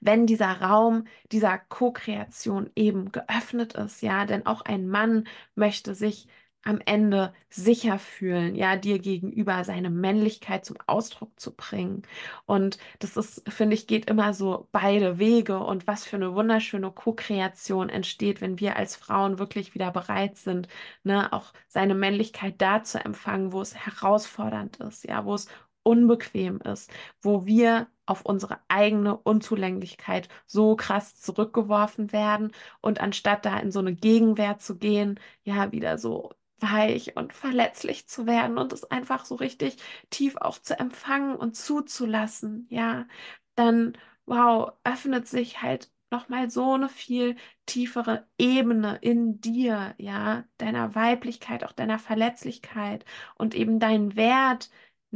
wenn 0.00 0.26
dieser 0.26 0.60
Raum 0.62 1.04
dieser 1.32 1.58
Co-Kreation 1.58 2.70
eben 2.76 3.12
geöffnet 3.12 3.74
ist, 3.74 4.02
ja, 4.02 4.24
denn 4.26 4.46
auch 4.46 4.62
ein 4.62 4.88
Mann 4.88 5.26
möchte 5.54 5.94
sich 5.94 6.28
am 6.66 6.80
Ende 6.84 7.32
sicher 7.48 7.98
fühlen, 7.98 8.54
ja, 8.54 8.76
dir 8.76 8.98
gegenüber 8.98 9.64
seine 9.64 9.88
Männlichkeit 9.90 10.64
zum 10.64 10.76
Ausdruck 10.86 11.38
zu 11.38 11.54
bringen. 11.54 12.02
Und 12.44 12.78
das 12.98 13.16
ist, 13.16 13.42
finde 13.50 13.74
ich, 13.74 13.86
geht 13.86 14.10
immer 14.10 14.34
so 14.34 14.68
beide 14.72 15.18
Wege 15.18 15.58
und 15.60 15.86
was 15.86 16.04
für 16.04 16.16
eine 16.16 16.34
wunderschöne 16.34 16.90
Co-Kreation 16.90 17.88
entsteht, 17.88 18.40
wenn 18.40 18.58
wir 18.60 18.76
als 18.76 18.96
Frauen 18.96 19.38
wirklich 19.38 19.74
wieder 19.74 19.90
bereit 19.92 20.36
sind, 20.36 20.68
ne, 21.04 21.32
auch 21.32 21.52
seine 21.68 21.94
Männlichkeit 21.94 22.60
da 22.60 22.82
zu 22.82 22.98
empfangen, 23.04 23.52
wo 23.52 23.60
es 23.60 23.74
herausfordernd 23.76 24.78
ist, 24.78 25.04
ja, 25.08 25.24
wo 25.24 25.34
es 25.34 25.46
unbequem 25.84 26.60
ist, 26.62 26.90
wo 27.22 27.46
wir 27.46 27.86
auf 28.06 28.22
unsere 28.24 28.58
eigene 28.68 29.16
Unzulänglichkeit 29.16 30.28
so 30.46 30.76
krass 30.76 31.16
zurückgeworfen 31.20 32.12
werden 32.12 32.52
und 32.80 33.00
anstatt 33.00 33.44
da 33.44 33.58
in 33.58 33.70
so 33.72 33.78
eine 33.80 33.94
Gegenwehr 33.94 34.58
zu 34.58 34.78
gehen, 34.78 35.20
ja, 35.44 35.72
wieder 35.72 35.98
so 35.98 36.32
weich 36.60 37.16
und 37.16 37.32
verletzlich 37.32 38.08
zu 38.08 38.26
werden 38.26 38.58
und 38.58 38.72
es 38.72 38.84
einfach 38.90 39.24
so 39.26 39.34
richtig 39.36 39.76
tief 40.10 40.36
auch 40.36 40.58
zu 40.58 40.78
empfangen 40.78 41.36
und 41.36 41.56
zuzulassen, 41.56 42.66
ja, 42.70 43.06
dann, 43.54 43.96
wow, 44.26 44.72
öffnet 44.84 45.26
sich 45.28 45.62
halt 45.62 45.90
nochmal 46.10 46.50
so 46.50 46.74
eine 46.74 46.88
viel 46.88 47.36
tiefere 47.66 48.26
Ebene 48.38 48.98
in 49.02 49.40
dir, 49.40 49.94
ja, 49.98 50.44
deiner 50.58 50.94
Weiblichkeit, 50.94 51.64
auch 51.64 51.72
deiner 51.72 51.98
Verletzlichkeit 51.98 53.04
und 53.36 53.54
eben 53.54 53.80
dein 53.80 54.16
Wert 54.16 54.70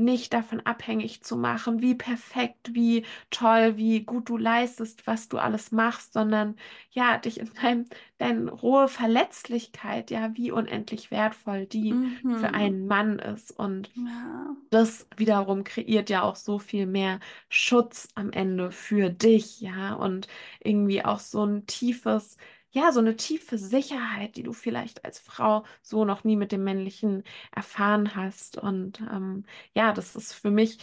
nicht 0.04 0.32
davon 0.32 0.60
abhängig 0.60 1.22
zu 1.22 1.36
machen, 1.36 1.80
wie 1.80 1.94
perfekt, 1.94 2.74
wie 2.74 3.04
toll, 3.30 3.76
wie 3.76 4.04
gut 4.04 4.28
du 4.28 4.36
leistest, 4.36 5.06
was 5.06 5.28
du 5.28 5.38
alles 5.38 5.72
machst, 5.72 6.12
sondern 6.12 6.56
ja, 6.90 7.18
dich 7.18 7.40
in 7.40 7.50
deinem, 7.60 7.86
deine 8.18 8.50
rohe 8.50 8.88
Verletzlichkeit, 8.88 10.10
ja, 10.10 10.36
wie 10.36 10.50
unendlich 10.50 11.10
wertvoll 11.10 11.66
die 11.66 11.92
mhm. 11.92 12.38
für 12.38 12.54
einen 12.54 12.86
Mann 12.86 13.18
ist. 13.18 13.52
Und 13.58 13.90
ja. 13.94 14.56
das 14.70 15.06
wiederum 15.16 15.64
kreiert 15.64 16.10
ja 16.10 16.22
auch 16.22 16.36
so 16.36 16.58
viel 16.58 16.86
mehr 16.86 17.20
Schutz 17.48 18.08
am 18.14 18.32
Ende 18.32 18.70
für 18.72 19.10
dich, 19.10 19.60
ja, 19.60 19.94
und 19.94 20.28
irgendwie 20.62 21.04
auch 21.04 21.20
so 21.20 21.44
ein 21.44 21.66
tiefes, 21.66 22.36
ja, 22.70 22.92
so 22.92 23.00
eine 23.00 23.16
tiefe 23.16 23.58
Sicherheit, 23.58 24.36
die 24.36 24.42
du 24.42 24.52
vielleicht 24.52 25.04
als 25.04 25.18
Frau 25.18 25.64
so 25.82 26.04
noch 26.04 26.24
nie 26.24 26.36
mit 26.36 26.52
dem 26.52 26.64
Männlichen 26.64 27.24
erfahren 27.54 28.14
hast. 28.14 28.58
Und 28.58 29.00
ähm, 29.00 29.44
ja, 29.74 29.92
das 29.92 30.14
ist 30.16 30.32
für 30.34 30.50
mich 30.50 30.78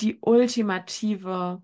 die 0.00 0.18
ultimative, 0.20 1.62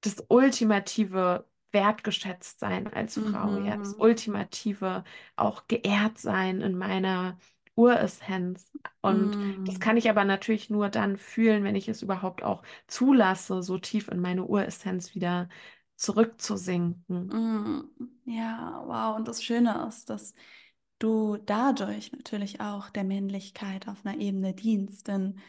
das 0.00 0.24
ultimative 0.28 1.46
wertgeschätzt 1.70 2.60
sein 2.60 2.92
als 2.92 3.14
Frau, 3.14 3.48
mhm. 3.60 3.66
ja, 3.66 3.76
das 3.76 3.94
ultimative 3.94 5.04
auch 5.36 5.66
geehrt 5.68 6.18
sein 6.18 6.60
in 6.60 6.76
meiner 6.76 7.38
Uressenz. 7.76 8.70
Und 9.00 9.36
mm. 9.36 9.64
das 9.64 9.80
kann 9.80 9.96
ich 9.96 10.08
aber 10.08 10.24
natürlich 10.24 10.70
nur 10.70 10.88
dann 10.88 11.16
fühlen, 11.16 11.64
wenn 11.64 11.74
ich 11.74 11.88
es 11.88 12.02
überhaupt 12.02 12.44
auch 12.44 12.62
zulasse, 12.86 13.62
so 13.62 13.78
tief 13.78 14.08
in 14.08 14.20
meine 14.20 14.44
Uressenz 14.44 15.14
wieder 15.14 15.48
zurückzusinken. 15.96 17.26
Mm, 17.26 17.90
ja, 18.24 18.82
wow. 18.86 19.16
Und 19.16 19.28
das 19.28 19.42
Schöne 19.42 19.86
ist, 19.88 20.10
dass 20.10 20.34
du 20.98 21.36
dadurch 21.38 22.12
natürlich 22.12 22.60
auch 22.60 22.90
der 22.90 23.04
Männlichkeit 23.04 23.88
auf 23.88 24.04
einer 24.04 24.18
Ebene 24.20 24.54
dienst. 24.54 25.08
Denn 25.08 25.40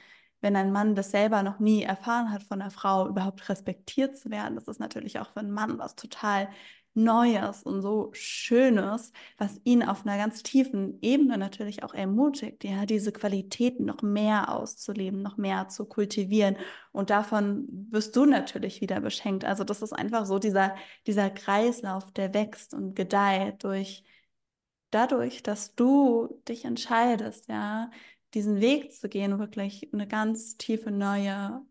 wenn 0.41 0.55
ein 0.55 0.71
Mann 0.71 0.95
das 0.95 1.11
selber 1.11 1.43
noch 1.43 1.59
nie 1.59 1.83
erfahren 1.83 2.31
hat 2.31 2.43
von 2.43 2.61
einer 2.61 2.71
Frau, 2.71 3.07
überhaupt 3.07 3.49
respektiert 3.49 4.17
zu 4.17 4.29
werden. 4.29 4.55
Das 4.55 4.67
ist 4.67 4.79
natürlich 4.79 5.19
auch 5.19 5.31
für 5.31 5.39
einen 5.39 5.51
Mann 5.51 5.79
was 5.79 5.95
total 5.95 6.49
Neues 6.95 7.63
und 7.63 7.81
so 7.81 8.09
Schönes, 8.13 9.11
was 9.37 9.59
ihn 9.65 9.83
auf 9.83 10.05
einer 10.05 10.17
ganz 10.17 10.43
tiefen 10.43 10.97
Ebene 11.01 11.37
natürlich 11.37 11.83
auch 11.83 11.93
ermutigt, 11.93 12.63
ja, 12.63 12.85
diese 12.85 13.11
Qualitäten 13.11 13.85
noch 13.85 14.01
mehr 14.01 14.51
auszuleben, 14.51 15.21
noch 15.21 15.37
mehr 15.37 15.67
zu 15.67 15.85
kultivieren. 15.85 16.57
Und 16.91 17.09
davon 17.09 17.67
wirst 17.91 18.15
du 18.15 18.25
natürlich 18.25 18.81
wieder 18.81 19.01
beschenkt. 19.01 19.45
Also 19.45 19.63
das 19.63 19.81
ist 19.81 19.93
einfach 19.93 20.25
so 20.25 20.39
dieser, 20.39 20.75
dieser 21.05 21.29
Kreislauf, 21.29 22.11
der 22.11 22.33
wächst 22.33 22.73
und 22.73 22.95
gedeiht 22.95 23.63
durch 23.63 24.03
dadurch, 24.89 25.43
dass 25.43 25.75
du 25.75 26.41
dich 26.47 26.65
entscheidest, 26.65 27.49
ja, 27.49 27.91
diesen 28.33 28.61
Weg 28.61 28.93
zu 28.93 29.09
gehen, 29.09 29.39
wirklich 29.39 29.91
eine 29.93 30.07
ganz 30.07 30.57
tiefe 30.57 30.91
neue 30.91 31.61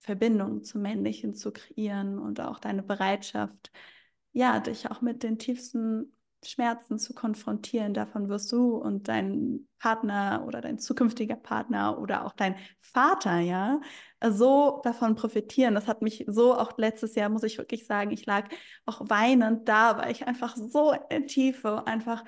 Verbindung 0.00 0.62
zum 0.64 0.82
Männlichen 0.82 1.34
zu 1.34 1.52
kreieren 1.52 2.18
und 2.18 2.40
auch 2.40 2.58
deine 2.58 2.82
Bereitschaft, 2.82 3.70
ja, 4.38 4.60
dich 4.60 4.88
auch 4.90 5.00
mit 5.00 5.24
den 5.24 5.38
tiefsten 5.38 6.12
Schmerzen 6.44 6.98
zu 7.00 7.12
konfrontieren. 7.12 7.92
Davon 7.92 8.28
wirst 8.28 8.52
du 8.52 8.76
und 8.76 9.08
dein 9.08 9.66
Partner 9.80 10.44
oder 10.46 10.60
dein 10.60 10.78
zukünftiger 10.78 11.34
Partner 11.34 11.98
oder 11.98 12.24
auch 12.24 12.32
dein 12.32 12.54
Vater, 12.80 13.40
ja, 13.40 13.80
so 14.24 14.80
davon 14.84 15.16
profitieren. 15.16 15.74
Das 15.74 15.88
hat 15.88 16.02
mich 16.02 16.24
so 16.28 16.54
auch 16.56 16.78
letztes 16.78 17.16
Jahr, 17.16 17.30
muss 17.30 17.42
ich 17.42 17.58
wirklich 17.58 17.86
sagen, 17.86 18.12
ich 18.12 18.26
lag 18.26 18.48
auch 18.86 19.00
weinend 19.08 19.68
da, 19.68 19.98
weil 19.98 20.12
ich 20.12 20.28
einfach 20.28 20.56
so 20.56 20.94
in 21.10 21.26
Tiefe 21.26 21.84
einfach 21.88 22.24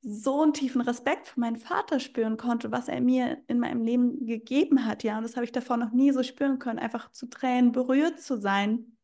so 0.00 0.42
einen 0.42 0.54
tiefen 0.54 0.80
Respekt 0.80 1.28
für 1.28 1.40
meinen 1.40 1.58
Vater 1.58 2.00
spüren 2.00 2.38
konnte, 2.38 2.72
was 2.72 2.88
er 2.88 3.02
mir 3.02 3.42
in 3.48 3.58
meinem 3.58 3.84
Leben 3.84 4.24
gegeben 4.24 4.86
hat, 4.86 5.02
ja. 5.02 5.18
Und 5.18 5.24
das 5.24 5.36
habe 5.36 5.44
ich 5.44 5.52
davor 5.52 5.76
noch 5.76 5.92
nie 5.92 6.10
so 6.12 6.22
spüren 6.22 6.58
können, 6.58 6.78
einfach 6.78 7.12
zu 7.12 7.28
Tränen 7.28 7.72
berührt 7.72 8.18
zu 8.18 8.40
sein 8.40 8.96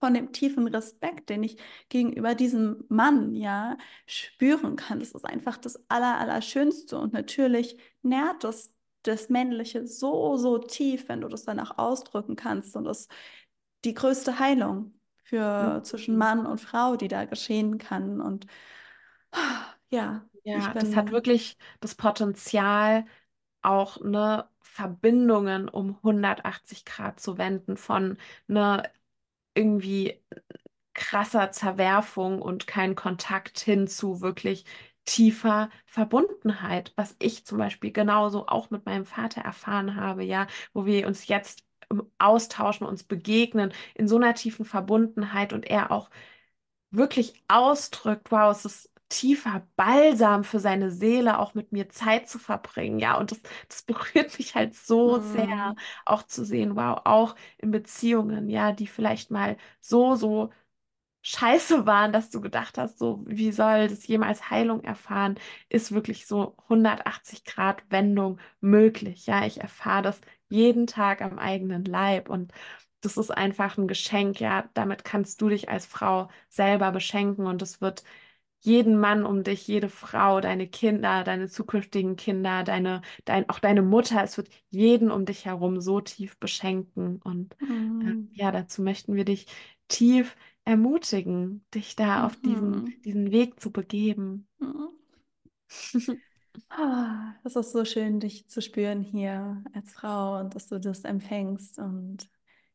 von 0.00 0.14
dem 0.14 0.32
tiefen 0.32 0.68
Respekt, 0.68 1.28
den 1.30 1.42
ich 1.42 1.58
gegenüber 1.88 2.34
diesem 2.34 2.84
Mann 2.88 3.34
ja 3.34 3.76
spüren 4.06 4.76
kann. 4.76 5.00
Das 5.00 5.12
ist 5.12 5.24
einfach 5.24 5.56
das 5.56 5.82
Aller, 5.88 6.18
Allerschönste. 6.18 6.98
Und 6.98 7.12
natürlich 7.12 7.76
nährt 8.02 8.44
das 8.44 8.72
das 9.02 9.28
Männliche 9.28 9.86
so, 9.86 10.36
so 10.36 10.58
tief, 10.58 11.08
wenn 11.08 11.20
du 11.20 11.28
das 11.28 11.44
danach 11.44 11.78
ausdrücken 11.78 12.36
kannst. 12.36 12.76
Und 12.76 12.84
das 12.84 13.00
ist 13.02 13.10
die 13.84 13.94
größte 13.94 14.38
Heilung 14.38 14.98
für 15.22 15.78
mhm. 15.78 15.84
zwischen 15.84 16.16
Mann 16.16 16.46
und 16.46 16.60
Frau, 16.60 16.96
die 16.96 17.08
da 17.08 17.24
geschehen 17.24 17.78
kann. 17.78 18.20
Und 18.20 18.46
ja, 19.90 20.26
ja, 20.44 20.72
das 20.74 20.96
hat 20.96 21.10
wirklich 21.10 21.56
das 21.80 21.94
Potenzial, 21.94 23.06
auch 23.62 24.00
ne 24.00 24.48
Verbindungen 24.60 25.68
um 25.68 25.96
180 25.96 26.84
Grad 26.84 27.20
zu 27.20 27.38
wenden 27.38 27.76
von 27.76 28.16
ne 28.46 28.82
irgendwie 29.58 30.22
krasser 30.94 31.52
Zerwerfung 31.52 32.42
und 32.42 32.66
kein 32.66 32.94
Kontakt 32.94 33.60
hin 33.60 33.86
zu 33.88 34.20
wirklich 34.20 34.64
tiefer 35.04 35.70
Verbundenheit, 35.86 36.92
was 36.96 37.16
ich 37.18 37.46
zum 37.46 37.58
Beispiel 37.58 37.92
genauso 37.92 38.46
auch 38.48 38.70
mit 38.70 38.84
meinem 38.86 39.06
Vater 39.06 39.40
erfahren 39.42 39.96
habe, 39.96 40.24
ja, 40.24 40.46
wo 40.74 40.86
wir 40.86 41.06
uns 41.06 41.28
jetzt 41.28 41.64
austauschen, 42.18 42.86
uns 42.86 43.04
begegnen 43.04 43.72
in 43.94 44.08
so 44.08 44.16
einer 44.16 44.34
tiefen 44.34 44.64
Verbundenheit 44.66 45.52
und 45.52 45.66
er 45.66 45.90
auch 45.92 46.10
wirklich 46.90 47.42
ausdrückt, 47.48 48.30
wow, 48.30 48.50
es 48.56 48.64
ist 48.64 48.90
tiefer 49.08 49.66
Balsam 49.76 50.44
für 50.44 50.60
seine 50.60 50.90
Seele, 50.90 51.38
auch 51.38 51.54
mit 51.54 51.72
mir 51.72 51.88
Zeit 51.88 52.28
zu 52.28 52.38
verbringen. 52.38 52.98
Ja, 52.98 53.16
und 53.18 53.30
das, 53.32 53.40
das 53.68 53.82
berührt 53.82 54.38
mich 54.38 54.54
halt 54.54 54.74
so 54.74 55.18
sehr, 55.20 55.46
Mhm. 55.46 55.78
auch 56.06 56.22
zu 56.24 56.44
sehen, 56.44 56.76
wow, 56.76 57.00
auch 57.04 57.36
in 57.58 57.70
Beziehungen, 57.70 58.48
ja, 58.48 58.72
die 58.72 58.86
vielleicht 58.86 59.30
mal 59.30 59.56
so, 59.80 60.14
so 60.16 60.50
scheiße 61.22 61.86
waren, 61.86 62.12
dass 62.12 62.30
du 62.30 62.40
gedacht 62.40 62.78
hast, 62.78 62.98
so, 62.98 63.22
wie 63.26 63.52
soll 63.52 63.88
das 63.88 64.06
jemals 64.06 64.50
Heilung 64.50 64.82
erfahren, 64.84 65.38
ist 65.68 65.92
wirklich 65.92 66.26
so 66.26 66.56
180 66.68 67.44
Grad 67.44 67.82
Wendung 67.90 68.38
möglich. 68.60 69.26
Ja, 69.26 69.44
ich 69.46 69.60
erfahre 69.60 70.02
das 70.02 70.20
jeden 70.48 70.86
Tag 70.86 71.20
am 71.22 71.38
eigenen 71.38 71.84
Leib 71.84 72.28
und 72.30 72.52
das 73.00 73.16
ist 73.16 73.30
einfach 73.30 73.76
ein 73.78 73.88
Geschenk. 73.88 74.40
Ja, 74.40 74.68
damit 74.74 75.04
kannst 75.04 75.40
du 75.40 75.48
dich 75.48 75.68
als 75.68 75.86
Frau 75.86 76.28
selber 76.48 76.90
beschenken 76.92 77.46
und 77.46 77.62
es 77.62 77.80
wird 77.80 78.02
jeden 78.60 78.98
Mann 78.98 79.24
um 79.24 79.42
dich, 79.44 79.66
jede 79.68 79.88
Frau, 79.88 80.40
deine 80.40 80.68
Kinder, 80.68 81.24
deine 81.24 81.48
zukünftigen 81.48 82.16
Kinder, 82.16 82.64
deine, 82.64 83.02
dein, 83.24 83.48
auch 83.48 83.58
deine 83.60 83.82
Mutter, 83.82 84.22
es 84.22 84.36
wird 84.36 84.48
jeden 84.70 85.10
um 85.10 85.24
dich 85.26 85.44
herum 85.46 85.80
so 85.80 86.00
tief 86.00 86.38
beschenken. 86.38 87.20
Und 87.22 87.56
äh, 88.00 88.14
Mhm. 88.14 88.28
ja, 88.32 88.50
dazu 88.52 88.82
möchten 88.82 89.14
wir 89.14 89.24
dich 89.24 89.46
tief 89.88 90.36
ermutigen, 90.64 91.64
dich 91.74 91.96
da 91.96 92.26
auf 92.26 92.36
diesen, 92.36 92.84
Mhm. 92.84 92.98
diesen 93.04 93.30
Weg 93.32 93.60
zu 93.60 93.72
begeben. 93.72 94.46
Mhm. 94.60 94.88
Ah, 96.70 97.34
Es 97.44 97.56
ist 97.56 97.72
so 97.72 97.84
schön, 97.84 98.20
dich 98.20 98.48
zu 98.48 98.60
spüren 98.62 99.00
hier 99.02 99.64
als 99.74 99.92
Frau 99.92 100.38
und 100.38 100.54
dass 100.54 100.68
du 100.68 100.78
das 100.78 101.04
empfängst 101.04 101.78
und 101.78 102.28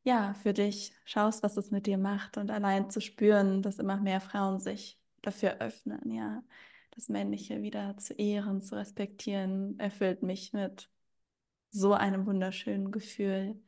ja, 0.04 0.34
für 0.36 0.54
dich 0.54 0.94
schaust, 1.06 1.44
was 1.44 1.58
es 1.58 1.72
mit 1.72 1.86
dir 1.88 1.98
macht 1.98 2.38
und 2.38 2.52
allein 2.52 2.90
zu 2.90 3.00
spüren, 3.02 3.62
dass 3.62 3.80
immer 3.80 3.98
mehr 3.98 4.20
Frauen 4.20 4.60
sich 4.60 5.00
dafür 5.24 5.60
öffnen, 5.60 6.12
ja, 6.12 6.44
das 6.92 7.10
Männliche 7.10 7.62
wieder 7.64 7.98
zu 7.98 8.14
ehren, 8.14 8.62
zu 8.62 8.76
respektieren, 8.76 9.80
erfüllt 9.80 10.22
mich 10.22 10.54
mit 10.54 10.90
so 11.72 11.94
einem 11.94 12.28
wunderschönen 12.28 12.92
Gefühl 12.92 13.60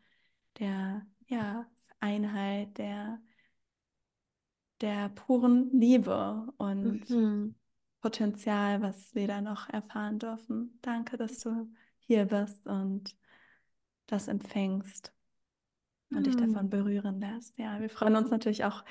der, 0.60 1.08
ja, 1.28 1.66
Einheit, 2.00 2.78
der, 2.78 3.20
der 4.82 5.10
puren 5.10 5.72
Liebe 5.72 6.48
und 6.58 7.04
Mhm. 7.10 7.56
Potenzial, 8.02 8.82
was 8.84 9.16
wir 9.16 9.28
da 9.28 9.42
noch 9.42 9.68
erfahren 9.70 10.20
dürfen. 10.20 10.78
Danke, 10.84 11.18
dass 11.18 11.40
du 11.40 11.68
hier 12.02 12.26
bist 12.26 12.68
und 12.68 13.18
das 14.06 14.28
empfängst 14.28 15.12
und 16.12 16.28
dich 16.28 16.36
davon 16.36 16.68
Mhm. 16.68 16.70
berühren 16.70 17.20
lässt. 17.20 17.58
Ja, 17.58 17.80
wir 17.80 17.90
freuen 17.90 18.16
uns 18.16 18.30
natürlich 18.30 18.64
auch 18.64 18.86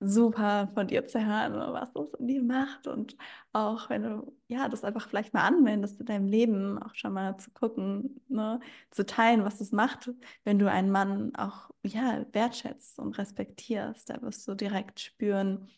super 0.00 0.68
von 0.74 0.86
dir 0.86 1.06
zu 1.06 1.24
hören, 1.24 1.54
was 1.54 1.92
das 1.92 2.06
in 2.20 2.28
dir 2.28 2.42
macht 2.42 2.86
und 2.86 3.16
auch 3.52 3.90
wenn 3.90 4.02
du 4.04 4.36
ja 4.46 4.68
das 4.68 4.84
einfach 4.84 5.08
vielleicht 5.08 5.34
mal 5.34 5.42
anwendest 5.46 5.98
in 6.00 6.06
deinem 6.06 6.26
Leben, 6.26 6.80
auch 6.80 6.94
schon 6.94 7.12
mal 7.12 7.36
zu 7.38 7.50
gucken, 7.50 8.20
ne, 8.28 8.60
zu 8.90 9.04
teilen, 9.04 9.44
was 9.44 9.60
es 9.60 9.72
macht, 9.72 10.10
wenn 10.44 10.58
du 10.58 10.70
einen 10.70 10.90
Mann 10.90 11.34
auch 11.34 11.70
ja 11.84 12.24
wertschätzt 12.32 12.98
und 12.98 13.18
respektierst, 13.18 14.10
da 14.10 14.22
wirst 14.22 14.46
du 14.46 14.54
direkt 14.54 15.00
spüren 15.00 15.68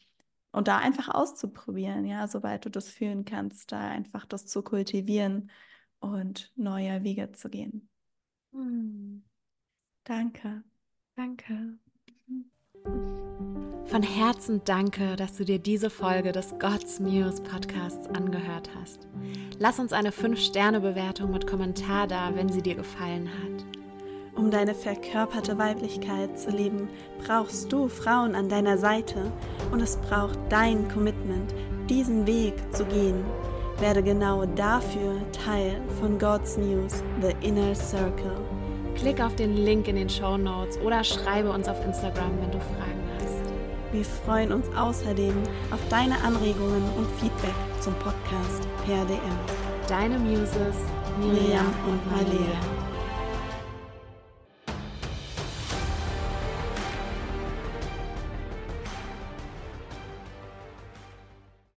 und 0.53 0.69
da 0.69 0.79
einfach 0.79 1.09
auszuprobieren, 1.09 2.05
ja, 2.05 2.27
soweit 2.29 2.65
du 2.65 2.71
das 2.71 2.89
fühlen 2.91 3.25
kannst, 3.25 3.73
da 3.73 3.79
einfach 3.81 4.27
das 4.27 4.47
zu 4.47 4.63
kultivieren 4.63 5.51
und 6.01 6.53
neue 6.57 7.05
Wege 7.05 7.33
zu 7.33 7.49
gehen. 7.49 7.89
Mhm. 8.53 9.25
Danke. 10.05 10.65
Danke. 11.17 11.79
Von 12.85 14.03
Herzen 14.03 14.63
danke, 14.65 15.17
dass 15.17 15.37
du 15.37 15.45
dir 15.45 15.59
diese 15.59 15.91
Folge 15.91 16.33
des 16.33 16.55
God's 16.61 17.01
Muse 17.01 17.43
Podcasts 17.43 18.09
angehört 18.11 18.71
hast. 18.81 19.09
Lass 19.59 19.79
uns 19.81 19.93
eine 19.93 20.11
5-Sterne-Bewertung 20.11 21.33
mit 21.33 21.47
Kommentar 21.47 22.07
da, 22.07 22.35
wenn 22.35 22.49
sie 22.49 22.63
dir 22.63 22.77
gefallen 22.77 23.29
hat. 23.29 23.65
Um 24.37 24.51
deine 24.51 24.75
verkörperte 24.75 25.59
Weiblichkeit 25.59 26.39
zu 26.39 26.51
leben, 26.51 26.89
brauchst 27.27 27.73
du 27.73 27.89
Frauen 27.89 28.35
an 28.35 28.49
deiner 28.49 28.79
Seite 28.79 29.33
und 29.73 29.81
es 29.81 29.97
braucht 29.97 30.39
dein 30.49 30.89
Commitment, 30.89 31.53
diesen 31.89 32.27
Weg 32.27 32.55
zu 32.73 32.85
gehen. 32.85 33.25
Werde 33.81 34.03
genau 34.03 34.47
dafür 34.47 35.17
Teil 35.33 35.81
von 35.99 36.19
God's 36.19 36.57
News, 36.57 37.03
The 37.21 37.35
Inner 37.47 37.75
Circle. 37.75 38.50
Klick 38.97 39.21
auf 39.21 39.35
den 39.37 39.57
Link 39.57 39.89
in 39.89 39.97
den 39.97 40.09
Show 40.09 40.37
Notes 40.37 40.79
oder 40.81 41.03
schreibe 41.05 41.51
uns 41.51 41.69
auf 41.69 41.85
Instagram, 41.85 42.33
wenn 42.41 42.51
du 42.51 42.59
Fragen 42.59 43.09
hast. 43.19 43.53
Wir 43.93 44.05
freuen 44.05 44.53
uns 44.53 44.67
außerdem 44.77 45.35
auf 45.71 45.81
deine 45.89 46.17
Anregungen 46.23 46.83
und 46.97 47.07
Feedback 47.21 47.55
zum 47.81 47.95
Podcast 47.95 48.69
per 48.87 49.05
DM. 49.07 49.21
Deine 49.89 50.19
Muses, 50.19 50.77
Miriam, 51.19 51.43
Miriam 51.43 51.75
und. 51.89 52.11
Malia. 52.11 52.80